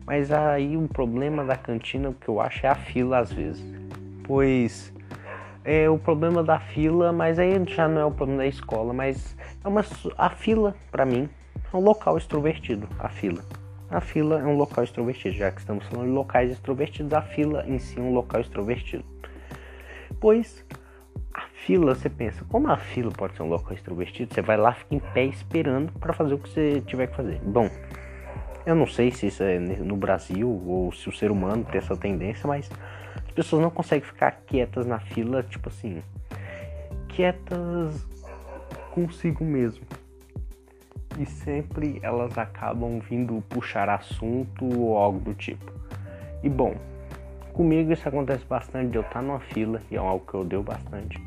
Mas 0.07 0.33
aí 0.33 0.79
o 0.79 0.88
problema 0.88 1.45
da 1.45 1.55
cantina, 1.55 2.09
o 2.09 2.14
que 2.14 2.31
eu 2.31 2.40
acho, 2.40 2.64
é 2.64 2.71
a 2.71 2.75
fila 2.75 3.18
às 3.18 3.31
vezes. 3.31 3.62
Pois 4.25 4.95
é 5.62 5.90
o 5.90 5.99
problema 5.99 6.42
da 6.42 6.59
fila, 6.59 7.12
mas 7.12 7.38
aí 7.38 7.62
já 7.66 7.87
não 7.87 8.01
é 8.01 8.05
o 8.07 8.11
problema 8.11 8.45
da 8.45 8.49
escola, 8.49 8.95
mas 8.95 9.37
é 9.62 9.68
uma, 9.68 9.85
a 10.16 10.31
fila, 10.31 10.75
para 10.90 11.05
mim, 11.05 11.29
é 11.71 11.77
um 11.77 11.81
local 11.81 12.16
extrovertido, 12.16 12.88
a 12.99 13.11
fila. 13.11 13.45
A 13.92 14.00
fila 14.00 14.40
é 14.40 14.44
um 14.44 14.57
local 14.57 14.83
extrovertido, 14.83 15.37
já 15.37 15.50
que 15.50 15.61
estamos 15.61 15.87
falando 15.87 16.07
de 16.07 16.12
locais 16.12 16.50
extrovertidos, 16.50 17.12
a 17.12 17.22
fila 17.22 17.64
em 17.66 17.78
si 17.78 18.00
é 18.00 18.02
um 18.02 18.12
local 18.12 18.40
extrovertido. 18.40 19.05
Pois 20.18 20.64
fila, 21.64 21.94
você 21.94 22.11
pensa, 22.11 22.44
como 22.48 22.68
a 22.68 22.76
fila 22.76 23.12
pode 23.12 23.37
ser 23.37 23.42
um 23.42 23.48
local 23.48 23.72
extrovertido? 23.72 24.35
Você 24.35 24.42
vai 24.42 24.57
lá, 24.57 24.72
fica 24.72 24.94
em 24.94 24.98
pé 24.98 25.24
esperando 25.24 25.92
para 25.92 26.12
fazer 26.12 26.35
o 26.35 26.38
que 26.38 26.48
você 26.48 26.81
tiver 26.87 27.07
que 27.07 27.16
fazer. 27.16 27.40
Bom, 27.40 27.70
eu 28.66 28.74
não 28.74 28.87
sei 28.87 29.11
se 29.11 29.28
isso 29.28 29.42
é 29.42 29.59
no 29.59 29.96
Brasil 29.96 30.48
ou 30.48 30.92
se 30.92 31.09
o 31.09 31.12
ser 31.12 31.31
humano 31.31 31.64
tem 31.64 31.78
essa 31.78 31.96
tendência, 31.96 32.48
mas 32.48 32.68
as 33.24 33.31
pessoas 33.33 33.62
não 33.62 33.70
conseguem 33.70 34.05
ficar 34.05 34.33
quietas 34.46 34.87
na 34.87 34.98
fila, 34.98 35.42
tipo 35.42 35.68
assim, 35.68 36.02
quietas 37.09 38.07
consigo 38.90 39.44
mesmo. 39.44 39.85
E 41.18 41.27
sempre 41.27 41.98
elas 42.03 42.37
acabam 42.38 43.01
vindo 43.01 43.42
puxar 43.48 43.88
assunto 43.88 44.64
ou 44.64 44.96
algo 44.96 45.20
do 45.20 45.35
tipo. 45.35 45.72
E 46.42 46.48
bom, 46.48 46.75
comigo 47.53 47.92
isso 47.92 48.09
acontece 48.09 48.44
bastante 48.44 48.90
de 48.90 48.98
eu 48.98 49.03
estar 49.03 49.22
numa 49.22 49.40
fila, 49.40 49.81
e 49.90 49.96
é 49.96 49.98
algo 49.98 50.25
que 50.27 50.35
eu 50.35 50.40
odeio 50.40 50.62
bastante 50.62 51.20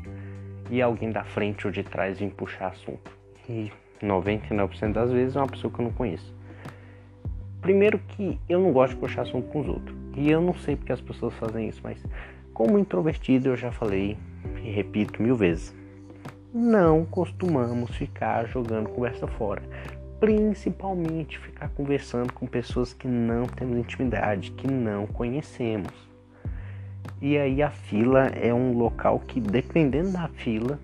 e 0.70 0.82
alguém 0.82 1.10
da 1.10 1.24
frente 1.24 1.66
ou 1.66 1.72
de 1.72 1.82
trás 1.82 2.18
vem 2.18 2.30
puxar 2.30 2.68
assunto. 2.68 3.10
E 3.48 3.70
99% 4.02 4.92
das 4.92 5.12
vezes 5.12 5.36
é 5.36 5.38
uma 5.38 5.46
pessoa 5.46 5.72
que 5.72 5.80
eu 5.80 5.84
não 5.84 5.92
conheço. 5.92 6.34
Primeiro 7.60 7.98
que 7.98 8.38
eu 8.48 8.60
não 8.60 8.72
gosto 8.72 8.94
de 8.94 9.00
puxar 9.00 9.22
assunto 9.22 9.48
com 9.48 9.60
os 9.60 9.68
outros. 9.68 9.96
E 10.16 10.30
eu 10.30 10.40
não 10.40 10.54
sei 10.54 10.76
porque 10.76 10.92
as 10.92 11.00
pessoas 11.00 11.34
fazem 11.34 11.68
isso, 11.68 11.80
mas 11.82 12.02
como 12.52 12.78
introvertido 12.78 13.48
eu 13.48 13.56
já 13.56 13.70
falei 13.70 14.16
e 14.62 14.70
repito 14.70 15.22
mil 15.22 15.36
vezes. 15.36 15.74
Não 16.58 17.04
costumamos 17.04 17.94
ficar 17.94 18.46
jogando 18.46 18.88
conversa 18.88 19.26
fora. 19.26 19.60
Principalmente 20.18 21.38
ficar 21.38 21.68
conversando 21.68 22.32
com 22.32 22.46
pessoas 22.46 22.94
que 22.94 23.06
não 23.06 23.44
temos 23.44 23.76
intimidade, 23.76 24.52
que 24.52 24.66
não 24.66 25.06
conhecemos. 25.06 25.92
E 27.20 27.36
aí 27.36 27.62
a 27.62 27.68
fila 27.68 28.28
é 28.28 28.54
um 28.54 28.72
local 28.72 29.18
que, 29.20 29.38
dependendo 29.38 30.12
da 30.12 30.28
fila, 30.28 30.80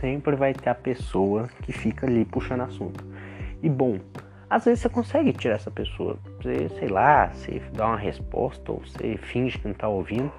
sempre 0.00 0.36
vai 0.36 0.54
ter 0.54 0.70
a 0.70 0.76
pessoa 0.76 1.48
que 1.60 1.72
fica 1.72 2.06
ali 2.06 2.24
puxando 2.24 2.60
assunto. 2.60 3.04
E 3.60 3.68
bom, 3.68 3.98
às 4.48 4.64
vezes 4.64 4.78
você 4.78 4.88
consegue 4.88 5.32
tirar 5.32 5.56
essa 5.56 5.72
pessoa. 5.72 6.16
Você, 6.40 6.68
sei 6.78 6.86
lá, 6.86 7.32
você 7.34 7.60
dá 7.72 7.88
uma 7.88 7.98
resposta 7.98 8.70
ou 8.70 8.78
você 8.78 9.16
finge 9.16 9.58
que 9.58 9.64
não 9.64 9.72
está 9.72 9.88
ouvindo. 9.88 10.30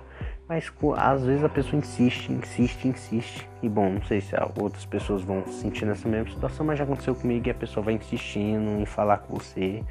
Mas 0.47 0.71
às 0.95 1.25
vezes 1.25 1.43
a 1.43 1.49
pessoa 1.49 1.77
insiste, 1.77 2.31
insiste, 2.31 2.88
insiste. 2.88 3.49
E 3.62 3.67
bom, 3.67 3.89
não 3.89 4.01
sei 4.03 4.21
se 4.21 4.33
outras 4.60 4.86
pessoas 4.86 5.21
vão 5.21 5.45
se 5.45 5.62
sentir 5.62 5.86
nessa 5.86 6.07
mesma 6.07 6.31
situação, 6.31 6.65
mas 6.65 6.77
já 6.77 6.86
aconteceu 6.86 7.13
comigo 7.13 7.47
e 7.47 7.51
a 7.51 7.55
pessoa 7.55 7.83
vai 7.83 7.95
insistindo 7.95 8.79
em 8.79 8.86
falar 8.86 9.17
com 9.17 9.38
você 9.38 9.83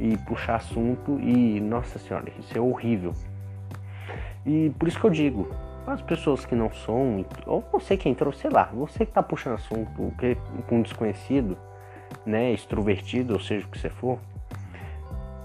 e 0.00 0.16
puxar 0.18 0.56
assunto. 0.56 1.20
E 1.20 1.60
nossa 1.60 2.00
senhora, 2.00 2.32
isso 2.36 2.56
é 2.56 2.60
horrível. 2.60 3.14
E 4.44 4.70
por 4.76 4.88
isso 4.88 4.98
que 4.98 5.06
eu 5.06 5.10
digo, 5.10 5.48
as 5.86 6.02
pessoas 6.02 6.44
que 6.44 6.56
não 6.56 6.72
são, 6.72 7.24
ou 7.46 7.64
você 7.70 7.96
que 7.96 8.08
entrou, 8.08 8.32
sei 8.32 8.50
lá, 8.50 8.64
você 8.72 9.06
que 9.06 9.12
tá 9.12 9.22
puxando 9.22 9.54
assunto 9.54 10.12
com 10.66 10.78
um 10.78 10.82
desconhecido, 10.82 11.56
né, 12.26 12.52
extrovertido, 12.52 13.34
ou 13.34 13.40
seja 13.40 13.66
o 13.66 13.70
que 13.70 13.78
você 13.78 13.88
for, 13.88 14.18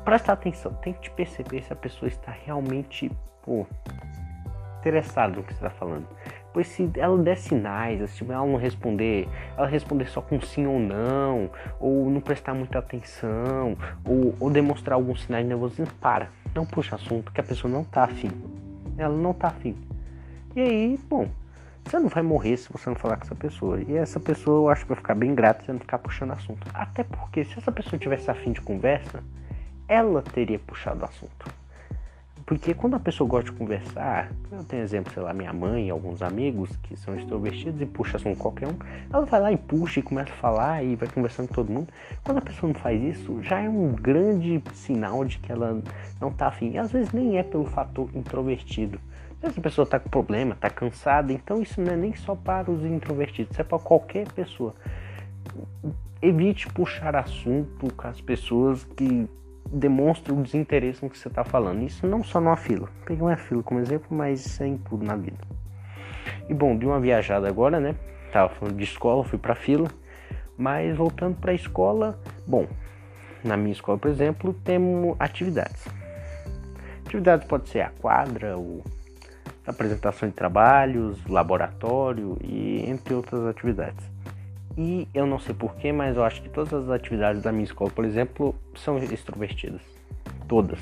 presta 0.03 0.31
atenção, 0.31 0.73
tente 0.73 1.11
perceber 1.11 1.63
se 1.63 1.73
a 1.73 1.75
pessoa 1.75 2.07
está 2.07 2.31
realmente, 2.31 3.11
pô, 3.43 3.67
interessada 4.87 5.35
no 5.35 5.43
que 5.43 5.53
você 5.53 5.65
está 5.65 5.69
falando. 5.69 6.07
Pois 6.53 6.67
se 6.67 6.89
ela 6.95 7.17
der 7.17 7.37
sinais, 7.37 8.01
assim, 8.01 8.25
ela 8.29 8.45
não 8.45 8.55
responder, 8.55 9.27
ela 9.55 9.67
responder 9.67 10.07
só 10.07 10.21
com 10.21 10.41
sim 10.41 10.65
ou 10.65 10.79
não, 10.79 11.49
ou 11.79 12.09
não 12.09 12.19
prestar 12.19 12.53
muita 12.53 12.79
atenção, 12.79 13.77
ou, 14.03 14.33
ou 14.39 14.49
demonstrar 14.49 14.95
alguns 14.95 15.23
sinais 15.23 15.43
de 15.43 15.49
nervosismo, 15.49 15.93
para, 16.01 16.29
não 16.55 16.65
puxa 16.65 16.95
assunto 16.95 17.31
que 17.31 17.39
a 17.39 17.43
pessoa 17.43 17.71
não 17.71 17.83
tá 17.83 18.05
afim 18.05 18.31
ela 18.97 19.15
não 19.15 19.33
tá 19.33 19.47
afim. 19.49 19.75
E 20.55 20.61
aí, 20.61 20.99
bom, 21.07 21.29
você 21.83 21.99
não 21.99 22.09
vai 22.09 22.23
morrer 22.23 22.57
se 22.57 22.71
você 22.71 22.89
não 22.89 22.95
falar 22.95 23.17
com 23.17 23.23
essa 23.23 23.35
pessoa. 23.35 23.79
E 23.81 23.95
essa 23.95 24.19
pessoa 24.19 24.57
eu 24.57 24.69
acho 24.69 24.83
que 24.83 24.89
vai 24.89 24.97
ficar 24.97 25.15
bem 25.15 25.35
grata 25.35 25.63
se 25.63 25.71
não 25.71 25.79
ficar 25.79 25.99
puxando 25.99 26.31
assunto. 26.31 26.67
Até 26.73 27.03
porque 27.03 27.45
se 27.45 27.57
essa 27.57 27.71
pessoa 27.71 27.99
tivesse 27.99 28.29
afim 28.29 28.51
de 28.51 28.61
conversa, 28.61 29.23
ela 29.87 30.21
teria 30.21 30.59
puxado 30.59 31.05
assunto. 31.05 31.47
Porque 32.47 32.73
quando 32.73 32.95
a 32.95 32.99
pessoa 32.99 33.29
gosta 33.29 33.51
de 33.51 33.57
conversar, 33.57 34.31
eu 34.49 34.63
tenho 34.63 34.81
exemplo, 34.81 35.11
sei 35.13 35.21
lá, 35.21 35.33
minha 35.33 35.51
mãe, 35.51 35.89
alguns 35.89 36.21
amigos 36.21 36.73
que 36.77 36.95
são 36.95 37.13
extrovertidos 37.13 37.81
e 37.81 37.85
puxa 37.85 38.15
assunto 38.15 38.37
qualquer 38.37 38.69
um, 38.69 38.75
ela 39.11 39.25
vai 39.25 39.41
lá 39.41 39.51
e 39.51 39.57
puxa 39.57 39.99
e 39.99 40.03
começa 40.03 40.31
a 40.31 40.35
falar 40.37 40.81
e 40.81 40.95
vai 40.95 41.09
conversando 41.09 41.49
com 41.49 41.55
todo 41.55 41.69
mundo. 41.69 41.89
Quando 42.23 42.37
a 42.37 42.41
pessoa 42.41 42.71
não 42.71 42.79
faz 42.79 43.03
isso, 43.03 43.43
já 43.43 43.59
é 43.59 43.67
um 43.67 43.91
grande 43.91 44.63
sinal 44.71 45.25
de 45.25 45.39
que 45.39 45.51
ela 45.51 45.83
não 46.21 46.31
tá 46.31 46.47
afim. 46.47 46.71
E 46.71 46.77
às 46.77 46.89
vezes 46.89 47.11
nem 47.11 47.37
é 47.37 47.43
pelo 47.43 47.65
fator 47.65 48.09
introvertido. 48.15 48.97
Às 49.35 49.41
vezes 49.41 49.57
a 49.57 49.61
pessoa 49.61 49.85
tá 49.85 49.99
com 49.99 50.07
problema, 50.07 50.55
tá 50.55 50.69
cansada, 50.69 51.33
então 51.33 51.61
isso 51.61 51.81
não 51.81 51.91
é 51.91 51.97
nem 51.97 52.15
só 52.15 52.33
para 52.33 52.71
os 52.71 52.81
introvertidos, 52.85 53.51
isso 53.51 53.59
é 53.59 53.65
para 53.65 53.77
qualquer 53.77 54.31
pessoa. 54.31 54.73
Evite 56.21 56.69
puxar 56.69 57.13
assunto 57.13 57.93
com 57.93 58.07
as 58.07 58.21
pessoas 58.21 58.85
que 58.85 59.29
demonstra 59.71 60.33
o 60.33 60.41
desinteresse 60.41 61.03
no 61.03 61.09
que 61.09 61.17
você 61.17 61.27
está 61.27 61.43
falando. 61.43 61.83
Isso 61.83 62.07
não 62.07 62.23
só 62.23 62.39
numa 62.39 62.57
fila. 62.57 62.89
Peguei 63.05 63.21
uma 63.21 63.35
fila 63.37 63.63
como 63.63 63.79
exemplo, 63.79 64.07
mas 64.09 64.45
isso 64.45 64.63
é 64.63 64.67
em 64.67 64.77
tudo 64.77 65.05
na 65.05 65.15
vida. 65.15 65.37
E 66.49 66.53
bom, 66.53 66.77
de 66.77 66.85
uma 66.85 66.99
viajada 66.99 67.47
agora, 67.47 67.79
né? 67.79 67.95
Tava 68.31 68.53
falando 68.53 68.75
de 68.75 68.83
escola, 68.83 69.23
fui 69.23 69.37
para 69.37 69.55
fila, 69.55 69.89
mas 70.57 70.95
voltando 70.95 71.35
para 71.37 71.51
a 71.51 71.55
escola, 71.55 72.19
bom, 72.45 72.67
na 73.43 73.55
minha 73.55 73.71
escola, 73.71 73.97
por 73.97 74.09
exemplo, 74.09 74.53
temos 74.53 75.15
atividades. 75.19 75.87
Atividades 77.05 77.47
pode 77.47 77.69
ser 77.69 77.81
a 77.81 77.89
quadra, 77.89 78.57
o 78.57 78.83
apresentação 79.65 80.29
de 80.29 80.35
trabalhos, 80.35 81.19
laboratório 81.27 82.37
e 82.41 82.89
entre 82.89 83.13
outras 83.13 83.45
atividades. 83.45 84.03
E 84.77 85.07
eu 85.13 85.25
não 85.25 85.39
sei 85.39 85.55
porquê, 85.55 85.91
mas 85.91 86.15
eu 86.15 86.23
acho 86.23 86.41
que 86.41 86.49
todas 86.49 86.71
as 86.71 86.89
atividades 86.89 87.41
da 87.41 87.51
minha 87.51 87.63
escola, 87.63 87.89
por 87.89 88.05
exemplo, 88.05 88.53
são 88.75 88.97
extrovertidas. 88.97 89.81
Todas. 90.47 90.79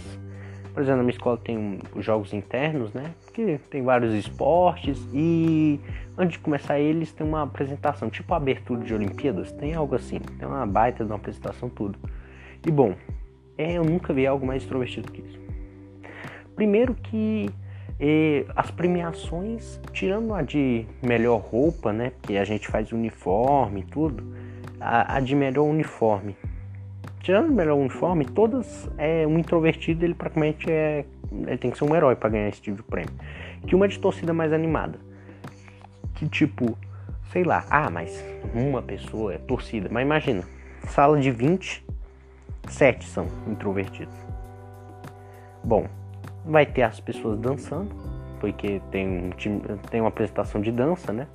Por 0.73 0.81
exemplo, 0.81 0.97
na 0.97 1.03
minha 1.03 1.13
escola 1.13 1.37
tem 1.37 1.79
os 1.95 2.03
jogos 2.03 2.33
internos, 2.33 2.93
né? 2.93 3.11
Que 3.33 3.57
tem 3.69 3.81
vários 3.81 4.13
esportes 4.13 4.99
e 5.13 5.79
antes 6.17 6.37
de 6.37 6.43
começar 6.43 6.77
eles 6.77 7.13
tem 7.13 7.25
uma 7.25 7.43
apresentação, 7.43 8.09
tipo 8.09 8.33
a 8.33 8.37
abertura 8.37 8.83
de 8.83 8.93
Olimpíadas, 8.93 9.53
tem 9.53 9.73
algo 9.73 9.95
assim, 9.95 10.19
tem 10.19 10.45
uma 10.45 10.65
baita 10.65 11.05
de 11.05 11.09
uma 11.09 11.15
apresentação 11.15 11.69
tudo. 11.69 11.97
E 12.67 12.69
bom, 12.69 12.93
é, 13.57 13.77
eu 13.77 13.85
nunca 13.85 14.13
vi 14.13 14.27
algo 14.27 14.45
mais 14.45 14.63
extrovertido 14.63 15.09
que 15.09 15.21
isso. 15.21 15.39
Primeiro 16.57 16.93
que 16.93 17.49
e 17.99 18.45
as 18.55 18.69
premiações, 18.71 19.79
tirando 19.93 20.33
a 20.33 20.41
de 20.41 20.85
melhor 21.01 21.39
roupa, 21.39 21.93
né? 21.93 22.11
Porque 22.21 22.35
a 22.35 22.43
gente 22.43 22.67
faz 22.67 22.91
uniforme 22.91 23.81
e 23.81 23.83
tudo, 23.83 24.23
a, 24.79 25.15
a, 25.15 25.19
de 25.19 25.35
melhor 25.35 25.63
uniforme. 25.63 26.35
Tirando 27.21 27.49
o 27.49 27.53
melhor 27.53 27.75
uniforme, 27.75 28.25
todas 28.25 28.89
é 28.97 29.25
um 29.25 29.39
introvertido, 29.39 30.03
ele 30.03 30.13
praticamente 30.13 30.69
é. 30.69 31.05
Ele 31.31 31.57
tem 31.57 31.71
que 31.71 31.77
ser 31.77 31.85
um 31.85 31.95
herói 31.95 32.15
para 32.15 32.29
ganhar 32.29 32.47
esse 32.49 32.61
tipo 32.61 32.77
de 32.77 32.83
prêmio. 32.83 33.11
Que 33.65 33.75
uma 33.75 33.87
de 33.87 33.97
torcida 33.97 34.33
mais 34.33 34.53
animada. 34.53 34.99
Que 36.13 36.27
tipo, 36.29 36.77
sei 37.31 37.43
lá, 37.43 37.65
ah, 37.69 37.89
mas 37.89 38.23
uma 38.53 38.81
pessoa 38.81 39.33
é 39.33 39.37
torcida. 39.37 39.89
Mas 39.91 40.03
imagina, 40.03 40.43
sala 40.87 41.19
de 41.19 41.31
20, 41.31 41.83
7 42.69 43.05
são 43.05 43.27
introvertidos. 43.47 44.15
Bom, 45.63 45.87
vai 46.45 46.65
ter 46.65 46.83
as 46.83 46.99
pessoas 46.99 47.39
dançando, 47.39 47.93
porque 48.39 48.81
tem, 48.91 49.31
tem 49.89 50.01
uma 50.01 50.09
apresentação 50.09 50.61
de 50.61 50.71
dança, 50.71 51.11
né? 51.11 51.27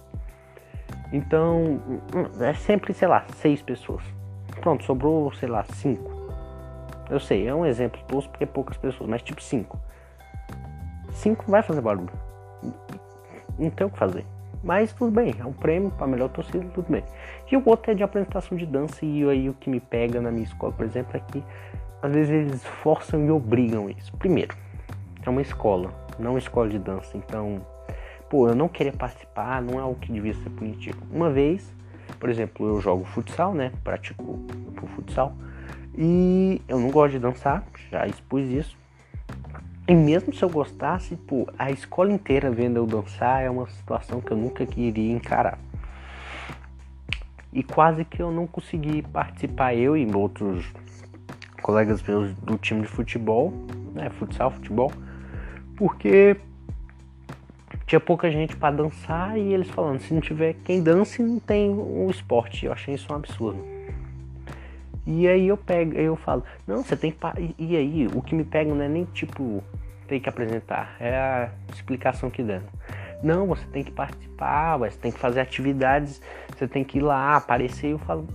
Então, 1.12 1.80
é 2.40 2.54
sempre, 2.54 2.94
sei 2.94 3.08
lá, 3.08 3.24
seis 3.36 3.60
pessoas. 3.60 4.02
Pronto, 4.60 4.84
sobrou, 4.84 5.32
sei 5.32 5.48
lá, 5.48 5.64
cinco. 5.64 6.10
Eu 7.10 7.18
sei, 7.18 7.46
é 7.48 7.54
um 7.54 7.66
exemplo 7.66 8.00
tosco 8.06 8.30
porque 8.30 8.44
é 8.44 8.46
poucas 8.46 8.76
pessoas, 8.76 9.10
mas 9.10 9.22
tipo 9.22 9.42
5. 9.42 9.78
5 11.12 11.50
vai 11.50 11.62
fazer 11.62 11.80
barulho. 11.80 12.12
Não 13.58 13.70
tem 13.70 13.86
o 13.86 13.90
que 13.90 13.98
fazer. 13.98 14.24
Mas 14.62 14.92
tudo 14.92 15.10
bem, 15.10 15.34
é 15.38 15.44
um 15.44 15.52
prêmio 15.52 15.90
para 15.90 16.06
melhor 16.06 16.28
torcida, 16.28 16.64
tudo 16.72 16.90
bem. 16.90 17.02
E 17.50 17.56
o 17.56 17.62
outro 17.66 17.90
é 17.90 17.94
de 17.94 18.02
apresentação 18.02 18.56
de 18.56 18.66
dança, 18.66 19.04
e 19.04 19.28
aí 19.28 19.48
o 19.48 19.54
que 19.54 19.68
me 19.68 19.80
pega 19.80 20.20
na 20.20 20.30
minha 20.30 20.44
escola, 20.44 20.72
por 20.72 20.84
exemplo, 20.84 21.16
é 21.16 21.20
que 21.20 21.42
às 22.02 22.12
vezes 22.12 22.30
eles 22.30 22.64
forçam 22.64 23.24
e 23.24 23.30
obrigam 23.30 23.90
isso. 23.90 24.14
Primeiro, 24.16 24.54
é 25.28 25.30
uma 25.30 25.42
escola, 25.42 25.92
não 26.18 26.32
uma 26.32 26.38
escola 26.38 26.68
de 26.68 26.78
dança, 26.78 27.16
então, 27.16 27.64
pô, 28.28 28.48
eu 28.48 28.54
não 28.54 28.68
queria 28.68 28.92
participar, 28.92 29.60
não 29.62 29.78
é 29.78 29.84
o 29.84 29.94
que 29.94 30.12
devia 30.12 30.34
ser 30.34 30.50
punitivo. 30.50 31.02
Uma 31.12 31.30
vez, 31.30 31.72
por 32.18 32.28
exemplo, 32.28 32.66
eu 32.66 32.80
jogo 32.80 33.04
futsal, 33.04 33.54
né? 33.54 33.72
Pratico 33.84 34.40
futsal. 34.94 35.34
E 35.96 36.62
eu 36.68 36.78
não 36.78 36.90
gosto 36.90 37.12
de 37.12 37.18
dançar, 37.18 37.64
já 37.90 38.06
expus 38.06 38.46
isso. 38.48 38.78
E 39.88 39.94
mesmo 39.94 40.32
se 40.32 40.42
eu 40.42 40.48
gostasse, 40.48 41.16
pô, 41.16 41.48
a 41.58 41.70
escola 41.70 42.12
inteira 42.12 42.50
vendo 42.50 42.76
eu 42.76 42.86
dançar 42.86 43.42
é 43.42 43.50
uma 43.50 43.68
situação 43.68 44.20
que 44.20 44.30
eu 44.30 44.36
nunca 44.36 44.64
queria 44.64 45.12
encarar. 45.12 45.58
E 47.52 47.64
quase 47.64 48.04
que 48.04 48.22
eu 48.22 48.30
não 48.30 48.46
consegui 48.46 49.02
participar, 49.02 49.74
eu 49.74 49.96
e 49.96 50.06
outros 50.14 50.72
colegas 51.60 52.00
meus 52.02 52.32
do 52.34 52.56
time 52.56 52.82
de 52.82 52.86
futebol, 52.86 53.52
né, 53.92 54.08
futsal, 54.10 54.52
futebol, 54.52 54.92
porque 55.80 56.36
tinha 57.86 57.98
pouca 57.98 58.30
gente 58.30 58.54
para 58.54 58.76
dançar 58.76 59.38
e 59.38 59.54
eles 59.54 59.70
falando, 59.70 59.98
se 59.98 60.12
não 60.12 60.20
tiver 60.20 60.54
quem 60.62 60.82
dance, 60.82 61.22
não 61.22 61.40
tem 61.40 61.70
o 61.70 62.06
esporte. 62.10 62.66
Eu 62.66 62.72
achei 62.72 62.94
isso 62.94 63.10
um 63.10 63.16
absurdo. 63.16 63.64
E 65.06 65.26
aí 65.26 65.48
eu 65.48 65.56
pego, 65.56 65.94
eu 65.94 66.16
falo, 66.16 66.44
não, 66.66 66.84
você 66.84 66.94
tem 66.98 67.10
que. 67.10 67.18
E 67.58 67.74
aí, 67.78 68.06
o 68.14 68.20
que 68.20 68.34
me 68.34 68.44
pega 68.44 68.74
não 68.74 68.84
é 68.84 68.88
nem 68.88 69.06
tipo 69.06 69.64
tem 70.06 70.20
que 70.20 70.28
apresentar, 70.28 70.96
é 71.00 71.16
a 71.16 71.50
explicação 71.72 72.28
que 72.28 72.42
dão. 72.42 72.62
Não, 73.22 73.46
você 73.46 73.64
tem 73.68 73.82
que 73.82 73.90
participar, 73.90 74.76
você 74.76 74.98
tem 74.98 75.10
que 75.10 75.18
fazer 75.18 75.40
atividades, 75.40 76.20
você 76.54 76.68
tem 76.68 76.84
que 76.84 76.98
ir 76.98 77.02
lá, 77.02 77.36
aparecer. 77.36 77.92
Eu 77.92 77.98
falo, 78.00 78.26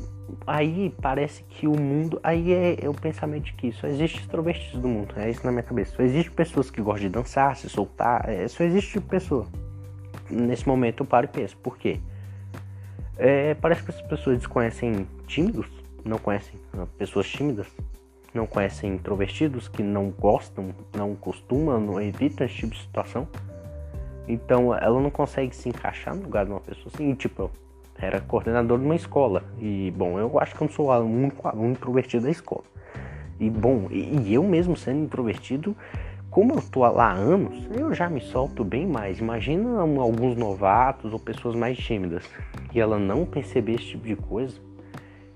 aí 0.46 0.94
parece 1.02 1.44
que 1.44 1.68
o 1.68 1.80
mundo. 1.80 2.20
Aí 2.24 2.54
é, 2.54 2.86
é 2.86 2.90
o 2.90 2.94
pensamento 2.94 3.46
de 3.46 3.54
que 3.54 3.72
só 3.72 3.88
existe 3.88 4.20
extrovertidos 4.20 4.80
do 4.80 4.88
mundo, 4.88 5.14
é 5.18 5.30
isso 5.30 5.46
na 5.46 5.52
minha 5.52 5.64
cabeça. 5.64 5.96
Só 5.96 6.04
existe 6.04 6.32
pessoas 6.32 6.70
que 6.70 6.82
gostam 6.82 7.08
de 7.08 7.10
dançar, 7.10 7.56
se 7.56 7.70
soltar, 7.70 8.30
é, 8.30 8.48
só 8.48 8.64
existe 8.64 9.00
pessoa. 9.02 9.46
Nesse 10.30 10.68
momento 10.68 11.04
eu 11.04 11.06
paro 11.06 11.26
e 11.26 11.30
penso, 11.30 11.56
por 11.58 11.78
quê? 11.78 12.00
É, 13.18 13.54
parece 13.56 13.84
que 13.84 13.92
as 13.92 14.02
pessoas 14.02 14.38
desconhecem 14.38 15.08
tímidos, 15.28 15.68
não 16.04 16.18
conhecem 16.18 16.60
pessoas 16.98 17.28
tímidas, 17.28 17.68
não 18.34 18.46
conhecem 18.46 18.94
introvertidos, 18.94 19.68
que 19.68 19.82
não 19.82 20.10
gostam, 20.10 20.76
não 20.96 21.16
costumam, 21.16 21.80
não 21.80 22.02
evitam 22.02 22.46
esse 22.46 22.56
tipo 22.56 22.74
de 22.74 22.82
situação. 22.82 23.28
Então 24.28 24.74
ela 24.76 25.00
não 25.00 25.10
consegue 25.10 25.56
se 25.56 25.70
encaixar 25.70 26.16
no 26.16 26.24
lugar 26.24 26.46
de 26.46 26.52
uma 26.52 26.60
pessoa 26.60 26.92
assim. 26.94 27.14
Tipo, 27.16 27.50
era 28.00 28.20
coordenador 28.22 28.80
de 28.80 28.86
uma 28.86 28.96
escola. 28.96 29.44
E 29.60 29.92
bom, 29.96 30.20
eu 30.20 30.40
acho 30.40 30.56
que 30.56 30.62
eu 30.62 30.68
não 30.68 30.74
sou 30.74 30.90
o 30.90 31.00
único 31.00 31.48
aluno 31.48 31.72
introvertido 31.72 32.26
da 32.26 32.32
escola. 32.32 32.64
E 33.40 33.50
bom, 33.50 33.88
e, 33.92 34.34
eu 34.34 34.44
mesmo 34.44 34.78
sendo 34.78 35.04
introvertido, 35.04 35.76
como 36.30 36.54
eu 36.54 36.62
tô 36.62 36.82
lá 36.82 37.12
há 37.12 37.14
anos, 37.14 37.68
eu 37.74 37.94
já 37.94 38.10
me 38.10 38.22
solto 38.22 38.64
bem 38.64 38.86
mais. 38.86 39.20
Imagina 39.20 39.80
alguns 39.80 40.36
novatos 40.36 41.12
ou 41.14 41.20
pessoas 41.20 41.56
mais 41.56 41.78
tímidas 41.78 42.24
e 42.74 42.80
ela 42.80 42.98
não 42.98 43.26
perceber 43.26 43.76
esse 43.76 43.86
tipo 43.86 44.06
de 44.06 44.16
coisa. 44.16 44.60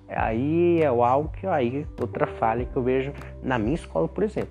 Aí 0.08 0.82
é 0.82 0.88
algo 0.88 1.30
que 1.30 1.46
aí 1.46 1.86
outra 2.00 2.26
falha 2.26 2.66
que 2.66 2.76
eu 2.76 2.82
vejo 2.82 3.14
na 3.44 3.60
minha 3.60 3.76
escola, 3.76 4.08
por 4.08 4.24
exemplo. 4.24 4.50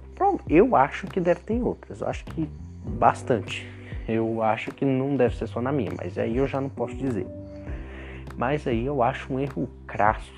Eu 0.49 0.77
acho 0.77 1.07
que 1.07 1.21
deve 1.21 1.41
ter 1.41 1.61
outras. 1.63 2.01
Eu 2.01 2.09
acho 2.09 2.25
que 2.27 2.49
bastante. 2.85 3.69
Eu 4.07 4.43
acho 4.43 4.71
que 4.71 4.85
não 4.85 5.17
deve 5.17 5.37
ser 5.37 5.47
só 5.49 5.61
na 5.61 5.73
minha, 5.73 5.91
mas 5.99 6.17
aí 6.17 6.37
eu 6.37 6.47
já 6.47 6.61
não 6.61 6.69
posso 6.69 6.95
dizer. 6.95 7.27
Mas 8.39 8.69
aí 8.69 8.87
eu 8.87 9.03
acho 9.03 9.35
um 9.35 9.41
erro 9.41 9.69
crasso. 9.85 10.33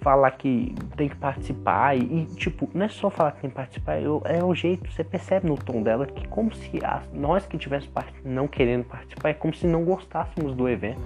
Falar 0.00 0.30
que 0.30 0.74
tem 0.96 1.08
que 1.08 1.16
participar 1.16 1.94
e, 1.94 2.00
e, 2.00 2.26
tipo, 2.36 2.70
não 2.72 2.86
é 2.86 2.88
só 2.88 3.10
falar 3.10 3.32
que 3.32 3.42
tem 3.42 3.50
que 3.50 3.56
participar, 3.56 4.00
eu, 4.00 4.22
é 4.24 4.42
o 4.42 4.54
jeito, 4.54 4.90
você 4.90 5.04
percebe 5.04 5.46
no 5.46 5.56
tom 5.56 5.82
dela 5.82 6.06
que 6.06 6.26
como 6.28 6.54
se 6.54 6.82
a, 6.84 7.02
nós 7.12 7.44
que 7.44 7.56
estivéssemos 7.56 7.92
não 8.24 8.48
querendo 8.48 8.84
participar, 8.84 9.30
é 9.30 9.34
como 9.34 9.54
se 9.54 9.66
não 9.66 9.84
gostássemos 9.84 10.54
do 10.54 10.68
evento, 10.68 11.02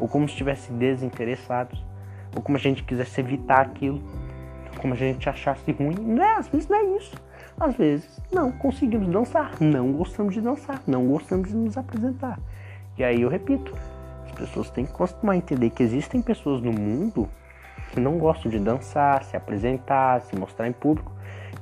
ou 0.00 0.08
como 0.08 0.26
se 0.26 0.32
estivéssemos 0.32 0.78
desinteressados, 0.78 1.82
ou 2.34 2.42
como 2.42 2.58
a 2.58 2.60
gente 2.60 2.82
quisesse 2.82 3.20
evitar 3.20 3.60
aquilo, 3.60 4.02
como 4.78 4.92
a 4.94 4.96
gente 4.96 5.28
achasse 5.28 5.70
ruim, 5.72 5.94
não 5.94 6.22
é, 6.22 6.34
às 6.34 6.48
vezes 6.48 6.68
não 6.68 6.76
é 6.76 6.84
isso. 6.96 7.16
Às 7.58 7.76
vezes, 7.76 8.20
não 8.32 8.50
conseguimos 8.50 9.08
dançar, 9.08 9.52
não 9.60 9.92
gostamos 9.92 10.34
de 10.34 10.40
dançar, 10.40 10.82
não 10.86 11.06
gostamos 11.06 11.48
de 11.48 11.54
nos 11.54 11.78
apresentar. 11.78 12.38
E 12.98 13.04
aí 13.04 13.22
eu 13.22 13.28
repito, 13.28 13.72
pessoas 14.34 14.70
têm 14.70 14.84
que 14.84 14.92
costumar 14.92 15.36
entender 15.36 15.70
que 15.70 15.82
existem 15.82 16.20
pessoas 16.20 16.60
no 16.60 16.72
mundo 16.72 17.28
que 17.92 18.00
não 18.00 18.18
gostam 18.18 18.50
de 18.50 18.58
dançar, 18.58 19.22
se 19.24 19.36
apresentar, 19.36 20.20
se 20.22 20.36
mostrar 20.36 20.66
em 20.68 20.72
público 20.72 21.12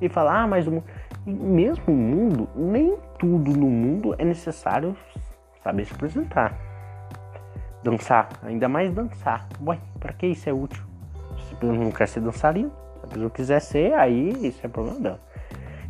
e 0.01 0.09
falar, 0.09 0.43
ah, 0.43 0.47
mas 0.47 0.67
o 0.67 0.83
mesmo 1.25 1.85
o 1.87 1.97
mundo, 1.97 2.49
nem 2.57 2.97
tudo 3.19 3.53
no 3.53 3.69
mundo 3.69 4.15
é 4.19 4.25
necessário 4.25 4.97
saber 5.63 5.85
se 5.87 5.95
apresentar. 5.95 6.59
Dançar, 7.83 8.29
ainda 8.43 8.69
mais 8.69 8.93
dançar. 8.93 9.47
Ué, 9.65 9.79
pra 10.01 10.13
que 10.13 10.27
isso 10.27 10.49
é 10.49 10.53
útil? 10.53 10.83
Se 11.49 11.55
a 11.55 11.57
pessoa 11.57 11.79
não 11.79 11.91
quer 11.91 12.09
ser 12.09 12.21
dançarina, 12.21 12.71
se 12.71 13.05
a 13.05 13.09
pessoa 13.09 13.31
quiser 13.31 13.61
ser, 13.61 13.95
aí 13.95 14.49
isso 14.49 14.61
é 14.65 14.69
problema 14.69 15.01
dela. 15.01 15.21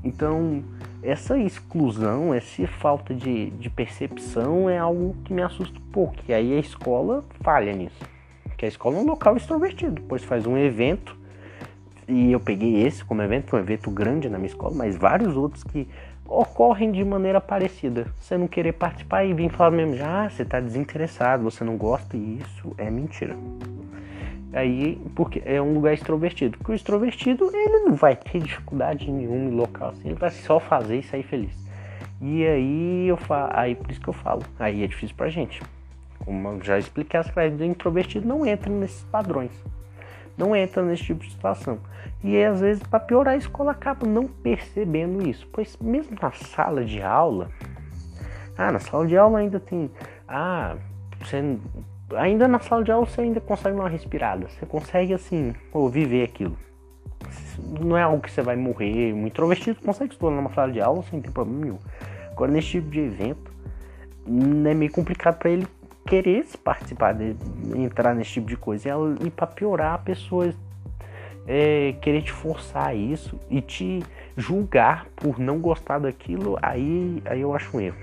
Então, 0.05 0.63
essa 1.03 1.37
exclusão, 1.39 2.33
essa 2.33 2.67
falta 2.67 3.13
de, 3.13 3.51
de 3.51 3.69
percepção 3.69 4.71
é 4.71 4.79
algo 4.79 5.17
que 5.25 5.33
me 5.33 5.43
assusta 5.43 5.79
um 5.79 5.93
pouco. 5.93 6.17
E 6.29 6.33
aí 6.33 6.55
a 6.55 6.61
escola 6.61 7.25
falha 7.41 7.73
nisso. 7.73 8.05
Que 8.57 8.65
a 8.65 8.69
escola 8.69 8.97
é 8.97 9.01
um 9.01 9.07
local 9.07 9.37
extrovertido, 9.37 10.01
pois 10.09 10.23
faz 10.23 10.47
um 10.47 10.57
evento. 10.57 11.17
E 12.07 12.31
eu 12.31 12.39
peguei 12.39 12.87
esse 12.87 13.05
como 13.05 13.23
evento, 13.23 13.57
um 13.57 13.59
evento 13.59 13.91
grande 13.91 14.29
na 14.29 14.39
minha 14.39 14.49
escola, 14.49 14.75
mas 14.75 14.97
vários 14.97 15.37
outros 15.37 15.65
que 15.65 15.89
ocorrem 16.27 16.93
de 16.93 17.05
maneira 17.05 17.41
parecida. 17.41 18.07
Você 18.19 18.37
não 18.39 18.47
querer 18.47 18.73
participar 18.73 19.25
e 19.25 19.35
vir 19.35 19.51
falar 19.51 19.71
mesmo, 19.71 19.97
ah, 20.05 20.29
você 20.29 20.43
está 20.43 20.61
desinteressado, 20.61 21.43
você 21.43 21.65
não 21.65 21.77
gosta, 21.77 22.17
e 22.17 22.39
isso 22.39 22.75
é 22.79 22.91
mentira. 22.91 23.37
Aí, 24.53 25.01
porque 25.15 25.43
é 25.45 25.61
um 25.63 25.75
lugar 25.75 25.95
extrovertido. 25.95 26.59
Porque 26.59 26.73
o 26.73 26.75
extrovertido, 26.75 27.51
ele 27.55 27.81
não 27.81 27.95
vai 27.95 28.15
ter 28.15 28.41
dificuldade 28.41 29.11
nenhuma 29.11 29.51
em 29.51 29.55
local 29.55 29.91
assim, 29.91 30.09
ele 30.09 30.19
vai 30.19 30.31
só 30.31 30.61
fazer 30.61 30.99
e 30.99 31.03
sair 31.03 31.23
feliz. 31.23 31.55
E 32.21 32.47
aí 32.47 33.09
eu 33.09 33.17
falo, 33.17 33.51
aí 33.55 33.75
por 33.75 33.91
isso 33.91 34.01
que 34.01 34.09
eu 34.09 34.13
falo, 34.13 34.43
aí 34.59 34.85
é 34.85 34.87
difícil 34.87 35.17
pra 35.17 35.29
gente. 35.29 35.63
Como 36.25 36.49
eu 36.49 36.63
já 36.63 36.79
expliquei, 36.79 37.19
as 37.19 37.27
características 37.27 37.67
do 37.67 37.71
introvertido 37.71 38.29
não 38.29 38.47
entram 38.47 38.79
nesses 38.79 39.03
padrões. 39.05 39.51
Não 40.37 40.55
entra 40.55 40.83
nesse 40.83 41.03
tipo 41.05 41.25
de 41.25 41.33
situação. 41.33 41.79
E 42.23 42.43
às 42.43 42.61
vezes, 42.61 42.83
para 42.83 43.01
piorar, 43.01 43.35
a 43.35 43.37
escola 43.37 43.73
acaba 43.73 44.07
não 44.07 44.27
percebendo 44.29 45.27
isso. 45.27 45.49
Pois 45.53 45.77
mesmo 45.81 46.17
na 46.21 46.31
sala 46.31 46.85
de 46.85 47.03
aula, 47.03 47.51
ah, 48.57 48.71
na 48.71 48.79
sala 48.79 49.07
de 49.07 49.17
aula 49.17 49.41
ainda 49.41 49.59
tem. 49.59 49.91
Ah, 50.29 50.77
você 51.21 51.59
ainda 52.17 52.49
na 52.49 52.59
sala 52.61 52.85
de 52.85 52.93
aula 52.93 53.07
você 53.07 53.23
ainda 53.23 53.41
consegue 53.41 53.77
uma 53.77 53.89
respirada. 53.89 54.49
Você 54.49 54.67
consegue, 54.67 55.13
assim, 55.13 55.55
ou 55.73 55.89
viver 55.89 56.25
aquilo. 56.25 56.57
Não 57.81 57.97
é 57.97 58.03
algo 58.03 58.23
que 58.23 58.31
você 58.31 58.43
vai 58.43 58.57
morrer. 58.57 59.13
Um 59.13 59.27
introvertido 59.27 59.81
consegue 59.81 60.13
estudar 60.13 60.35
numa 60.35 60.53
sala 60.53 60.73
de 60.73 60.81
aula 60.81 61.03
sem 61.05 61.21
ter 61.21 61.31
problema 61.31 61.65
nenhum. 61.65 61.79
Agora, 62.31 62.51
nesse 62.51 62.69
tipo 62.69 62.91
de 62.91 63.01
evento, 63.01 63.53
é 64.27 64.75
meio 64.75 64.91
complicado 64.91 65.39
para 65.39 65.51
ele 65.51 65.67
querer 66.07 66.45
participar, 66.63 67.13
de 67.13 67.37
entrar 67.77 68.15
nesse 68.15 68.33
tipo 68.33 68.49
de 68.49 68.57
coisa. 68.57 68.89
E, 68.89 69.27
e 69.27 69.31
para 69.31 69.47
piorar, 69.47 69.95
a 69.95 69.99
pessoa 69.99 70.53
é, 71.47 71.95
querer 72.01 72.23
te 72.23 72.33
forçar 72.33 72.97
isso 72.97 73.39
e 73.51 73.61
te 73.61 74.03
julgar 74.37 75.07
por 75.17 75.39
não 75.39 75.59
gostar 75.59 75.99
daquilo, 75.99 76.59
aí, 76.63 77.23
aí 77.25 77.41
eu 77.41 77.55
acho 77.55 77.77
um 77.77 77.81
erro. 77.81 77.97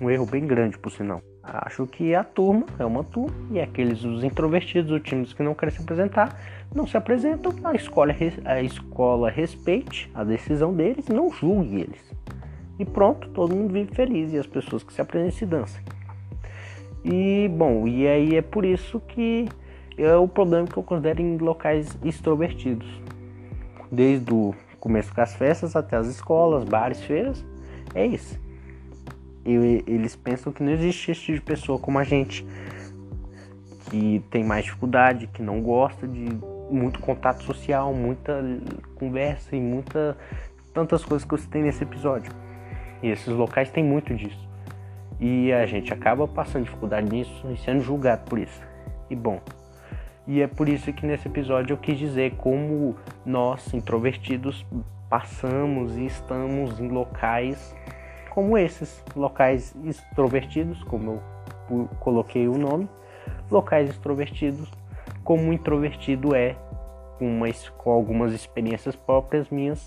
Um 0.00 0.10
erro 0.10 0.26
bem 0.26 0.46
grande, 0.46 0.78
por 0.78 0.90
sinal. 0.90 1.22
Acho 1.50 1.86
que 1.86 2.14
a 2.14 2.22
turma 2.22 2.66
é 2.78 2.84
uma 2.84 3.02
turma 3.02 3.34
e 3.50 3.58
aqueles 3.58 4.04
os 4.04 4.22
introvertidos, 4.22 4.90
os 4.92 5.00
times 5.00 5.32
que 5.32 5.42
não 5.42 5.54
querem 5.54 5.74
se 5.74 5.80
apresentar, 5.80 6.38
não 6.74 6.86
se 6.86 6.94
apresentam. 6.94 7.52
A 7.64 7.74
escola, 7.74 8.14
a 8.44 8.62
escola 8.62 9.30
respeite 9.30 10.10
a 10.14 10.24
decisão 10.24 10.74
deles, 10.74 11.08
não 11.08 11.30
julgue 11.32 11.80
eles. 11.80 12.14
E 12.78 12.84
pronto, 12.84 13.30
todo 13.30 13.56
mundo 13.56 13.72
vive 13.72 13.94
feliz 13.94 14.32
e 14.32 14.38
as 14.38 14.46
pessoas 14.46 14.82
que 14.82 14.92
se 14.92 15.00
apresentam 15.00 15.38
se 15.38 15.46
dançam. 15.46 15.80
E 17.02 17.48
bom, 17.56 17.88
e 17.88 18.06
aí 18.06 18.36
é 18.36 18.42
por 18.42 18.66
isso 18.66 19.00
que 19.00 19.48
é 19.96 20.14
o 20.16 20.28
problema 20.28 20.66
que 20.66 20.76
eu 20.76 20.82
considero 20.82 21.22
em 21.22 21.38
locais 21.38 21.98
extrovertidos. 22.04 22.88
Desde 23.90 24.34
o 24.34 24.54
começo 24.78 25.14
das 25.14 25.34
festas 25.34 25.74
até 25.74 25.96
as 25.96 26.08
escolas, 26.08 26.64
bares, 26.64 27.02
feiras, 27.02 27.42
é 27.94 28.06
isso 28.06 28.38
e 29.44 29.84
eles 29.86 30.14
pensam 30.16 30.52
que 30.52 30.62
não 30.62 30.72
existe 30.72 31.10
esse 31.10 31.20
tipo 31.20 31.38
de 31.38 31.44
pessoa 31.44 31.78
como 31.78 31.98
a 31.98 32.04
gente, 32.04 32.46
que 33.88 34.22
tem 34.30 34.44
mais 34.44 34.64
dificuldade, 34.64 35.26
que 35.28 35.42
não 35.42 35.60
gosta 35.60 36.06
de 36.06 36.28
muito 36.70 37.00
contato 37.00 37.42
social, 37.44 37.94
muita 37.94 38.42
conversa 38.94 39.56
e 39.56 39.60
muita 39.60 40.16
tantas 40.74 41.04
coisas 41.04 41.24
que 41.24 41.30
você 41.30 41.48
tem 41.48 41.62
nesse 41.62 41.82
episódio. 41.82 42.32
E 43.02 43.08
esses 43.08 43.28
locais 43.28 43.70
têm 43.70 43.82
muito 43.82 44.14
disso. 44.14 44.48
E 45.18 45.52
a 45.52 45.66
gente 45.66 45.92
acaba 45.92 46.28
passando 46.28 46.64
dificuldade 46.64 47.10
nisso 47.10 47.46
e 47.50 47.56
sendo 47.56 47.80
julgado 47.80 48.24
por 48.28 48.38
isso. 48.38 48.60
E 49.10 49.16
bom, 49.16 49.40
e 50.26 50.42
é 50.42 50.46
por 50.46 50.68
isso 50.68 50.92
que 50.92 51.06
nesse 51.06 51.26
episódio 51.26 51.72
eu 51.72 51.78
quis 51.78 51.98
dizer 51.98 52.34
como 52.36 52.94
nós, 53.24 53.72
introvertidos, 53.72 54.64
passamos 55.08 55.96
e 55.96 56.04
estamos 56.04 56.78
em 56.78 56.88
locais 56.88 57.74
como 58.38 58.56
esses, 58.56 59.04
locais 59.16 59.74
extrovertidos, 59.84 60.80
como 60.84 61.20
eu 61.68 61.88
coloquei 61.98 62.46
o 62.46 62.56
nome, 62.56 62.88
locais 63.50 63.90
extrovertidos, 63.90 64.70
como 65.24 65.52
introvertido 65.52 66.36
é, 66.36 66.54
com, 67.18 67.26
uma, 67.26 67.48
com 67.76 67.90
algumas 67.90 68.32
experiências 68.32 68.94
próprias 68.94 69.50
minhas, 69.50 69.84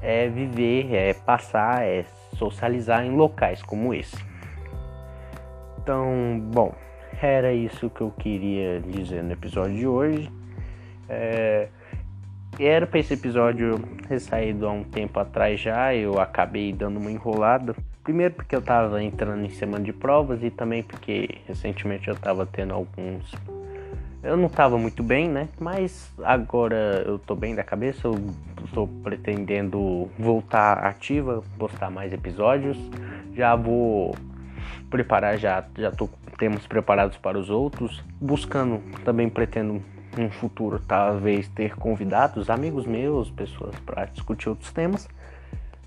é 0.00 0.26
viver, 0.30 0.94
é 0.94 1.12
passar, 1.12 1.84
é 1.84 2.06
socializar 2.38 3.04
em 3.04 3.10
locais 3.10 3.62
como 3.62 3.92
esse. 3.92 4.16
Então, 5.76 6.40
bom, 6.54 6.72
era 7.20 7.52
isso 7.52 7.90
que 7.90 8.00
eu 8.00 8.10
queria 8.12 8.80
dizer 8.80 9.22
no 9.22 9.32
episódio 9.32 9.76
de 9.76 9.86
hoje. 9.86 10.32
É, 11.06 11.68
era 12.58 12.86
para 12.86 13.00
esse 13.00 13.14
episódio 13.14 13.78
ter 14.06 14.20
saído 14.20 14.66
há 14.66 14.72
um 14.72 14.84
tempo 14.84 15.18
atrás 15.18 15.60
já, 15.60 15.94
eu 15.94 16.20
acabei 16.20 16.72
dando 16.72 16.98
uma 16.98 17.10
enrolada. 17.10 17.74
Primeiro 18.02 18.34
porque 18.34 18.54
eu 18.54 18.60
estava 18.60 19.02
entrando 19.02 19.44
em 19.44 19.50
semana 19.50 19.84
de 19.84 19.92
provas 19.92 20.42
e 20.42 20.50
também 20.50 20.82
porque 20.82 21.28
recentemente 21.46 22.08
eu 22.08 22.14
estava 22.14 22.46
tendo 22.46 22.74
alguns. 22.74 23.32
Eu 24.22 24.36
não 24.36 24.46
estava 24.46 24.78
muito 24.78 25.02
bem, 25.02 25.28
né? 25.28 25.48
Mas 25.58 26.12
agora 26.22 27.02
eu 27.06 27.16
estou 27.16 27.36
bem 27.36 27.54
da 27.54 27.62
cabeça, 27.62 28.06
eu 28.06 28.14
estou 28.64 28.88
pretendendo 29.02 30.08
voltar 30.18 30.78
ativa, 30.78 31.42
postar 31.58 31.90
mais 31.90 32.12
episódios. 32.12 32.78
Já 33.34 33.56
vou 33.56 34.14
preparar 34.90 35.38
já, 35.38 35.64
já 35.76 35.90
tô 35.90 36.08
temos 36.38 36.66
preparados 36.66 37.16
para 37.16 37.38
os 37.38 37.48
outros, 37.48 38.02
buscando 38.20 38.82
também 39.04 39.28
pretendo 39.28 39.82
um 40.18 40.30
futuro 40.30 40.78
talvez 40.78 41.48
ter 41.48 41.74
convidados, 41.76 42.50
amigos 42.50 42.86
meus, 42.86 43.30
pessoas 43.30 43.74
para 43.80 44.04
discutir 44.06 44.48
outros 44.48 44.72
temas. 44.72 45.08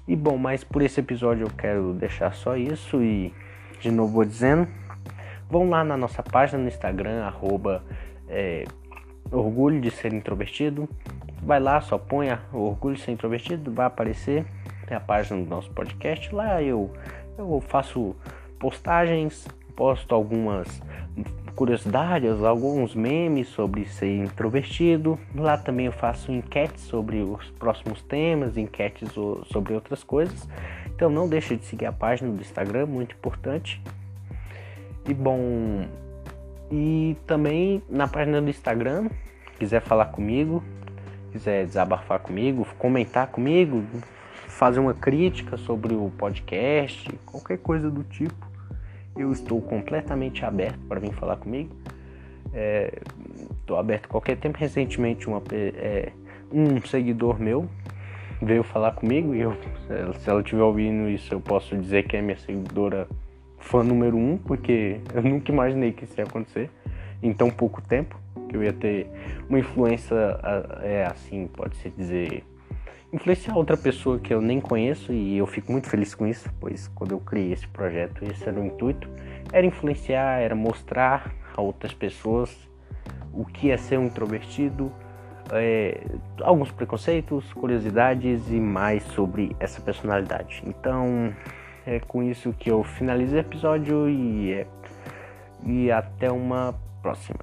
E 0.08 0.16
bom, 0.16 0.38
mas 0.38 0.64
por 0.64 0.82
esse 0.82 1.00
episódio 1.00 1.46
eu 1.46 1.52
quero 1.52 1.94
deixar 1.94 2.34
só 2.34 2.56
isso 2.56 3.02
e 3.02 3.34
de 3.80 3.92
novo 3.92 4.14
vou 4.14 4.26
dizendo, 4.26 4.68
vão 5.50 5.70
lá 5.70 5.84
na 5.84 5.98
nossa 5.98 6.24
página 6.24 6.62
no 6.62 6.68
Instagram, 6.68 7.24
arroba 7.24 7.84
é, 8.28 8.66
orgulho 9.32 9.80
de 9.82 9.92
ser 9.92 10.14
introvertido. 10.14 10.88
Vai 11.42 11.60
lá, 11.60 11.80
só 11.82 11.98
põe 11.98 12.28
orgulho 12.52 12.96
de 12.96 13.02
ser 13.02 13.12
introvertido, 13.12 13.72
vai 13.72 13.86
aparecer. 13.86 14.46
Tem 14.88 14.96
a 14.96 15.00
página 15.00 15.42
do 15.42 15.50
nosso 15.50 15.70
podcast. 15.72 16.34
Lá 16.34 16.62
eu, 16.62 16.92
eu 17.38 17.62
faço 17.68 18.16
postagens, 18.60 19.48
posto 19.76 20.16
algumas 20.16 20.82
curiosidades, 21.58 22.44
alguns 22.44 22.94
memes 22.94 23.48
sobre 23.48 23.84
ser 23.86 24.16
introvertido. 24.16 25.20
Lá 25.34 25.58
também 25.58 25.88
eu 25.88 25.92
faço 25.92 26.32
enquetes 26.32 26.84
sobre 26.84 27.18
os 27.18 27.50
próximos 27.50 28.00
temas, 28.04 28.56
enquetes 28.58 29.10
sobre 29.52 29.74
outras 29.74 30.04
coisas. 30.04 30.48
Então 30.86 31.10
não 31.10 31.28
deixe 31.28 31.58
de 31.58 31.66
seguir 31.66 31.88
a 31.88 31.92
página 31.92 32.32
do 32.32 32.40
Instagram, 32.40 32.86
muito 32.86 33.16
importante. 33.16 33.82
E 35.10 35.16
bom, 35.16 35.88
e 36.72 37.18
também 37.26 37.82
na 37.90 38.08
página 38.08 38.40
do 38.40 38.50
Instagram, 38.50 39.10
quiser 39.58 39.82
falar 39.82 40.06
comigo, 40.06 40.64
quiser 41.32 41.66
desabafar 41.66 42.20
comigo, 42.20 42.68
comentar 42.78 43.28
comigo, 43.28 43.84
fazer 44.48 44.80
uma 44.80 44.94
crítica 44.94 45.58
sobre 45.58 45.96
o 45.96 46.12
podcast, 46.20 47.12
qualquer 47.26 47.58
coisa 47.58 47.90
do 47.90 48.04
tipo 48.04 48.47
eu 49.18 49.32
estou 49.32 49.62
completamente 49.62 50.46
aberto 50.46 50.80
para 50.88 51.00
vir 51.00 51.14
falar 51.14 51.38
comigo. 51.38 51.76
Estou 53.60 53.78
é, 53.78 53.80
aberto 53.80 54.08
qualquer 54.08 54.38
tempo. 54.38 54.58
Recentemente, 54.58 55.28
uma, 55.28 55.42
é, 55.52 56.12
um 56.52 56.82
seguidor 56.82 57.40
meu 57.40 57.68
veio 58.42 58.64
falar 58.64 58.92
comigo 58.92 59.34
e 59.34 59.42
eu, 59.42 59.58
se 60.20 60.30
ela 60.30 60.42
estiver 60.42 60.62
ouvindo 60.62 61.10
isso, 61.10 61.34
eu 61.34 61.40
posso 61.40 61.76
dizer 61.76 62.08
que 62.08 62.16
é 62.16 62.22
minha 62.22 62.38
seguidora 62.38 63.08
fã 63.58 63.84
número 63.84 64.16
um, 64.16 64.38
porque 64.38 65.00
eu 65.14 65.22
nunca 65.24 65.52
imaginei 65.52 65.92
que 65.92 66.04
isso 66.04 66.20
ia 66.20 66.24
acontecer 66.24 66.70
em 67.22 67.34
tão 67.34 67.50
pouco 67.50 67.82
tempo, 67.82 68.16
que 68.48 68.56
eu 68.56 68.64
ia 68.64 68.72
ter 68.72 69.10
uma 69.50 69.60
influência, 69.60 70.16
é 70.84 71.06
assim, 71.06 71.48
pode-se 71.48 71.90
dizer, 71.90 72.44
influenciar 73.12 73.56
outra 73.56 73.78
pessoa 73.78 74.20
que 74.20 74.34
eu 74.34 74.42
nem 74.42 74.60
conheço 74.60 75.14
e 75.14 75.38
eu 75.38 75.48
fico 75.48 75.72
muito 75.72 75.90
feliz 75.90 76.14
com 76.14 76.28
isso, 76.28 76.50
pois 76.60 76.88
quando 76.90 77.12
eu 77.12 77.20
criei 77.20 77.54
esse 77.54 77.68
projeto, 77.68 78.24
esse 78.26 78.48
era 78.48 78.60
o 78.60 78.66
intuito, 78.66 79.10
era 79.52 79.66
influenciar, 79.66 80.40
era 80.40 80.56
mostrar 80.56 81.34
a 81.56 81.62
outras 81.62 81.94
pessoas 81.94 82.56
o 83.34 83.46
que 83.46 83.72
é 83.72 83.78
ser 83.78 83.98
um 83.98 84.06
introvertido, 84.06 84.92
é, 85.52 86.02
alguns 86.42 86.72
preconceitos, 86.72 87.54
curiosidades 87.54 88.50
e 88.50 88.60
mais 88.60 89.04
sobre 89.04 89.56
essa 89.60 89.80
personalidade. 89.82 90.62
Então 90.66 91.34
é 91.86 92.00
com 92.00 92.22
isso 92.22 92.52
que 92.54 92.70
eu 92.70 92.84
finalizo 92.84 93.36
o 93.36 93.40
episódio 93.40 94.10
e, 94.10 94.54
é, 94.54 94.68
e 95.66 95.92
até 95.92 96.32
uma 96.32 96.76
próxima. 97.02 97.40